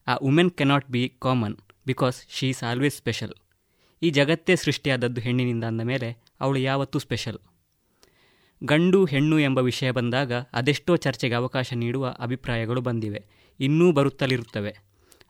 [0.06, 1.56] A women cannot be common
[1.86, 3.32] because she is always special
[4.02, 7.38] ಈ ಜಗತ್ತೇ ಸೃಷ್ಟಿಯಾದದ್ದು ಹೆಣ್ಣಿನಿಂದ ಅಂದ ಮೇಲೆ ಅವಳು ಯಾವತ್ತೂ ಸ್ಪೆಷಲ್
[8.64, 13.26] ಗಂಡು ಹೆಣ್ಣು ಎಂಬ ವಿಷಯ ಬಂದಾಗ ಅದೆಷ್ಟೋ ಚರ್ಚೆಗೆ ಅವಕಾಶ ನೀಡುವ ಅಭಿಪ್ರಾಯಗಳು ಬಂದಿವೆ.
[13.60, 14.76] ಇನ್ನೂ ಬರುತ್ತಲಿರುತ್ತವೆ.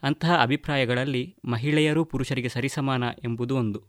[0.02, 3.82] ಅಂತಹ ಅಭಿಪ್ರಾಯಗಳಲ್ಲಿ ಮಹಿಳೆಯರೂ ಪುರುಷರಿಗೆ ಸರಿಸಮಾನ ಎಂಬುದು ಒಂದು.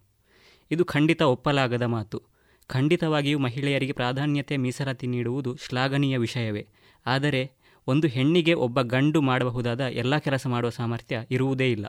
[0.71, 2.21] ಇದು ಖಂಡಿತ ಒಪ್ಪಲಾಗದ ಮಾತು.
[2.67, 6.67] ಖಂಡಿತವಾಗಿಯೂ ಮಹಿಳೆಯರಿಗೆ ಪ್ರಾಧಾನ್ಯತೆ ಮೀಸಲಾತಿ ನೀಡುವುದು ಶ್ಲಾಘನೀಯ ವಿಷಯವೇ.
[7.05, 7.51] ಆದರೆ
[7.87, 11.85] ಒಂದು ಹೆಣ್ಣಿಗೆ ಒಬ್ಬ ಗಂಡು ಮಾಡಬಹುದಾದ ಎಲ್ಲ ಕೆಲಸ ಮಾಡುವ ಸಾಮರ್ಥ್ಯ ಇರುವುದೇ ಇಲ್ಲ.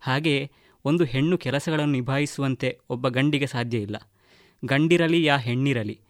[0.00, 0.50] ಹಾಗೆಯೇ
[0.84, 3.96] ಒಂದು ಹೆಣ್ಣು ಕೆಲಸಗಳನ್ನು ನಿಭಾಯಿಸುವಂತೆ ಒಬ್ಬ ಗಂಡಿಗೆ ಸಾಧ್ಯ ಇಲ್ಲ.
[4.64, 6.00] ಗಂಡಿರಲಿ ಯಾ ಹೆಣ್ಣಿರಲಿ.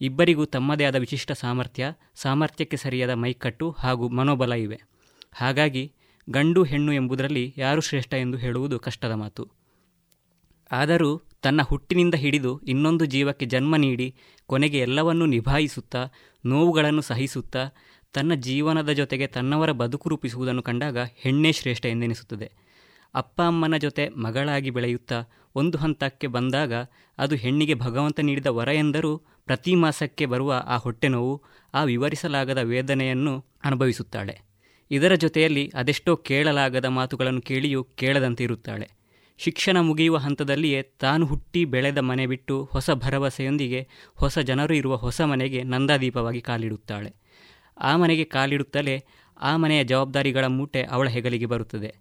[0.00, 4.80] ಇಬ್ಬರಿಗೂ ತಮ್ಮದೇ ಆದ ವಿಶಿಷ್ಟ ಸಾಮರ್ಥ್ಯ, ಸಾಮರ್ಥ್ಯಕ್ಕೆ ಸರಿಯಾದ ಮೈಕಟ್ಟು ಹಾಗೂ ಮನೋಬಲ ಇವೆ.
[5.32, 5.92] ಹಾಗಾಗಿ
[6.30, 9.48] ಗಂಡು ಹೆಣ್ಣು ಎಂಬುದರಲ್ಲಿ ಯಾರು ಶ್ರೇಷ್ಠ ಎಂದು ಹೇಳುವುದು ಕಷ್ಟದ ಮಾತು.
[10.72, 14.14] ಆದರೂ ತನ್ನ ಹುಟ್ಟಿನಿಂದ ಹಿಡಿದು ಇನ್ನೊಂದು ಜೀವಕ್ಕೆ ಜನ್ಮ ನೀಡಿ
[14.46, 16.06] ಕೊನೆಗೆ ಎಲ್ಲವನ್ನೂ ನಿಭಾಯಿಸುತ್ತಾ,
[16.46, 17.68] ನೋವುಗಳನ್ನು ಸಹಿಸುತ್ತಾ
[18.12, 22.50] ತನ್ನ ಜೀವನದ ಜೊತೆಗೆ ತನ್ನವರ ಬದುಕು ರೂಪಿಸುವುದನ್ನು ಕಂಡಾಗ ಹೆಣ್ಣೇ ಶ್ರೇಷ್ಠ ಎಂದೆನಿಸುತ್ತದೆ.
[23.14, 25.22] ಅಪ್ಪ ಅಮ್ಮನ ಜೊತೆ ಮಗಳಾಗಿ ಬೆಳೆಯುತ್ತಾ
[25.54, 26.72] ಒಂದು ಹಂತಕ್ಕೆ ಬಂದಾಗ
[27.18, 31.42] ಅದು ಹೆಣ್ಣಿಗೆ ಭಗವಂತ ನೀಡಿದ ವರ ಎಂದರೂ ಪ್ರತಿ ಮಾಸಕ್ಕೆ ಬರುವ ಆ ಹೊಟ್ಟೆ ನೋವು,
[31.74, 34.40] ಆ ವಿವರಿಸಲಾಗದ ವೇದನೆಯನ್ನು ಅನುಭವಿಸುತ್ತಾಳೆ.
[34.90, 38.90] ಇದರ ಜೊತೆಯಲ್ಲಿ ಅದೆಷ್ಟೋ ಕೇಳಲಾಗದ ಮಾತುಗಳನ್ನು ಕೇಳಿಯೂ ಕೇಳದಂತೆ ಇರುತ್ತಾಳೆ
[39.38, 45.62] ಶಿಕ್ಷಣ ಮುಗಿಯುವ ಹಂತದಲ್ಲಿಯೇ ತಾನು ಹುಟ್ಟಿ ಬೆಳೆದ ಮನೆ ಬಿಟ್ಟು ಹೊಸ ಭರವಸೆಯೊಂದಿಗೆ ಹೊಸ ಜನರು ಇರುವ ಹೊಸ ಮನೆಗೆ
[45.62, 47.19] ನಂದಾದೀಪವಾಗಿ ಕಾಲಿಡುತ್ತಾಳೆ.
[47.80, 49.04] ಆ ಮನೆಗೆ ಕಾಲಿಡುತ್ತಲೇ
[49.40, 51.94] ಆ ಮನೆಯ ಜವಾಬ್ದಾರಿಗಳ ಮೂಟೆ ಅವಳ ಹೆಗಲಿಗೆ ಬರುತ್ತದೆ.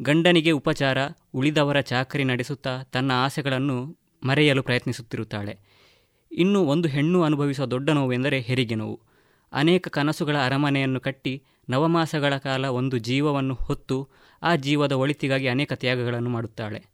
[0.00, 0.98] ಗಂಡನಿಗೆ ಉಪಚಾರ,
[1.34, 5.58] ಉಳಿದವರ ಚಾಕರಿ ನಡೆಸುತ್ತಾ ತನ್ನ ಆಸೆಗಳನ್ನು ಮರೆಯಲು ಪ್ರಯತ್ನಿಸುತ್ತಿರುತ್ತಾಳೆ.
[6.32, 9.00] ಇನ್ನು ಒಂದು ಹೆಣ್ಣು ಅನುಭವಿಸುವ ದೊಡ್ಡ ನೋವೆಂದರೆ ಹೆರಿಗೆ ನೋವು.
[9.52, 14.08] ಅನೇಕ ಕನಸುಗಳ ಅರಮನೆಯನ್ನು ಕಟ್ಟಿ ನವಮಾಸಗಳ ಕಾಲ ಒಂದು ಜೀವವನ್ನು ಹೊತ್ತು
[14.42, 16.84] ಆ ಜೀವದ ಒಳಿತಿಗಾಗಿ ಅನೇಕ ತ್ಯಾಗಗಳನ್ನು ಮಾಡುತ್ತಾಳೆ.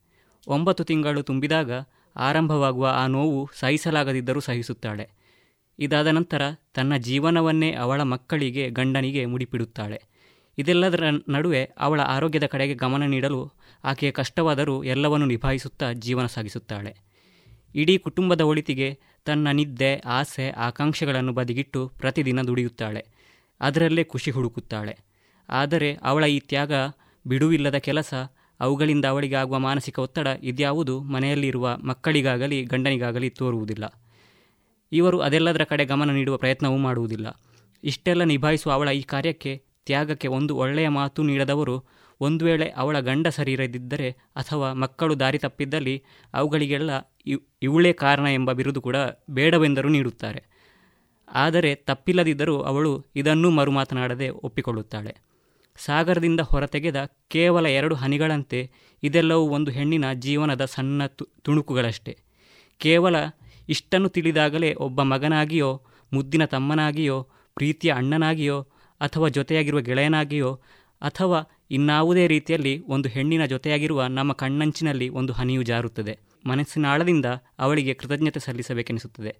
[0.46, 1.72] ಒಂಬತ್ತು ತಿಂಗಳು ತುಂಬಿದಾಗ
[2.16, 5.23] ಆರಂಭವಾಗುವ ಆ ನೋವು ಸಹಿಸಲಾಗದಿದ್ದರೂ ಸಹಿಸುತ್ತಾಳೆ.
[5.78, 6.42] ಇದಾದ ನಂತರ
[6.74, 10.02] ತನ್ನ ಜೀವನವನ್ನೇ ಅವಳ ಮಕ್ಕಳಿಗೆ, ಗಂಡನಿಗೆ ಮುಡಿಪಿಡುತ್ತಾಳೆ.
[10.58, 13.52] ಇದೆಲ್ಲದರ ನಡುವೆ ಅವಳ ಆರೋಗ್ಯದ ಕಡೆಗೆ ಗಮನ ನೀಡಲು
[13.84, 16.96] ಆಕೆಯ ಕಷ್ಟವಾದರೂ ಎಲ್ಲವನ್ನು ನಿಭಾಯಿಸುತ್ತಾ ಜೀವನ ಸಾಗಿಸುತ್ತಾಳೆ.
[17.74, 23.06] ಇಡೀ ಕುಟುಂಬದ ಒಳಿತಿಗೆ ತನ್ನ ನಿದ್ದೆ, ಆಸೆ, ಆಕಾಂಕ್ಷೆಗಳನ್ನು ಬದಿಗಿಟ್ಟು ಪ್ರತಿದಿನ ದುಡಿಯುತ್ತಾಳೆ.
[23.60, 24.98] ಅದರಲ್ಲೇ ಖುಷಿ ಹುಡುಕುತ್ತಾಳೆ.
[25.48, 26.72] ಆದರೆ ಅವಳ ಈ ತ್ಯಾಗ
[27.26, 28.14] ಬಿಡುವಿಲ್ಲದ ಕೆಲಸ,
[28.60, 34.03] ಅವುಗಳಿಂದ ಅವಳಿಗೆ ಆಗುವ ಮಾನಸಿಕ ಒತ್ತಡ ಇದ್ಯಾವುದು ಮನೆಯಲ್ಲಿರುವ ಮಕ್ಕಳಿಗಾಗಲಿ ಗಂಡನಿಗಾಗಲಿ ತೋರುವುದಿಲ್ಲ.
[34.94, 37.28] ಇವರು ಅದೆಲ್ಲದರ ಕಡೆ ಗಮನ ನೀಡುವ ಪ್ರಯತ್ನವೂ ಮಾಡುವುದಿಲ್ಲ.
[37.84, 39.52] ಇಷ್ಟೆಲ್ಲ ನಿಭಾಯಿಸುವ ಅವಳ ಈ ಕಾರ್ಯಕ್ಕೆ,
[39.86, 41.76] ತ್ಯಾಗಕ್ಕೆ ಒಂದು ಒಳ್ಳೆಯ ಮಾತು ನೀಡದವರು
[42.20, 45.96] ಒಂದು ವೇಳೆ ಅವಳ ಗಂಡ ಸರಿರದಿದ್ದರೆ ಅಥವಾ ಮಕ್ಕಳು ದಾರಿ ತಪ್ಪಿದ್ದಲ್ಲಿ
[46.34, 46.90] ಅವುಗಳಿಗೆಲ್ಲ
[47.62, 48.96] ಇವಳೇ ಕಾರಣ ಎಂಬ ಬಿರುದು ಕೂಡ
[49.30, 50.42] ಬೇಡವೆಂದರೂ ನೀಡುತ್ತಾರೆ.
[51.28, 55.12] ಆದರೆ ತಪ್ಪಿಲ್ಲದಿದ್ದರೂ ಅವಳು ಇದನ್ನೂ ಮರು ಮಾತನಾಡದೆ ಒಪ್ಪಿಕೊಳ್ಳುತ್ತಾಳೆ.
[55.76, 56.98] ಸಾಗರದಿಂದ ಹೊರತೆಗೆದ
[57.28, 58.60] ಕೇವಲ ಎರಡು ಹನಿಗಳಂತೆ
[59.02, 61.06] ಇದೆಲ್ಲವೂ ಒಂದು ಹೆಣ್ಣಿನ ಜೀವನದ ಸಣ್ಣ
[61.44, 62.14] ತುಣುಕುಗಳಷ್ಟೇ.
[62.80, 63.16] ಕೇವಲ
[63.68, 65.82] ಇಷ್ಟನ್ನು ತಿಳಿದಾಗಲೇ ಒಬ್ಬ ಮಗನಾಗಿಯೋ,
[66.12, 68.60] ಮುದ್ದಿನ ತಮ್ಮನಾಗಿಯೋ, ಪ್ರೀತಿಯ ಅಣ್ಣನಾಗಿಯೋ,
[69.00, 70.60] ಅಥವಾ ಜೊತೆಯಾಗಿರುವ ಗೆಳೆಯನಾಗಿಯೋ,
[71.02, 76.18] ಅಥವಾ ಇನ್ನಾವುದೇ ರೀತಿಯಲ್ಲಿ ಒಂದು ಹೆಣ್ಣಿನ ಜೊತೆಯಾಗಿರುವ ನಮ್ಮ ಕಣ್ಣಂಚಿನಲ್ಲಿ ಒಂದು ಹನಿಯು ಜಾರುತ್ತದೆ.
[76.46, 77.26] ಮನಸ್ಸಿನ ಆಳದಿಂದ
[77.58, 79.36] ಅವಳಿಗೆ ಕೃತಜ್ಞತೆ ಸಲ್ಲಿಸಬೇಕೆನಿಸುತ್ತದೆ.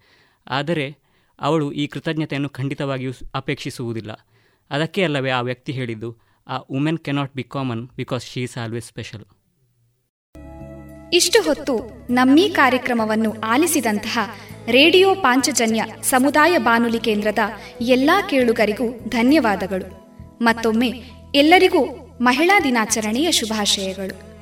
[0.47, 0.97] ಆದರೆ
[1.41, 4.29] ಅವಳು ಈ ಕೃತಜ್ಞತೆಯನ್ನು ಖಂಡಿತವಾಗಿಯೂ ಅಪೇಕ್ಷಿಸುವುದಿಲ್ಲ.
[4.71, 9.25] ಅದಕ್ಕೆ ಅಲ್ಲವೇ ಆ ವ್ಯಕ್ತಿ ಹೇಳಿದ್ದು, a women cannot be common because she is always special.
[11.15, 14.35] ಇಷ್ಟು ಹೊತ್ತು ನಮ್ಮೀ ಕಾರ್ಯಕ್ರಮವನ್ನು ಆಲಿಸಿದಂತಹ
[14.69, 17.39] ರೇಡಿಯೋ ಪಾಂಚಜನ್ಯ ಸಮುದಾಯ ಬಾನುಲಿ ಕೇಂದ್ರದ
[17.81, 20.19] ಎಲ್ಲಾ ಕೇಳುಗರಿಗೂ ಧನ್ಯವಾದಗಳು.
[20.43, 20.93] ಮತ್ತೊಮ್ಮೆ
[21.35, 21.85] ಎಲ್ಲರಿಗೂ
[22.21, 24.35] ಮಹಿಳಾ ದಿನಾಚರಣೆಯ ಶುಭಾಶಯಗಳು.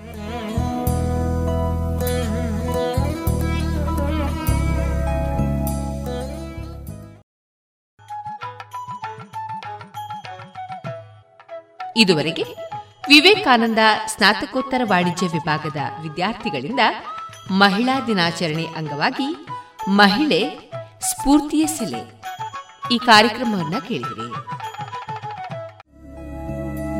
[11.96, 12.71] ಇದುವರೆಗೆ
[13.08, 16.80] ವಿವೇಕಾನಂದ ಸ್ನಾತಕೋತ್ತರ ವಾಣಿಜ್ಯ ವಿಭಾಗದ ವಿದ್ಯಾರ್ಥಿಗಳಿಂದ
[17.50, 19.46] ಮಹಿಳಾ ದಿನಾಚರಣೆ ಅಂಗವಾಗಿ
[19.88, 20.70] ಮಹಿಳೆ
[21.00, 22.22] ಸ್ಫೂರ್ತಿಯ ಸಿಲೆ.
[22.94, 24.28] ಈ ಕಾರ್ಯಕ್ರಮವನ್ನ ಕೇಳಿದಿರಿ.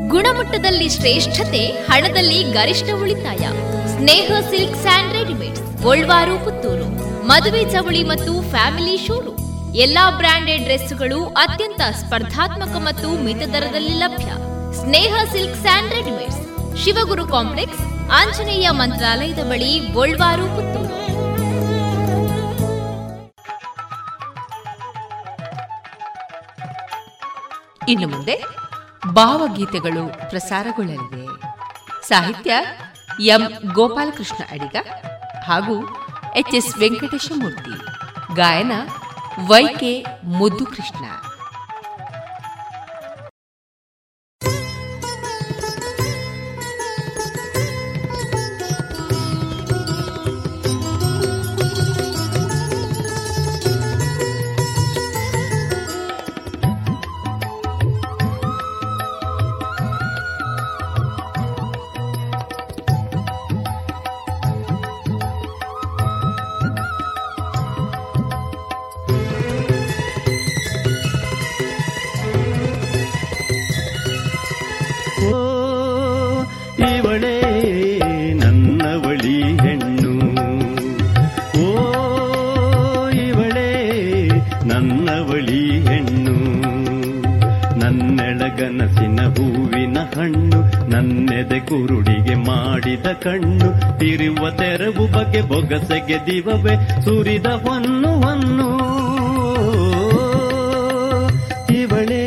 [0.07, 3.47] ಗುಣಮಟ್ಟದಲ್ಲಿ ಶ್ರೇಷ್ಠತೆ, ಹಣದಲ್ಲಿ ಗರಿಷ್ಠ ಉಳಿತಾಯ.
[3.87, 7.03] Sneha silks and readymade Golwaru, Puttur.
[7.27, 9.75] ಮದುವೆ ಚವಳಿ ಮತ್ತು ಫ್ಯಾಮಿಲಿ ಶೋರೂಮ್.
[9.75, 14.52] ಎಲ್ಲಾ ಬ್ರಾಂಡೆಡ್ ಡ್ರೆಸ್ಗಳು ಅತ್ಯಂತ ಸ್ಪರ್ಧಾತ್ಮಕ ಮತ್ತು ಮಿತ ದರದಲ್ಲಿ ಲಭ್ಯ.
[14.75, 16.41] Sneha silks and readymades
[16.83, 17.81] Shivaguru complex,
[18.11, 20.45] Anjaneya ಮಂತ್ರಾಲಯದ ಬಳಿ ಗೋಲ್ವಾರು
[27.89, 28.43] ಇನ್ನು ಮುಂದೆ
[29.09, 31.27] ಭಾವಗೀತೆಗಳು ಪ್ರಸಾರಗೊಳ್ಳಲಿವೆ.
[32.07, 32.53] ಸಾಹಿತ್ಯ
[33.25, 33.73] ಎಂ.
[33.73, 34.75] ಗೋಪಾಲಕೃಷ್ಣ ಅಡಿಗ
[35.47, 35.95] ಹಾಗೂ
[36.35, 36.55] ಎಚ್.
[36.55, 36.77] ಎಸ್.
[36.77, 37.75] ವೆಂಕಟೇಶಮೂರ್ತಿ
[38.35, 38.71] ಗಾಯನ
[39.47, 41.05] ವೈಕೆ ಮುದ್ದು ಕೃಷ್ಣ
[96.03, 96.75] ಬೊಗಸೆಗೆ ದಿವವೇ
[97.05, 98.69] ಸುರಿದ ಹೊನ್ನು ಹೊನ್ನು.
[101.73, 102.23] ಇವಳೇ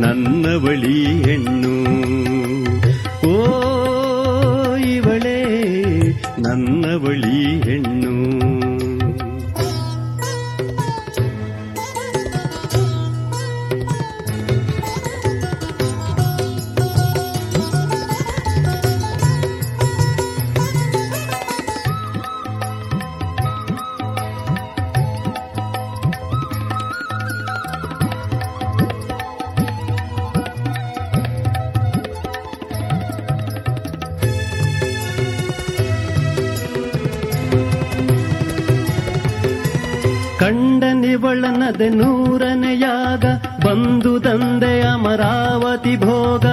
[0.00, 1.59] ನನ್ನ ಬಳಿ ಹೆಣ್ಣು
[40.80, 43.24] ಕಂಡನಿವಳನದೆ ನೂರನೆಯಾಗ
[43.66, 46.46] ಬಂದು ತಂದೆ ಅಮರಾವತಿ ಭೋಗ.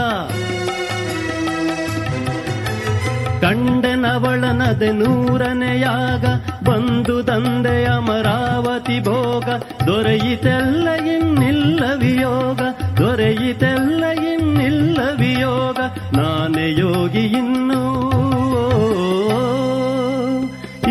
[3.42, 6.26] ಕಂಡನವಳನದೆ ನೂರನೆಯಾಗ
[6.68, 9.44] ಬಂದು ತಂದೆ ಅಮರಾವತಿ ಭೋಗ.
[9.88, 12.62] ದೊರೆಯಿತೆಲ್ಲ ಇನ್ನಿಲ್ಲ ವಿಯೋಗ,
[12.98, 15.78] ದೊರೆಯಿತೆಲ್ಲ ಇನ್ನಿಲ್ಲ ವಿಯೋಗ.
[16.18, 17.84] ನಾನೇ ಯೋಗಿ ಇನ್ನೂ.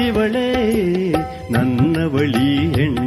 [0.07, 0.47] ಇವಳೇ
[1.51, 3.06] ನನ್ನ ಬಳಿ ಹೆಣ್ಣು.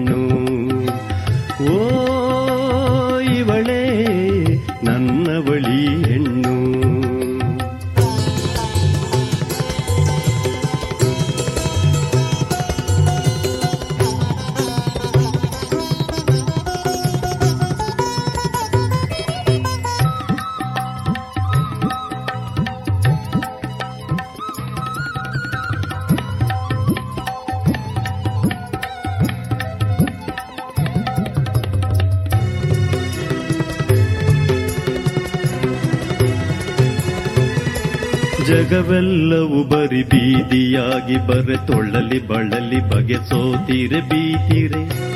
[39.63, 45.09] ಬರಿ ಬೀದಿಯಾಗಿ ಬರೆ ತೊಳ್ಳಲಿ ಬಳಲಿ ಬಗೆ ಸೋತಿರೆ ಬೀತಿರೆ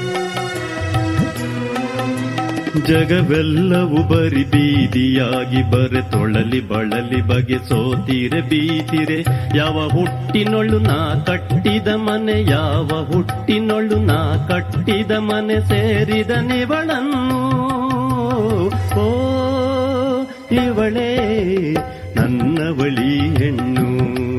[2.88, 9.26] ಜಗವೆಲ್ಲವೂ ಬರಿ ಬೀದಿಯಾಗಿ ಬರೆ ತೊಳಲಿ ಬಳಲಿ ಬಗೆ ಸೋತಿರೆ ಬೀತಿರೆ
[9.57, 17.24] ಯಾವ ಹುಟ್ಟಿನೊಳ್ಳು ನಾ ಕಟ್ಟಿದ ಮನೆ, ಯಾವ ಹುಟ್ಟಿನೊಳ್ಳು ನಾ ಕಟ್ಟಿದ ಮನೆ ಸೇರಿದ ನಿವಳನ್ನು.
[18.99, 19.07] ಓ,
[20.52, 21.11] ಇವಳೇ
[22.15, 24.32] ನನ್ನವಳಿ ಹೆಣ್ಣು.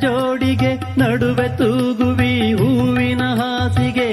[0.00, 4.10] ಜೋಡಿಗೆ ನಡುವೆ ತೂಗುವಿ ಹೂವಿನ ಹಾಸಿಗೆ.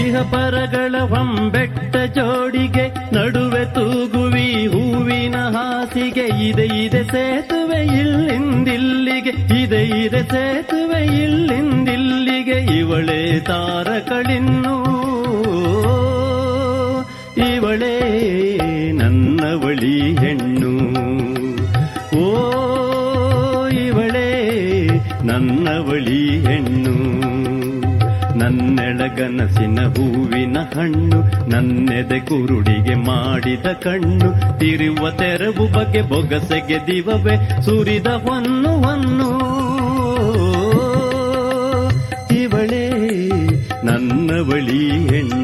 [0.00, 6.26] ಇಹ ಪರಗಳ ಹೊಂಬೆಟ್ಟ ಜೋಡಿಗೆ ನಡುವೆ ತೂಗುವಿ ಹೂವಿನ ಹಾಸಿಗೆ.
[6.48, 12.58] ಇದೆ ಇದೆ ಸೇತುವೆ ಇಲ್ಲಿಂದಿಲ್ಲಿಗೆ, ಇದೆ ಇದೆ ಸೇತುವೆ ಇಲ್ಲಿಂದಿಲ್ಲಿಗೆ.
[12.78, 14.76] ಇವಳೆ ತಾರಕಳಿನ್ನು,
[17.54, 17.94] ಇವಳೇ
[18.92, 20.43] ನನ್ನವಳಿ ಹೆಣ್ಣು.
[25.54, 26.94] ನನ್ನವಳಿ ಹೆಣ್ಣು.
[28.38, 34.58] ನನ್ನೆಳಗನಸಿನ ಹೂವಿನ ಹಣ್ಣು, ನನ್ನೆದೆ ಕುರುಡಿಗೆ ಮಾಡಿದ ಕಣ್ಣು.
[34.58, 39.30] ತಿರುವ ತೆರವು ಬಗೆ ಬೊಗಸೆಗೆ ದಿವವೆ ಸುರಿದ ಹೊನ್ನು ಹೊನ್ನು.
[42.34, 42.90] ಇವಳೇ
[43.84, 45.43] ನನ್ನವಳಿ ಹೆಣ್ಣು.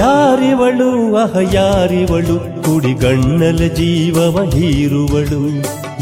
[0.00, 1.14] ಯಾರಿವಳು?
[1.14, 2.62] ಅಹ ಯಾರಿವಳು?
[2.62, 5.48] ಕುಡಿಗಣ್ಣಲ ಜೀವವ ಹೀರುವಳು.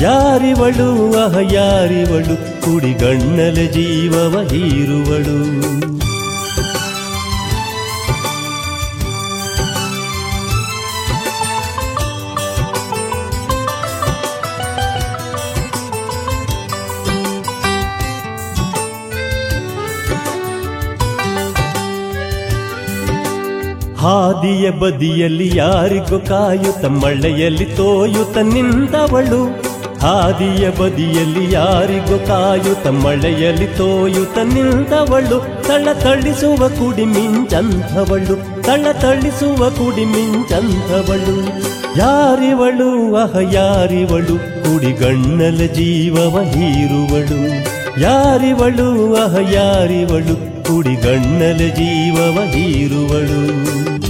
[0.02, 1.18] ಯಾರಿವಳು?
[1.24, 2.62] ಅಹ ಯಾರಿವಳು?
[2.62, 5.87] ಕುಡಿಗಣ್ಣಲ ಜೀವವ ಹೀರುವಳು.
[24.38, 29.44] ಹಾದಿಯ ಬದಿಯಲ್ಲಿ ಯಾರಿಗೂ ಕಾಯು ತಮ್ಮಳ್ಳೆಯಲ್ಲಿ ತೋಯು ತನ್ನಿಂದವಳು
[29.98, 38.62] ಹಾದಿಯ ಬದಿಯಲ್ಲಿ ಯಾರಿಗೂ ಕಾಯು ಮಳೆಯಲ್ಲಿ ತೋಯು ತನ್ನಿಂದವಳು ತಳ ತಳ್ಳಿಸುವ ಕುಡಿ ಮಿಂಚಂಥವಳು
[39.00, 41.46] ತಳ್ಳಿಸುವ ಕುಡಿ ಮಿಂಚಂಥವಳು.
[41.98, 43.14] ಯಾರಿವಳು?
[43.14, 44.36] ಅಹ, ಯಾರಿವಳು?
[44.36, 47.48] ಕುಡಿಗಣ್ಣಲ ಜೀವವ ಹೀರುವಳು.
[48.00, 49.14] ಯಾರಿವಳು?
[49.14, 50.64] ಅಹ, ಯಾರಿವಳು?
[50.64, 54.07] ಕುಡಿಗಣ್ಣಲ ಜೀವವ ಹೀರುವಳು.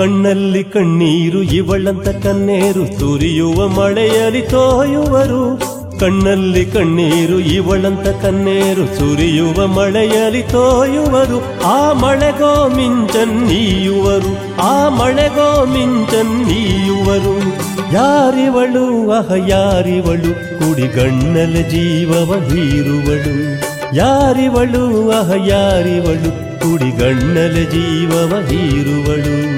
[0.00, 5.62] ಕಣ್ಣಲ್ಲಿ ಕಣ್ಣೀರು, ಇವಳಂತ ಕನ್ನೇರು ಸುರಿಯುವ ಮಳೆಯಲ್ಲಿ ತೋಯುವರು.
[6.00, 11.62] ಕಣ್ಣಲ್ಲಿ ಕಣ್ಣೀರು, ಇವಳಂತ ಕನ್ನೇರು ಸುರಿಯುವ ಮಳೆಯಲ್ಲಿ ತೋಯುವರು.
[11.64, 17.38] ಆ ಮಳೆಗೋ ಮಿಂಚನ್ನೀಯುವರು ಆ ಮಳೆಗೋ ಮಿಂಚನ್ನೀಯುವರು
[17.92, 19.10] ಯಾರಿವಳು?
[19.10, 20.34] ಅಹ, ಯಾರಿವಳು?
[20.34, 23.60] ಕುಡಿಗಣ್ಣಲ ಜೀವವ ಹೀರುವಳು.
[23.96, 25.10] ಯಾರಿವಳು?
[25.10, 26.60] ಅಹ, ಯಾರಿವಳು?
[26.60, 29.49] ಕುಡಿಗಣ್ಣಲ ಜೀವವ ಹೀರುವಳು.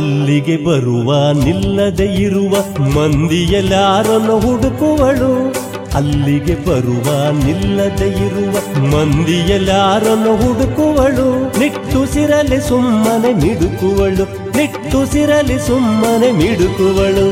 [0.00, 5.54] ಅಲ್ಲಿಗೆ ಬರುವ ನಿಲ್ಲದೆ ಇರುವ ಮಂದಿಯಲ್ಲಾರನ್ನು ಹುಡುಕುವಳು.
[5.94, 11.58] ಅಲ್ಲಿಗೆ ಬರುವ ನಿಲ್ಲದೆ ಇರುವ ಮಂದಿಯಲ್ಲಾರನ್ನು ಹುಡುಕುವಳು.
[11.58, 14.56] ನಿಟ್ಟುಸಿರಲಿ ಸುಮ್ಮನೆ ಮಿಡುಕುವಳು.
[14.56, 17.28] ನಿಟ್ಟುಸಿರಲಿ ಸುಮ್ಮನೆ ಮಿಡುಕುವಳು.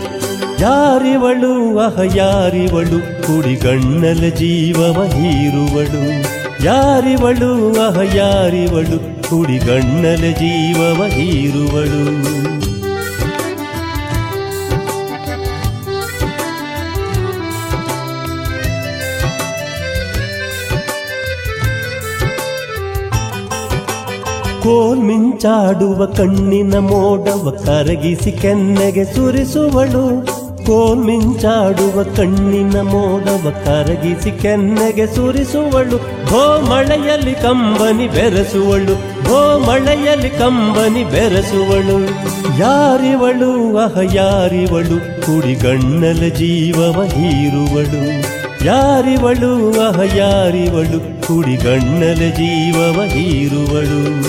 [0.62, 1.78] ಯಾರಿವಳು?
[1.78, 3.26] ಅಹ, ಯಾರಿವಳು?
[3.26, 6.22] ಕುಡಿಗಣ್ಣಲ ಜೀವವ ಹೀರುವಳು.
[6.64, 7.72] ಯಾರಿವಳು?
[7.72, 9.17] ಅಹ, ಯಾರಿವಳು?
[9.30, 12.28] ಕುಡಿಗಣ್ಣಲ ಜೀವವ ಹೀರುವಳು.
[24.62, 30.26] ಕೋಲ್ ಮಿಂಚಾಡುವ ಕಣ್ಣಿನ ಮೋಡವ ಕರಗಿಸಿ ಕೆನ್ನೆಗೆ ಸುರಿಸುವಳು.
[30.66, 35.96] ಕೋಲ್ ಮಿಂಚಾಡುವ ಕಣ್ಣಿನ ಮೋಡವ ಕರಗಿಸಿ ಕೆನ್ನೆಗೆ ಸುರಿಸುವಳು.
[36.26, 39.17] ಹೋ ಮಳೆಯಲ್ಲಿ ಕಂಬನಿ ಬೆರೆಸುವಳು.
[39.28, 42.04] ಭೋ ಮಳೆಯಲ್ಲಿ ಕಂಬನಿ ಬೆರೆಸುವಳು,
[42.58, 48.02] ಯಾರಿವಳು, ಅಹ ಯಾರಿವಳು, ಕುಡಿಗಣ್ಣಲ ಜೀವವ ಹೀರುವಳು.
[48.64, 54.28] ಯಾರಿವಳು, ಅಹ ಯಾರಿವಳು, ಕುಡಿಗಣ್ಣಲ ಜೀವವ ಹೀರುವಳು.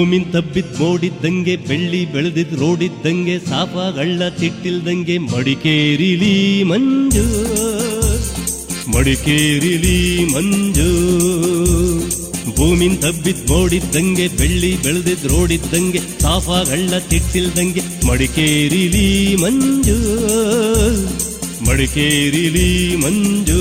[0.00, 3.38] ಭೂಮಿನ್ ತಬ್ಬಿದ್ ಮೋಡಿದ್ದಂಗೆ, ಬೆಳ್ಳಿ ಬೆಳೆದಿದ್ ರೋಡಿದ್ದಂಗೆ
[3.96, 7.24] ಗಳ್ಳ ತಿಟ್ಟಿಲ್ದಂಗೆ ಮಡಿಕೇರಿಲಿ ಮಂಜು.
[8.96, 10.90] ಮಡಿಕೇರಿಲಿ ಮಂಜು.
[12.56, 19.98] ಭೂಮಿನ್ ತಬ್ಬಿದ್ ಮೋಡಿದ್ದಂಗೆ, ಬೆಳ್ಳಿ ಬೆಳೆದಿದ್ ರೋಡಿದ್ದಂಗೆ ಸಾಪಗಳ ತಿಟ್ಟಿಲ್ದಂಗೆ ಮಡಿಕೇರಿಲಿ ಮಂಜು.
[21.64, 23.60] ಮಡಿಕೇರಿಲಿ ಮಂಜು.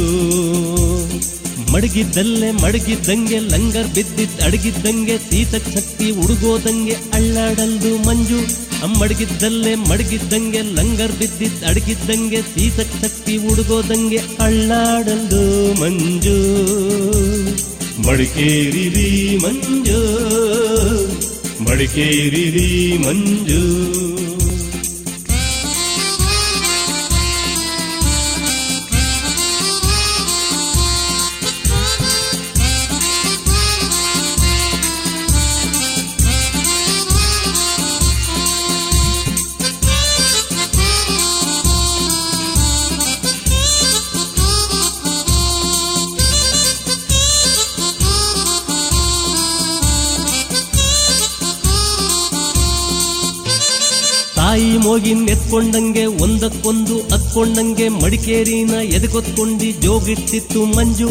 [1.71, 8.69] ಮಡಗಿದ್ದಲ್ಲೇ ಮಡಗಿದ್ದಂಗೆ ಲಂಗರ್ ಬಿದ್ದಿದ್ದ ಅಡಗಿದ್ದಂಗೆ ಸೀತಕ್ ಶಕ್ತಿ ಉಡುಗೋದಂಗೆ ಅಳ್ಳಾಡಲ್ದು ಮಂಜು.
[8.83, 16.37] ಅಮ್ಮಡಗಿದ್ದಲ್ಲೇ ಮಡಗಿದ್ದಂಗೆ ಲಂಗರ್ ಬಿದ್ದಿದ್ದ ಅಡಗಿದ್ದಂಗೆ ಸೀತಕ್ ಶಕ್ತಿ ಉಡುಗೋದಂಗೆ ಅಳ್ಳಾಡಲ್ದು ಮಂಜು.
[18.07, 19.99] ಮಡಿಕೇರಿ ಮಂಜು.
[21.63, 24.38] ಮಡಿಕೇರಿ ಮಂಜು.
[54.89, 61.09] ತಾಯಿ ನೆತ್ಕೊಂಡಂಗೆ, ಒಂದಕ್ಕೊಂದು ಅತ್ಕೊಂಡಂಗೆ ಮಡಿಕೇರಿನ ಎದೆಗೊತ್ಕೊಂಡಿ ಜೋಗಿಟ್ಟಿತ್ತು ಮಂಜು.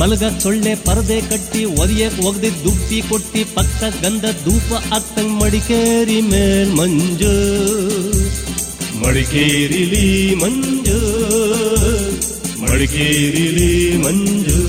[0.00, 7.34] ಮಲಗ ಸೊಳ್ಳೆ ಪರದೆ ಕಟ್ಟಿ ಒದಿಯಕ್ ಒಗ್ದಿದ್ ದುಪ್ಪಿ ಕೊಟ್ಟಿ ಪಕ್ಕ ಗಂಧ ಧೂಪ ಅತ್ತಂಗ್ ಮಡಿಕೇರಿ ಮೇಲ್ ಮಂಜು.
[9.02, 10.98] ಮಡಿಕೇರಿಲಿ ಮಂಜು
[12.64, 14.60] ಮಡಿಕೇರಿಲಿ ಮಂಜು.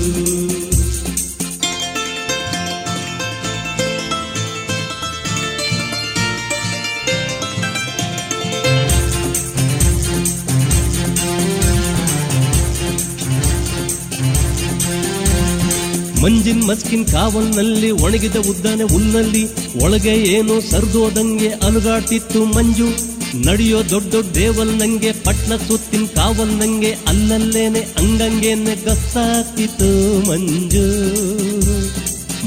[16.22, 19.46] ಮಂಜಿನ್ ಮಸ್ಕಿನ್ ಕಾವಲ್ನಲ್ಲಿ ಒಣಗಿದ ಉದ್ದನೆ ಹುಲ್ಲಲ್ಲಿ
[19.80, 23.12] ಒಳಗೆ ಏನೋ ಸರ್ದೋದಂಗೆ ಅಲುಗಾಡ್ತಿತ್ತು ಮಂಜು.
[23.46, 30.86] ನಡೆಯೋ ದೊಡ್ಡ ದೊಡ್ಡ ದೇವಲ್ ನಂಗೆ, ಪಟ್ನ ಸುತ್ತಿನ ಕಾವಲ್ ನಂಗೆ, ಅಲ್ಲಲ್ಲೇನೆ ಅಂಗಂಗೇನೆ ಗಸ್ಸಾಗ್ತಿತ್ತು ಮಂಜು.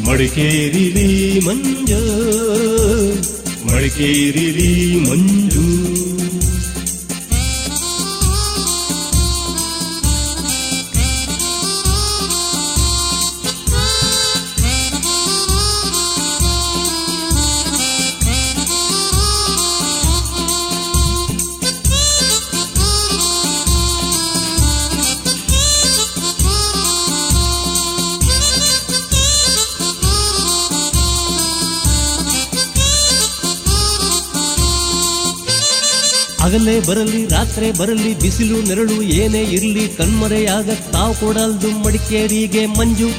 [0.01, 2.01] ಮಡಿಕೇರಿಲಿ ಮಂಜು
[3.65, 5.94] ಮಡಿಕೇರಿಲಿ ಮಂಜು.
[36.45, 43.09] ಹಗಲೇ ಬರಲಿ, ರಾತ್ರಿ ಬರಲಿ, ಬಿಸಿಲು, ನೆರಳು, ಏನೇ ಇರಲಿ, ಕಣ್ಮರೆಯಾಗ ತಾವು ಕೊಡಲ್ದು ಮಡಿಕೇರಿಗೆ ಮಂಜು.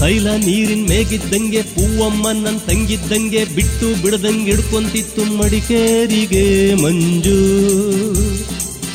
[0.00, 7.38] ತೈಲ ನೀರಿನ ಮೇಗಿದ್ದಂಗೆ ಪೂವಮ್ಮ ನನ್ ತಂಗಿದ್ದಂಗೆ, ಬಿಟ್ಟು ಬಿಡದಂಗೆ ಹಿಡ್ಕೊಂತಿತ್ತು ಮಡಿಕೇರಿಗೆ ಮಂಜು.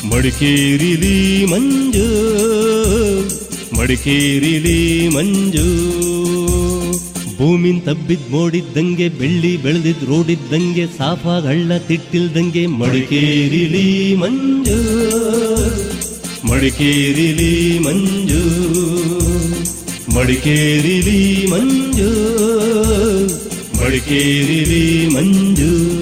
[0.08, 2.08] ಮಡಿಕೇರಿಲಿ ಮಂಜು
[3.78, 5.66] ಮಡಿಕೇರಿಲಿ ಮಂಜು.
[7.42, 14.78] ಭೂಮಿನ್ ತಬ್ಬಿದ್ ಮೋಡಿದ್ದಂಗೆ, ಬೆಳ್ಳಿ ಬೆಳೆದಿದ್ ರೋಡಿದ್ದಂಗೆ ಸಾಫಾಗ್ ಹಳ್ಳ ತಿಟ್ಟಿಲ್ದಂಗೆ, ಮಡಿಕೇರಿಲಿ ಮಂಜು.
[16.46, 18.72] ಮಡಿಕೇರಿಲಿ ಮಂಜು.
[20.14, 22.10] ಮಡಿಕೇರಿಲಿ ಮಂಜು.
[23.84, 26.01] ಮಡಿಕೇರಿಲಿ ಮಂಜು.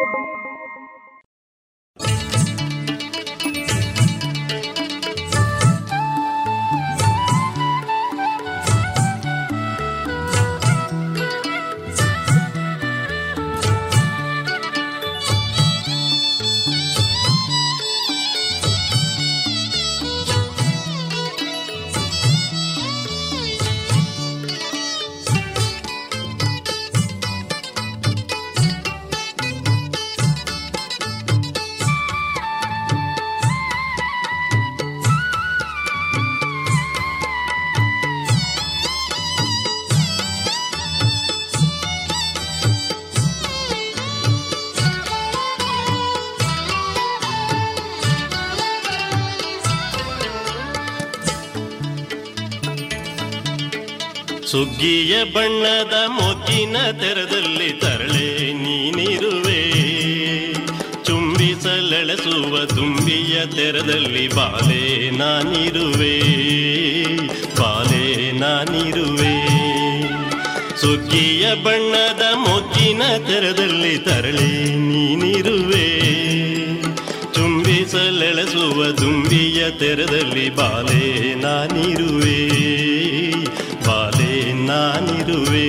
[54.51, 59.71] ಸುಗ್ಗಿಯ ಬಣ್ಣದ ಮೊಗ್ಗಿನ ತೆರದಲ್ಲಿ ತರಳೆ ನೀನಿರುವೆ.
[61.03, 66.19] ಚುಂಬಿಸಲೆಳೆಸುವ ತುಂಬಿಯ ತೆರದಲ್ಲಿ ಬಾಲೆ ನಾನಿರುವೆ.
[67.59, 69.47] ಬಾಲೆ ನಾನಿರುವೆ.
[70.81, 76.01] ಸುಗ್ಗಿಯ ಬಣ್ಣದ ಮೊಗ್ಗಿನ ತೆರದಲ್ಲಿ ತರಳೆ ನೀನಿರುವೆ.
[77.33, 82.90] ಚುಂಬಿಸಲೆಳೆಸುವ ತುಂಬಿಯ ತೆರದಲ್ಲಿ ಬಾಲೆ ನಾನಿರುವೆ.
[84.71, 85.67] ನಾನಿರುವೆ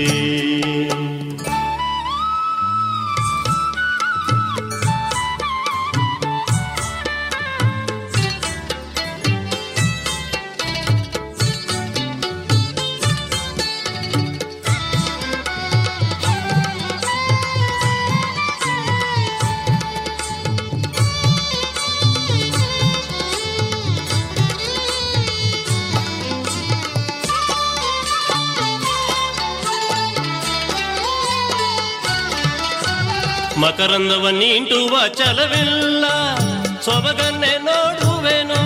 [33.82, 36.04] ಮಕರಂದವ ನೀಂಟುವ ಚಲವಿಲ್ಲ,
[36.84, 38.60] ಸೊಬಗನ್ನೇ ನೋಡುವೆನು.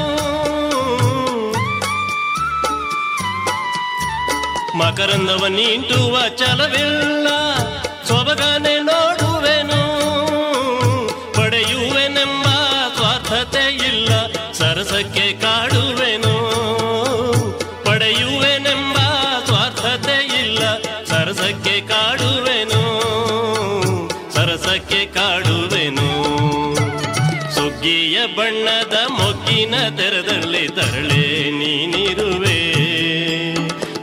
[4.78, 7.28] ಮಕರಂದವ ನೀಂಟುವ ಚಲವಿಲ್ಲ
[8.08, 9.80] ಸೊಬಗನೆ ನೋಡುವೆನು.
[11.32, 12.46] ಪಡೆಯುವೆನೆಂಬ
[12.96, 14.12] ಸ್ವಾರ್ಥತೆ ಇಲ್ಲ,
[14.52, 15.75] ಸರಸಕ್ಕೆ ಕಾಡುವೆನು
[29.66, 32.72] ಮೊಗ್ಗಿನ ತೆರದಲ್ಲಿ ತರಳೆ ನೀನಿರುವೆ.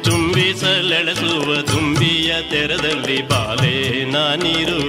[0.03, 4.82] ತುಂಬಿಸಲೆಳಸುವ ತುಂಬಿಯ ತೆರದಲ್ಲಿ ಬಾಲೆ ನಾನಿರುವೆ.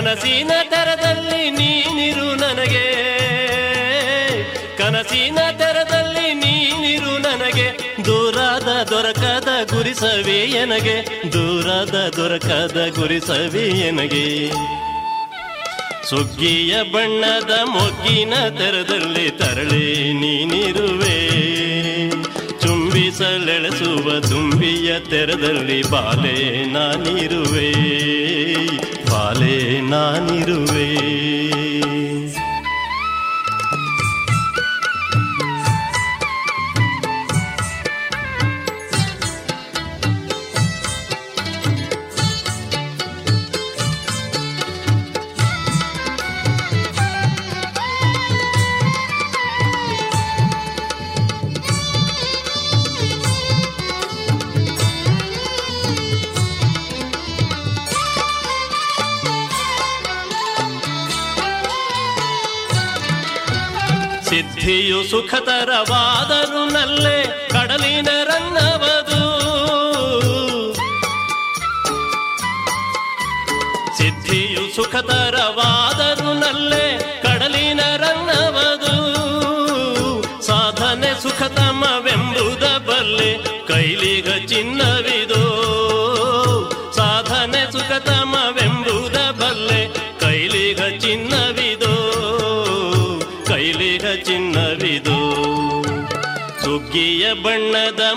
[0.00, 2.86] ಕನಸಿನ ನೀ ನೀನಿರು ನನಗೆ.
[4.78, 7.94] ಕನಸಿನ ನೀ ನೀನಿರು ನನಗೆ.
[8.04, 14.48] ದೂರದ ದೊರಕದ ಗುರಿಸವೇ ನನಗೆ ದೂರಾದ ದೊರಕದ ಗುರಿಸವೇ ನನಗೆ
[16.10, 21.30] ಸುಗ್ಗಿಯ ಬಣ್ಣದ ಮೊಗ್ಗಿನ ತೆರದಲ್ಲಿ ತರಳಿ ನೀನಿರುವೆ.
[22.60, 28.19] ಚುಂಬಿಸಲೆಳೆಸುವ ತುಂಬಿಯ ತೆರದಲ್ಲಿ ಬಾಲೆ ನಾನಿರುವೆ.
[29.90, 30.88] ನಾನಿರುವೆ.
[65.10, 67.18] ಸುಖತರವಾದರು ನಲ್ಲೇ
[67.48, 69.22] ಕಡಲಿನ ರಂಗವದು
[73.98, 75.79] ಸಿದ್ಧಿಯು ಸುಖತರವಾದರು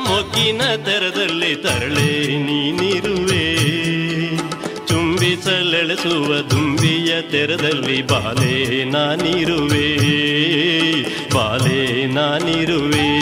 [0.07, 3.55] ಮೊಗ್ಗಿನ ತೆರದಲ್ಲಿ ತರಳೆ ನೀನಿರುವೆ.
[4.87, 9.97] ಚುಂಬಿಸಲೆಳೆಸುವ ದುಂಬಿಯ ತೆರದಲ್ಲಿ ಬಾಲೆ ನಾನಿರುವೆ.
[11.33, 13.19] ಬಾಲೆ ನಾನಿರುವೆ.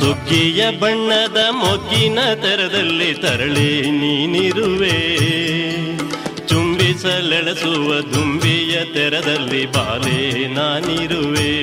[0.00, 5.16] ಸುಗ್ಗಿಯ ಬಣ್ಣದ ಮೊಗ್ಗಿನ ತೆರದಲ್ಲಿ ತರಳೆ ನೀನಿರುವೆ.
[6.48, 11.62] ಚುಂಬಿಸಲೆಳೆಸುವ ದುಂಬಿಯ ತೆರದಲ್ಲಿ ಬಾಲೆ ನಾನಿರುವೆ.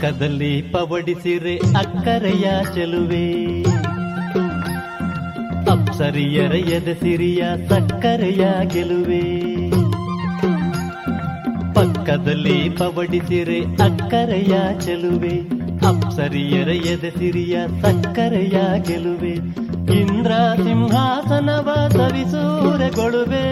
[0.00, 3.62] ಪಕ್ಕದಲ್ಲಿ ಪವಡಿಸಿರೆ ಅಕ್ಕರೆಯ ಚೆಲುವೆ.
[5.70, 9.20] ಅಪ್ಸರಿಯರ ಎದೆ ಸಿರಿಯ ಸಕ್ಕರೆಯ ಗೆಲುವೆ.
[11.74, 15.40] ಪಕ್ಕದಲ್ಲಿ ಪವಡಿಸಿರೆ ಅಕ್ಕರೆಯ ಚೆಲುವೆ.
[15.86, 19.32] ಅಪ್ಸರಿಯರ ಎದೆ ಸಿರಿಯ ಸಕ್ಕರೆಯ ಗೆಲುವೆ.
[20.00, 23.46] ಇಂದ್ರ ಸಿಂಹಾಸನವ ಸವಿಸೂರೆಗೊಳುವೆ.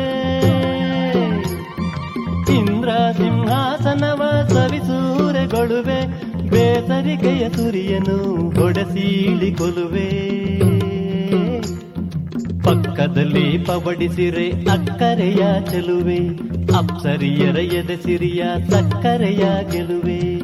[2.56, 6.27] ಇಂದ್ರ ಸಿಂಹಾಸನವ ಸವಿಸೂರೆಗೊಳುವೆ.
[6.50, 10.08] ಬೇಸರಿಕೆಯ ಸುರಿಯನು ಹೊಡೆಸೀಳಿ ಕೊಲುವೆ.
[12.60, 16.18] ಪಕ್ಕದಲ್ಲಿ ಪವಡಿಸಿರೆ ಅಕ್ಕರೆಯ ಚೆಲುವೆ.
[16.76, 20.38] ಅಪ್ಸರಿಯರ ಎದೆ ಸಿರಿಯ ಸಕ್ಕರೆಯ ಗೆಲುವೆ.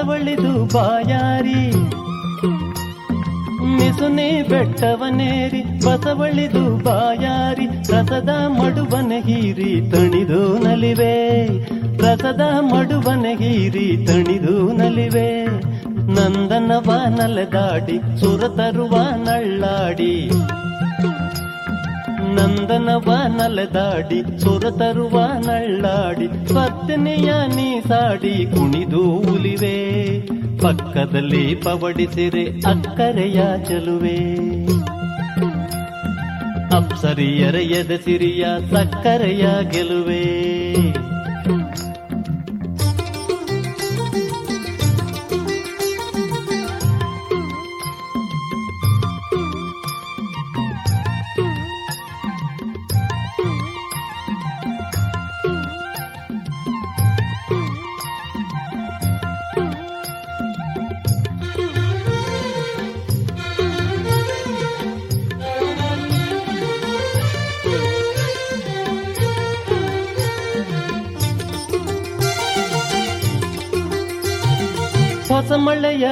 [0.00, 1.70] ಬಸವಳಿದು ಬಾಯಾರಿ.
[3.66, 7.66] ಮಿಸುನೆ ಬೆಟ್ಟವನೇರಿ, ಬಸವಳಿದು ಬಾಯಾರಿ.
[7.66, 11.46] ರಸದ ಮಡುವನ ಹೀರಿ ತಣಿದು ನಲಿವೆ.
[11.98, 15.46] ರಸದ ಮಡುವನ ಹೀರಿ ತಣಿದು ನಲಿವೆ.
[15.86, 20.30] ನಂದನವ ನಲೆದಾಡಿ ಸುರ ತರುವ ನಳ್ಳಾಡಿ.
[22.34, 26.26] ನಂದನವ ನಲೆದಾಡಿ, ಸುರ ತರುವ ನಳ್ಳಾಡಿ
[26.96, 27.16] ನೀ
[27.56, 30.20] ನೀಸಾಡಿ ಕುಣಿದು ಉಲಿವೆ.
[30.58, 34.18] ಪಕ್ಕದಲ್ಲಿ ಪವಡಿಸಿರೆ ಅಕ್ಕರೆಯ ಚಲುವೆ.
[36.76, 40.49] ಅಪ್ಸರಿಯರ ಎದೆ ಸಿರಿಯ ಸಕ್ಕರೆಯ ಗೆಲುವೆ.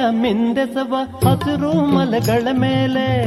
[0.09, 0.95] ಮಿಂದೆಸವ
[1.27, 3.25] ಹಸಿರು ಮಲಗಳ ಮೇಲೆ.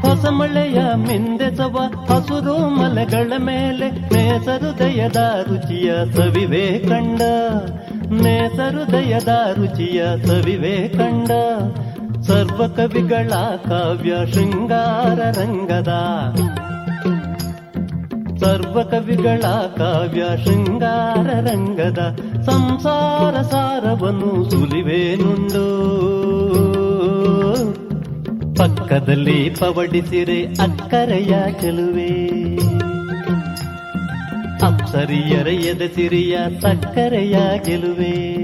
[0.00, 1.78] ಹೊಸ ಮಳೆಯ ಮಿಂದೆಸವ
[2.08, 3.90] ಹಸಿರು ಮಲಗಳ ಮೇಲೆ.
[3.90, 5.16] ನೇಸರುದಯದ
[5.48, 7.22] ರುಚಿಯ ಸವಿವೆ ಕಂಡ.
[8.12, 11.30] ನೇಸರುದಯದ ರುಚಿಯ ಸವಿವೆ ಕಂಡ.
[12.22, 13.32] ಸರ್ವ ಕವಿಗಳ
[13.68, 15.88] ಕಾವ್ಯ ಶೃಂಗಾರ ರಂಗದ.
[18.44, 19.40] ಸರ್ವ ಕವಿಗಳ
[19.76, 25.64] ಕಾವ್ಯ ಶೃಂಗಾರ ರಂಗದ ಸಂಸಾರ ಸಾರವನ್ನು ಸುಲಿವೇನುಂಡು.
[28.54, 32.24] ಪಕ್ಕದಲ್ಲಿ ಪವಡಿಸಿರೆ ಅಕ್ಕರೆಯ ಚೆಲುವೆ.
[34.66, 38.34] ಅಪ್ಸರಿಯರ ಎದೆಸಿರಿಯ ಸಕ್ಕರೆಯ ಗೆಲುವೆ.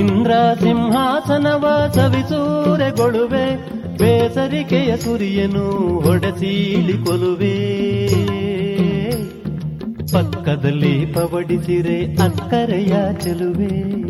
[0.00, 0.30] ಇಂದ್ರ
[0.60, 3.74] ಸಿಂಹಾಸನವ ಸವಿಸೂರೆಗೊಳುವೆ.
[3.98, 7.54] ಬೇಸರಿಕೆಯ ಸುರಿಯನು ಹೊಡೆಸೀಳಿ ಕೊಲುವೆ.
[10.12, 14.04] ಪಕ್ಕದಲ್ಲಿ ಪವಡಿಸಿರೆ ಅಕ್ಕರೆಯ ಚೆಲುವೆ.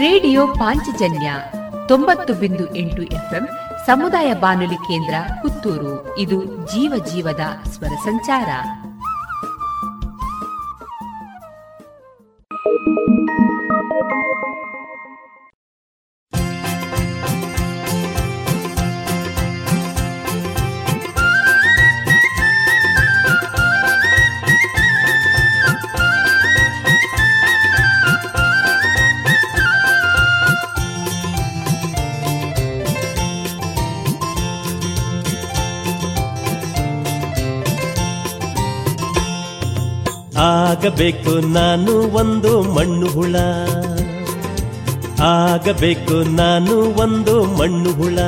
[0.00, 1.32] ರೇಡಿಯೋ ಪಾಂಚಜನ್ಯ
[1.88, 3.48] ತೊಂಬತ್ತು ಬಿಂದು ಎಂಟು ಎಫ್ಎಂ
[3.86, 6.18] ಸಮುದಾಯ ಬಾನುಲಿ ಕೇಂದ್ರ ಪುತ್ತೂರು.
[6.18, 8.48] ಇದು ಜೀವ ಜೀವದ ಸ್ವರ ಸಂಚಾರ.
[12.86, 13.19] you.
[40.70, 43.36] ಆಗಬೇಕು ನಾನು ಒಂದು ಮಣ್ಣು ಹುಳ.
[45.22, 48.18] ಆಗಬೇಕು ನಾನು ಒಂದು ಮಣ್ಣು ಹುಳ.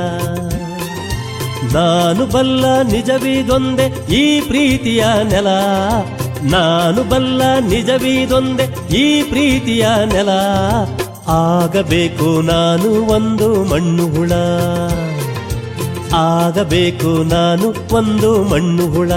[1.73, 5.47] ನಾನು ಬಲ್ಲ ನಿಜವಿದೊಂದೆ ಈ ಪ್ರೀತಿಯ ನೆಲ.
[6.43, 10.29] ನಾನು ಬಲ್ಲ ನಿಜವಿದೊಂದೆ ಈ ಪ್ರೀತಿಯ ನೆಲ.
[11.27, 14.31] ಆಗಬೇಕು ನಾನು ಒಂದು ಮಣ್ಣು ಹುಳ.
[16.13, 19.11] ಆಗಬೇಕು ನಾನು ಒಂದು ಮಣ್ಣು ಹುಳ.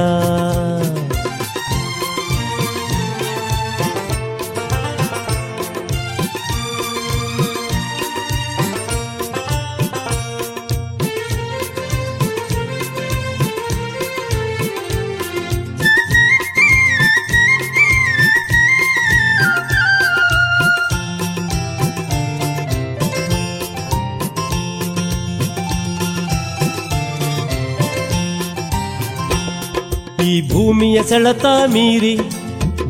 [31.09, 32.15] ಸೆಳೆತ ಮೀರಿ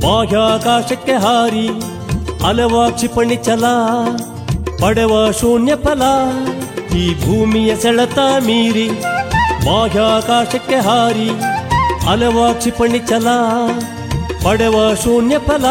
[0.02, 1.66] ಬಾಹ್ಯಾಕಾಶಕ್ಕೆ ಹಾರಿ
[2.46, 3.64] ಅಲವ ಕ್ಷಿಪಣಿ ಚಲ
[4.80, 6.02] ಪಡೆವ ಶೂನ್ಯ ಫಲ.
[6.96, 8.88] ಈ ಭೂಮಿಯ ಸೆಳೆತ ಮೀರಿ
[9.66, 11.28] ಬಾಹ್ಯಾಕಾಶಕ್ಕೆ ಹಾರಿ
[12.10, 13.28] ಅಲವ ಕ್ಷಿಪಣಿ ಚಲ
[14.44, 15.66] ಪಡೆವ ಶೂನ್ಯ ಫಲ.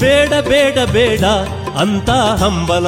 [0.00, 1.24] ಬೇಡ ಬೇಡ ಬೇಡ
[1.82, 2.86] ಅಂತ ಹಂಬಲ.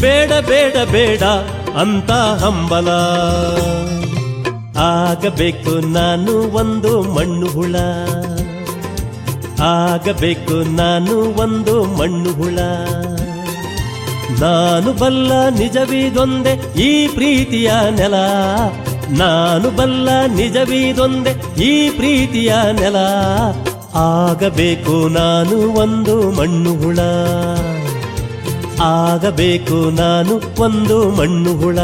[0.00, 1.22] ಬೇಡ ಬೇಡ ಬೇಡ
[1.78, 2.10] ಅಂತ
[2.44, 2.88] ಹಂಬಲ.
[4.78, 7.76] ಆಗಬೇಕು ನಾನು ಒಂದು ಮಣ್ಣು ಹುಳ.
[9.62, 12.58] ಆಗಬೇಕು ನಾನು ಒಂದು ಮಣ್ಣು ಹುಳ.
[14.40, 18.14] ನಾನು ಬಲ್ಲ ನಿಜವಿದೊಂದೆ ಈ ಪ್ರೀತಿಯ ನೆಲ.
[19.10, 22.96] ನಾನು ಬಲ್ಲ ನಿಜವಿದೊಂದೆ ಈ ಪ್ರೀತಿಯ ನೆಲ.
[23.94, 26.98] ಆಗಬೇಕು ನಾನು ಒಂದು ಮಣ್ಣು ಹುಳ.
[28.82, 31.78] ಆಗಬೇಕು ನಾನು ಒಂದು ಮಣ್ಣು ಹುಳ.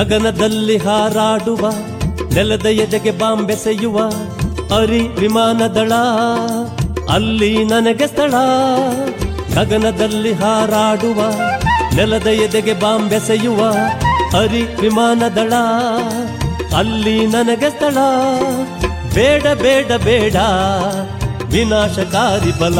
[0.00, 1.70] ಗಗನದಲ್ಲಿ ಹಾರಾಡುವ,
[2.34, 3.98] ನೆಲದ ಎದೆಗೆ ಬಾಂಬೆಸೆಯುವ
[4.76, 5.92] ಅರಿ ವಿಮಾನದಳ.
[7.12, 8.30] ಅಲ್ಲಿ ನನಗೆ ಸ್ಥಳ.
[9.54, 11.20] ಗಗನದಲ್ಲಿ ಹಾರಾಡುವ,
[11.96, 13.60] ನೆಲದ ಎದೆಗೆ ಬಾಂಬೆಸೆಯುವ
[14.38, 15.52] ಅರಿ ವಿಮಾನದಳ.
[16.76, 17.98] ಅಲ್ಲಿ ನನಗೆ ಸ್ಥಳ.
[19.14, 20.36] ಬೇಡ ಬೇಡ ಬೇಡ,
[21.44, 22.78] ವಿನಾಶಕಾರಿ ಬಲ.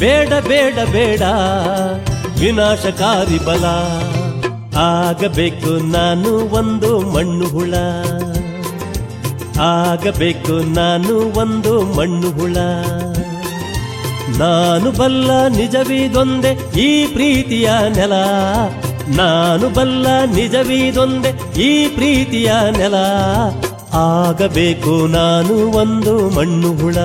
[0.00, 1.22] ಬೇಡ ಬೇಡ ಬೇಡ,
[2.40, 3.64] ವಿನಾಶಕಾರಿ ಬಲ.
[4.76, 7.74] ಆಗಬೇಕು ನಾನು ಒಂದು ಮಣ್ಣು ಹುಳ.
[9.60, 12.56] ಆಗಬೇಕು ನಾನು ಒಂದು ಮಣ್ಣು ಹುಳ.
[14.38, 18.12] ನಾನು ಬಲ್ಲ ನಿಜವಿದೊಂದೆ ಈ ಪ್ರೀತಿಯ ನೆಲ.
[19.16, 22.94] ನಾನು ಬಲ್ಲ ನಿಜವಿದೊಂದೆ ಈ ಪ್ರೀತಿಯ ನೆಲ.
[23.94, 26.96] ಆಗಬೇಕು ನಾನು ಒಂದು ಮಣ್ಣು ಹುಳ.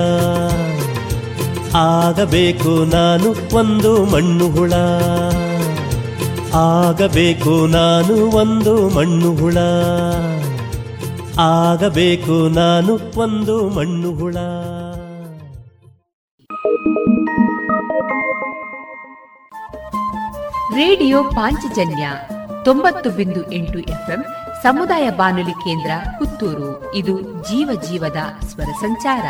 [1.74, 4.72] ಆಗಬೇಕು ನಾನು ಒಂದು ಮಣ್ಣು ಹುಳ.
[6.54, 9.56] ಆಗಬೇಕು ನಾನು ಒಂದು ಮಣ್ಣು ಹುಳ.
[11.40, 14.34] ಆಗಬೇಕು ನಾನು ಒಂದು ಮಣ್ಣು ಹುಳ.
[20.74, 22.10] ರೇಡಿಯೋ ಪಾಂಚಜನ್ಯ
[22.64, 24.24] ತೊಂಬತ್ತು ಬಿಂದು ಎಂಟು ಎಫ್ಎಂ
[24.62, 26.94] ಸಮುದಾಯ ಬಾನುಲಿ ಕೇಂದ್ರ ಪುತ್ತೂರು.
[26.94, 29.24] ಇದು ಜೀವ ಜೀವದ ಸ್ವರ ಸಂಚಾರ.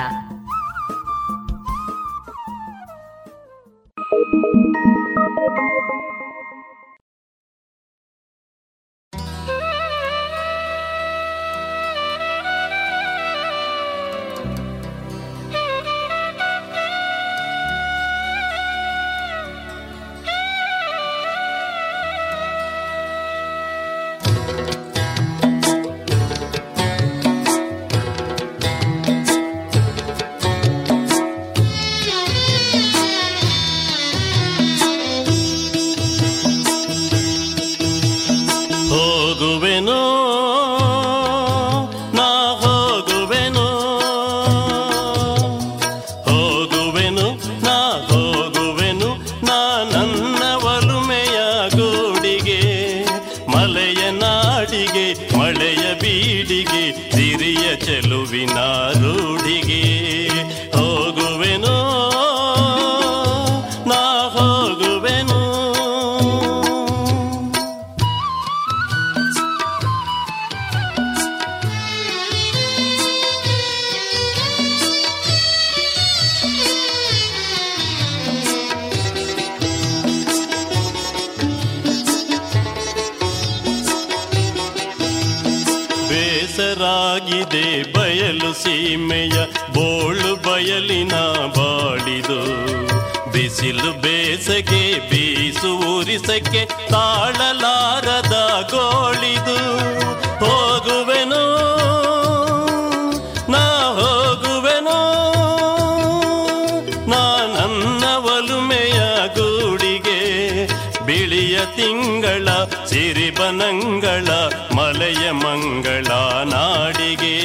[112.93, 114.29] ಸಿರಿಬನಂಗಳ
[114.77, 116.09] ಮಲೆಯ ಮಂಗಳ
[116.45, 117.37] ನಾಡಿಗೆ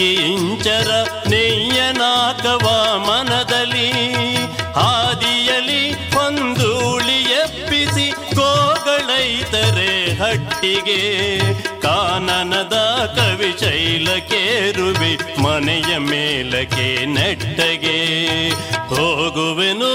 [0.00, 3.90] ಕಿಂಚರ ನೆಯ್ಯನಾಕ ವಾಮನದಲ್ಲಿ
[4.72, 11.00] ಹಾದಿಯಲಿ ಒಂದೂಳಿ ಎಪ್ಪಿಸಿ ಕೋಗಳೈತರೆ ಹಟ್ಟಿಗೆ.
[11.80, 12.76] ಕಾನನದ
[13.16, 17.98] ಕವಿ ಶೈಲಕೇರುವೆ ಮನೆಯ ಮೇಲಕ್ಕೆ ನೆಟ್ಟಗೆ.
[18.88, 19.94] ಹೋಗುವೆನೋ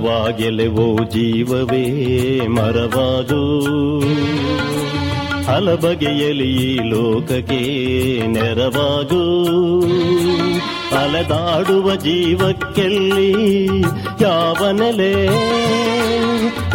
[0.00, 3.60] ಮರವಾಗೆಲೆವೋ ಜೀವವೇ ಮರವಾದು.
[5.46, 7.60] ಹಲಬಗೆಯಲಿ ಲೋಕಕ್ಕೆ
[8.26, 9.22] ನೆರವಾಗು.
[10.96, 13.32] ಅಲೆದಾಡುವ ಜೀವಕ್ಕೆಲ್ಲಿ
[14.20, 15.26] ಯಾವ ನೆಲೆ?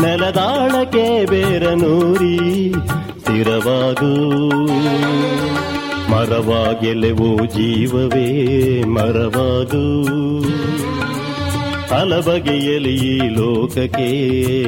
[0.01, 2.73] ನೆಲದಾಳಕ್ಕೆ ಬೇರನೂರಿ
[3.19, 4.15] ಸ್ಥಿರವಾಗು.
[6.11, 8.27] ಮರವಾಗೆಲೆವೋ ಜೀವವೇ
[8.83, 10.05] ಮರವಾದು
[11.89, 14.09] ಹಲಬಗೆಯಲಿ ಈ ಲೋಕಕ್ಕೆ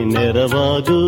[0.05, 0.99] ನೆರವಾಗು.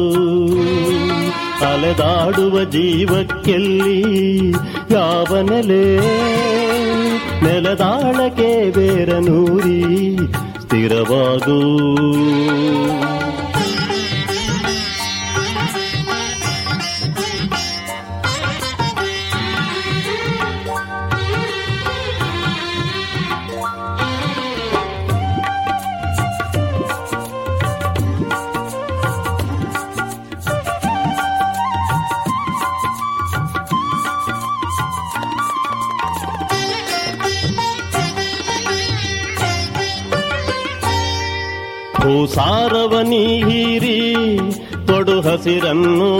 [1.71, 4.51] ಅಲೆದಾಡುವ ಜೀವಕ್ಕೆಲ್ಲಿ
[4.91, 5.83] ಯಾವ ನೆಲೆ
[7.43, 10.17] ನೆಲದಾಳಕ್ಕೆ ಬೇರನೂರಿ
[10.61, 11.59] ಸ್ಥಿರವಾಗೂ.
[42.09, 44.15] ಭೂಸಾರವ ನೀರಿ
[44.87, 46.11] ತೊಡು ಹಸಿರನ್ನು.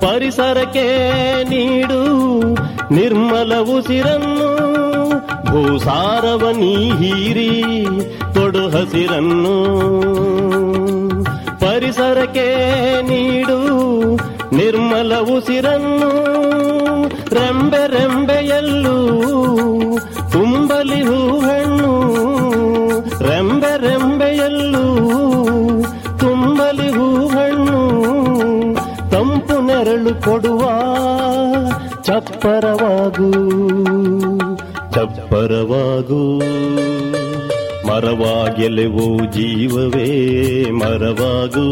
[0.00, 0.98] ಪರಿಸರಕ್ಕೆ
[1.44, 2.02] ನೀಡು
[2.94, 4.50] ನಿರ್ಮಲ ಉಸಿರನ್ನು.
[5.44, 7.84] ಭೂಸಾರವ ನೀರಿ
[8.34, 9.56] ತೊಡು ಹಸಿರನ್ನು.
[11.60, 12.46] ಪರಿಸರಕ್ಕೆ
[13.02, 13.58] ನೀಡು
[14.56, 16.28] ನಿರ್ಮಲ ಉಸಿರನ್ನು.
[17.34, 19.08] ರೆಂಬೆ ರೆಂಬೆಯಲ್ಲೂ
[20.32, 21.67] ತುಂಬಲಿ ಹೂಹಣ್ಣು
[23.20, 24.86] ರೆಂಬೆ ರೆಂಬೆಯಲ್ಲೂ
[26.18, 27.80] ತುಂಬಲಿ ಹೂಹಣ್ಣು
[29.10, 30.60] ತಂಪು ನೆರಳು ಕೊಡುವ
[32.02, 33.32] ಚಪ್ಪರವಾಗು
[34.94, 36.38] ಚಪ್ಪರವಾಗು.
[37.88, 41.66] ಮರವಾಗೆಲೆವು ಜೀವವೇ ಮರವಾಗೂ.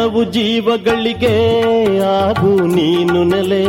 [0.00, 1.34] ಹಲವು ಜೀವಗಳಿಗೆ
[2.02, 3.64] ಆಗು ನೀನು ನೆಲೆ.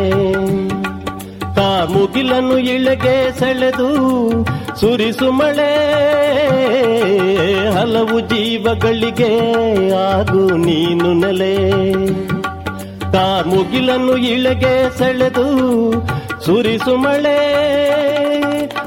[1.94, 3.88] ಮುಗಿಲನ್ನು ಇಳೆಗೆ ಸೆಳೆದು
[4.80, 5.72] ಸುರಿಸು ಮಳೆ.
[7.72, 9.34] ಹಲವು ಜೀವಗಳಿಗೆ
[9.92, 11.56] ಆಗು ನೀನು ನೆಲೆ.
[13.48, 15.48] ಮುಗಿಲನ್ನು ಇಳೆಗೆ ಸೆಳೆದು
[16.46, 17.40] ಸುರಿಸು ಮಳೆ.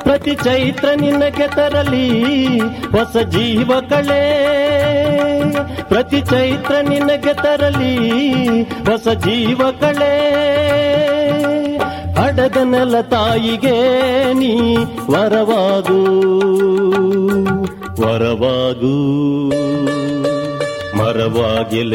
[0.02, 4.54] ಪ್ರತಿ ಚೈತ್ರ ನಿನಗೆ ತರಲಿ ಹೊಸ ಜೀವ ಕಳೆ.
[5.88, 7.96] ಪ್ರತಿ ಚೈತ್ರ ನಿನಗೆ ತರಲಿ
[8.62, 10.44] ಹೊಸ ಜೀವ ಕಳೆ
[12.16, 13.78] ಅಡದ ನೆಲ ತಾಯಿಗೆ
[14.32, 14.76] ನೀ
[15.10, 16.00] ವರವಾಗು
[18.02, 18.94] ವರವಾಗು.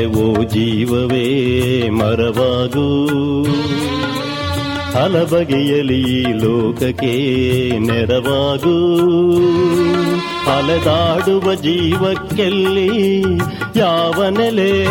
[0.06, 2.88] ಓ ಜೀವವೇ ಮರವಾಗು.
[4.94, 7.14] ಹಲಬಗೆಯಲಿ ಲೋಕಕ್ಕೆ
[7.80, 8.96] ನೆರವಾಗು.
[10.58, 13.22] ಅಲೆದಾಡುವ ಜೀವಕ್ಕೆಲ್ಲಿ
[13.76, 14.86] ಯಾವ ನೆಲೆ?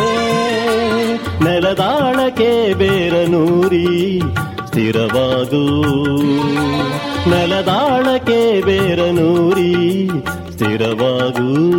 [1.45, 4.21] ನೆಲದಾಳಕ್ಕೆ ಬೇರನೂರಿ
[4.67, 5.83] ಸ್ಥಿರವಾಗು.
[7.31, 10.09] ನೆಲದಾಳಕ್ಕೆ ಬೇರನೂರಿ
[10.53, 11.79] ಸ್ಥಿರವಾಗೂ.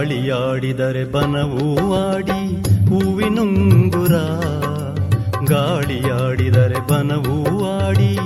[0.00, 4.14] ಗಾಳಿಯಾಡಿದರೆ ಬನವೂ ಆಡಿ, ಹೂವಿನುಂಗುರ.
[5.44, 8.16] ಗಾಳಿಯಾಡಿದರೆ ಬನವೂ ಆಡಿ,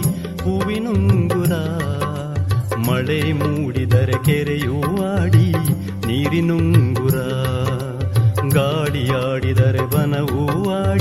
[0.42, 1.52] ಹೂವಿನುಂಗುರ.
[2.78, 5.52] ಮಳೆ ಮೂಡಿದರೆ ಕೆರೆಯೂ ಆಡಿ,
[6.06, 7.14] ನೀರಿನುಂಗುರ.
[8.52, 10.93] ಗಾಳಿಯಾಡಿದರೆ ಬನವೂ ಆಡಿ.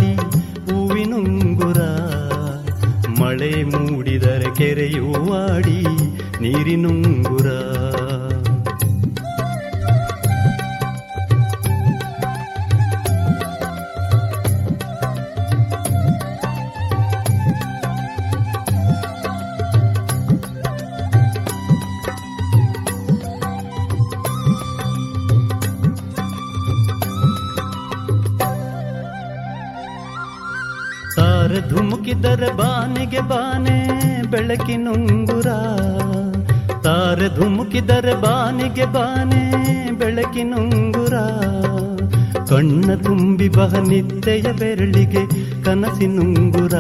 [43.84, 46.74] ತುಂಬಿ ಬೆರಳಿಗೆ ಕನಸಿ ಬೆರಳಿಗೆ ಕನಸಿನುಂಗುರ.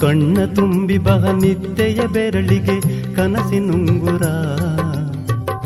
[0.00, 2.80] ಕಣ್ಣ ತುಂಬಿ ಬಹ ನಿದ್ದೆಯ ಬೆರಳಿಗೆ
[3.14, 4.22] ಕನಸಿನುಂಗುರ.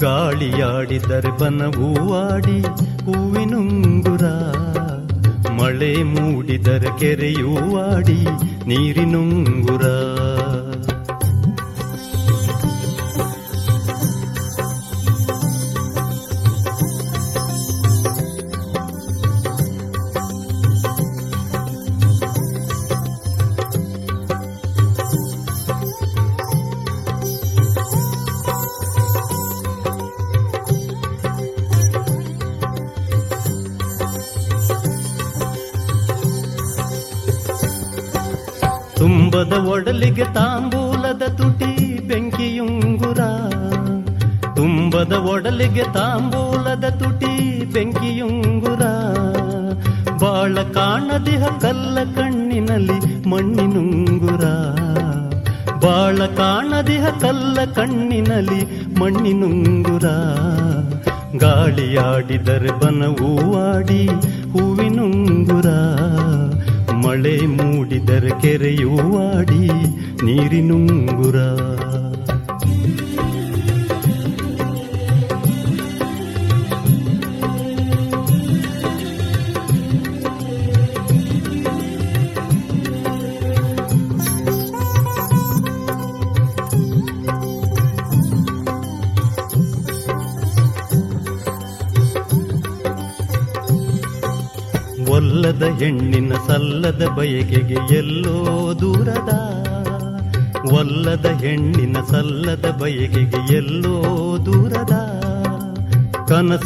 [0.00, 2.60] ಗಾಳಿಯಾಡಿದರೆ ಬನವೂ ಆಡಿ
[3.04, 4.22] ಹೂವಿನುಂಗುರ.
[5.62, 8.24] ಮಳೆ ಮೂಡಿದರೆ ಕೆರೆಯೂ ಆಡಿ
[8.66, 10.15] ನೀರಿನುಂಗುರ.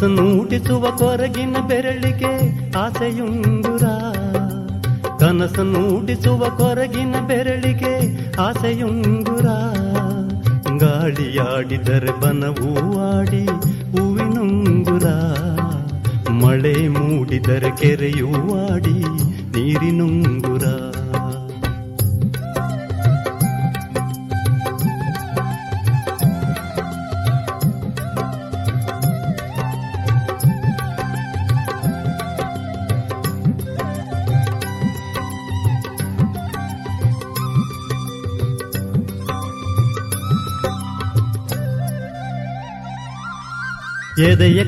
[0.08, 2.32] ನೂಟಿಸುವ ಕೊರಗಿನ ಬೆರಳಿಗೆ
[2.78, 3.59] ಆಸೆಯುಂಗುರ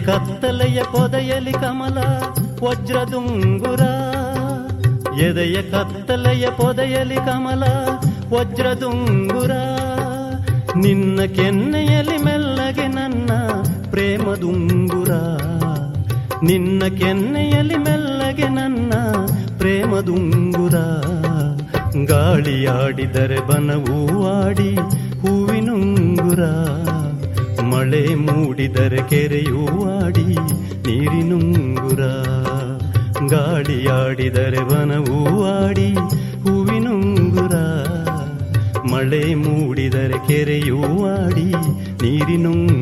[0.05, 1.99] ಕತ್ತಲೆಯ ಪೊದೆಯಲ್ಲಿ ಕಮಲ,
[2.66, 3.81] ವಜ್ರದುಂಗುರ.
[5.20, 7.62] ಎದೆಯ ಕತ್ತಲೆಯ ಪೊದೆಯಲ್ಲಿ ಕಮಲ,
[8.37, 9.51] ವಜ್ರದುಂಗುರ.
[10.77, 13.31] ನಿನ್ನ ಕೆನ್ನೆಯಲ್ಲಿ ಮೆಲ್ಲಗೆ ನನ್ನ
[13.91, 15.11] ಪ್ರೇಮದುಂಗುರ.
[16.43, 18.93] ನಿನ್ನ ಕೆನ್ನೆಯಲ್ಲಿ ಮೆಲ್ಲಗೆ ನನ್ನ
[19.59, 20.74] ಪ್ರೇಮದುಂಗುರ.
[22.07, 24.74] ಗಾಳಿಯಾಡಿದರೆ ಬನವೂ ಆಡಿ
[25.20, 26.45] ಹೂವಿನುಂಗುರ.
[27.93, 29.66] ಮಳೆ ಮೂಡಿದರೆ ಕೆರೆಯೂ
[30.05, 30.24] ಆಡಿ
[30.89, 32.01] ನೀರಿನುಂಗುರ.
[33.28, 35.93] ಗಾಳಿಯಾಡಿದರೆ ವನವೂ ಆಡಿ
[36.43, 37.55] ಹೂವಿನುಂಗುರ.
[38.93, 41.52] ಮಳೆ ಮೂಡಿದರೆ ಕೆರೆಯೂ ಆಡಿ
[42.02, 42.82] ನೀರಿನುಂಗುರ.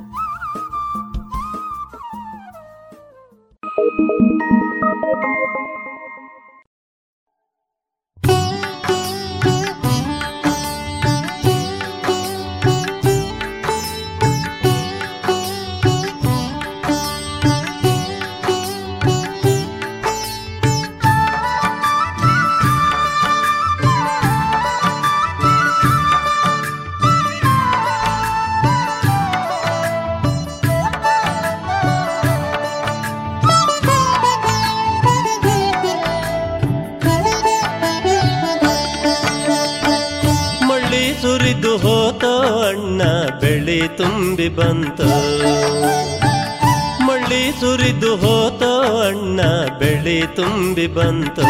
[50.81, 51.41] ತುಂಬಿ ಬಂತು.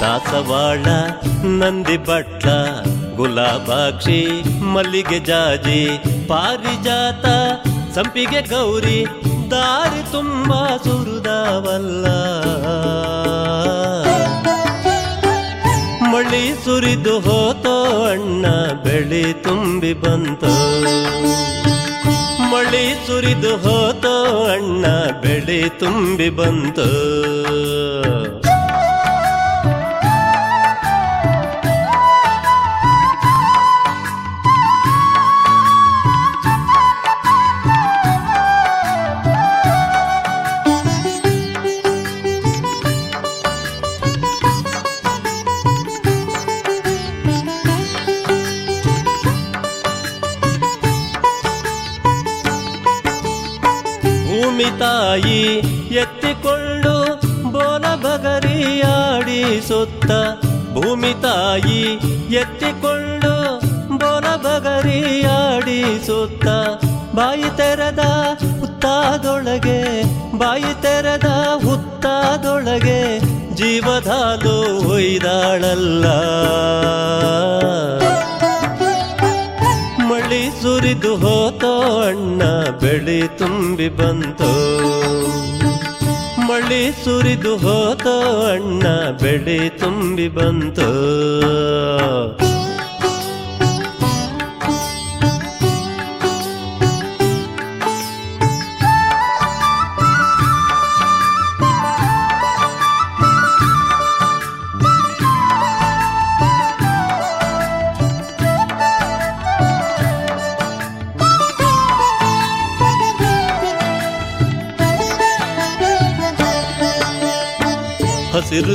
[0.00, 0.84] ದಾಸವಾಳ,
[1.44, 2.48] ನಂದಿ ಬಟ್ಲ
[3.16, 5.98] ಗುಲಾಬಾಕ್ಷಿ, ಮಲ್ಲಿಗೆ ಜಾಜಿ,
[6.28, 7.26] ಪಾರಿಜಾತ,
[7.94, 9.06] ಸಂಪಿಗೆ ಗೌರಿ,
[9.50, 12.06] ದಾರಿ ತುಂಬಾ ಸುರುದಾವಲ್ಲ.
[16.08, 18.46] ಮಳಿ ಸುರಿದು ಹೋತೋ ಅಣ್ಣ
[18.84, 20.52] ಬೆಳಿ ತುಂಬಿ ಬಂತು.
[22.50, 23.93] ಮಳಿ ಸುರಿದು ಹೋತೋ
[24.26, 24.86] ಅಣ್ಣ
[25.22, 26.88] ಬೆಳೆ ತುಂಬಿ ಬಂತು.
[59.84, 60.10] ಸುತ್ತ
[60.74, 61.82] ಭೂಮಿ ತಾಯಿ
[62.34, 63.60] ಎತ್ತಿಕೊಂಡು
[66.06, 66.46] ಸುತ್ತ.
[67.14, 67.98] ಬಾಯಿ ತೆರೆದ
[68.60, 70.02] ಹುತ್ತಾದೊಳಗೆ,
[70.38, 71.24] ಬಾಯಿ ತೆರೆದ
[71.66, 73.18] ಹುತ್ತಾದೊಳಗೆ
[73.54, 74.56] ಜೀವಧಾಲು
[74.94, 76.06] ಒಯ್ದಾಳಲ್ಲ.
[80.04, 82.42] ಮಳಿ ಸುರಿದು ಹೋತೋ, ಅಣ್ಣ
[82.80, 84.54] ಬೆಳಿ ತುಂಬಿ ಬಂತು.
[86.54, 88.14] ಮಳಿ ಸುರಿದು ಹೋತೋ
[88.46, 88.82] ಅಣ್ಣ
[89.22, 90.88] ಬೆಳೆ ತುಂಬಿ ಬಂತು.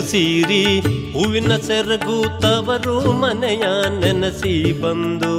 [0.10, 0.64] ಸೀರಿ
[1.14, 3.66] ಹೂವಿನ ಸೆರಗು ತವರು ಮನೆಯ
[4.02, 5.34] ನೆನಸಿ ಬಂದು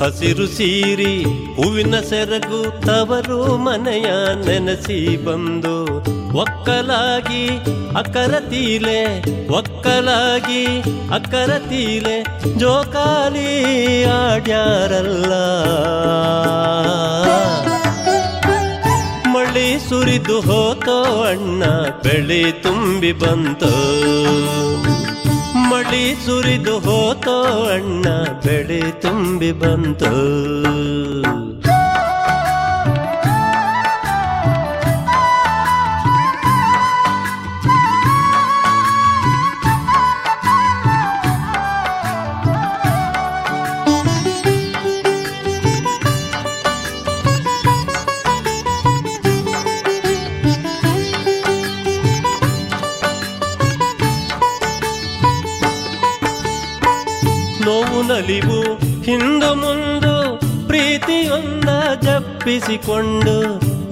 [0.00, 1.12] ಹಸಿರು ಸೀರಿ
[1.58, 4.08] ಹೂವಿನ ಸೆರಗು ತವರು ಮನೆಯ
[4.46, 5.76] ನೆನಸಿ ಬಂದು
[6.42, 7.44] ಒಕ್ಕಲಾಗಿ
[8.00, 9.00] ಅಕ್ಕರ ತೀಲೆ,
[9.58, 10.62] ಒಕ್ಕಲಾಗಿ
[11.16, 12.16] ಅಕ್ಕರ ತೀಲೆ
[12.60, 13.50] ಜೋಕಾಲಿ
[14.18, 15.32] ಆಡ್ಯಾರಲ್ಲ.
[19.88, 21.64] ಸುರಿದು ಹೋತೋ ಅಣ್ಣ
[22.02, 23.70] ಬೆಳೆ ತುಂಬಿ ಬಂತು.
[25.70, 28.08] ಮಳಿ ಸುರಿದು ಹೋತೋ ಅಣ್ಣ
[28.44, 30.12] ಬೆಳೆ ತುಂಬಿ ಬಂತು.
[58.30, 58.58] ನಲಿವು
[59.02, 60.12] ಹಿಂದು ಮುಂದು
[60.66, 61.70] ಪ್ರೀತಿಯೊಂದ
[62.02, 63.34] ಜಪ್ಪಿಸಿಕೊಂಡು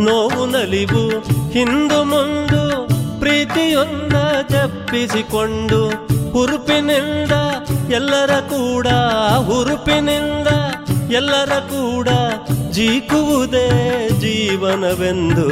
[0.05, 1.02] ನೋವು ನಲಿವು.
[1.51, 2.62] ಹಿಂದು ಮುಂದು
[3.19, 4.12] ಪ್ರೀತಿಯೊಂದ
[4.48, 5.81] ಜಪ್ಪಿಸಿಕೊಂಡು
[6.31, 7.32] ಹುರುಪಿನಿಂದ
[7.93, 8.86] ಎಲ್ಲರ ಕೂಡ
[9.36, 10.48] ಹುರುಪಿನಿಂದ
[11.12, 12.09] ಎಲ್ಲರ ಕೂಡ
[12.70, 13.69] ಜೀಕುವುದೇ
[14.20, 15.48] ಜೀವನವೆಂದು.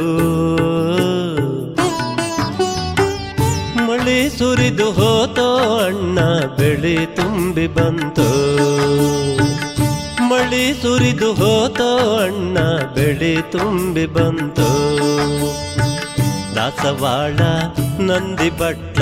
[3.87, 5.49] ಮಳಿ ಸುರಿದು ಹೋತೋ
[5.85, 6.19] ಅಣ್ಣ,
[6.57, 8.56] ಬೆಳಿ ತುಂಬಿ ಬಂತು.
[10.47, 12.57] ಮಳಿ ಸುರಿದು ಹೋತೋ ಅಣ್ಣ,
[12.95, 14.67] ಬೆಳಿ ತುಂಬಿ ಬಂತು.
[16.55, 17.39] ದಾಸವಾಳ,
[17.99, 19.01] ನಂದಿ ಬಟ್ಲ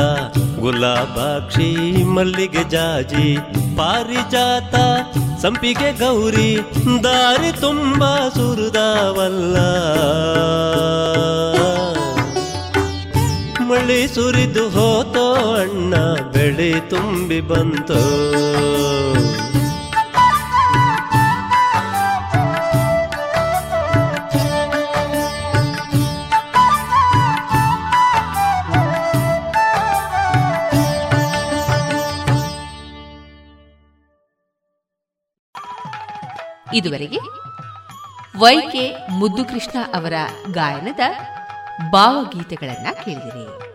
[0.59, 3.37] ಗುಲಾಬಾಕ್ಷಿ, ಮಲ್ಲಿಗೆ ಜಾಜಿ,
[3.77, 4.75] ಪಾರಿಜಾತ,
[5.41, 6.57] ಸಂಪಿಗೆ ಗೌರಿ,
[7.03, 9.57] ದಾರಿ ತುಂಬ ಸುರಿದಾವಲ್ಲ.
[13.61, 15.95] ಮಳಿ ಸುರಿದು ಹೋತೋ ಅಣ್ಣ,
[16.31, 18.01] ಬೆಳೆ ತುಂಬಿ ಬಂತೋ.
[36.75, 37.19] ಇದುವರೆಗೆ
[38.39, 40.13] ವೈಕೆ ಮುದ್ದುಕೃಷ್ಣ ಅವರ
[40.51, 41.03] ಗಾಯನದ
[41.91, 43.74] ಭಾವಗೀತೆಗಳನ್ನ ಕೇಳಿದಿರಿ.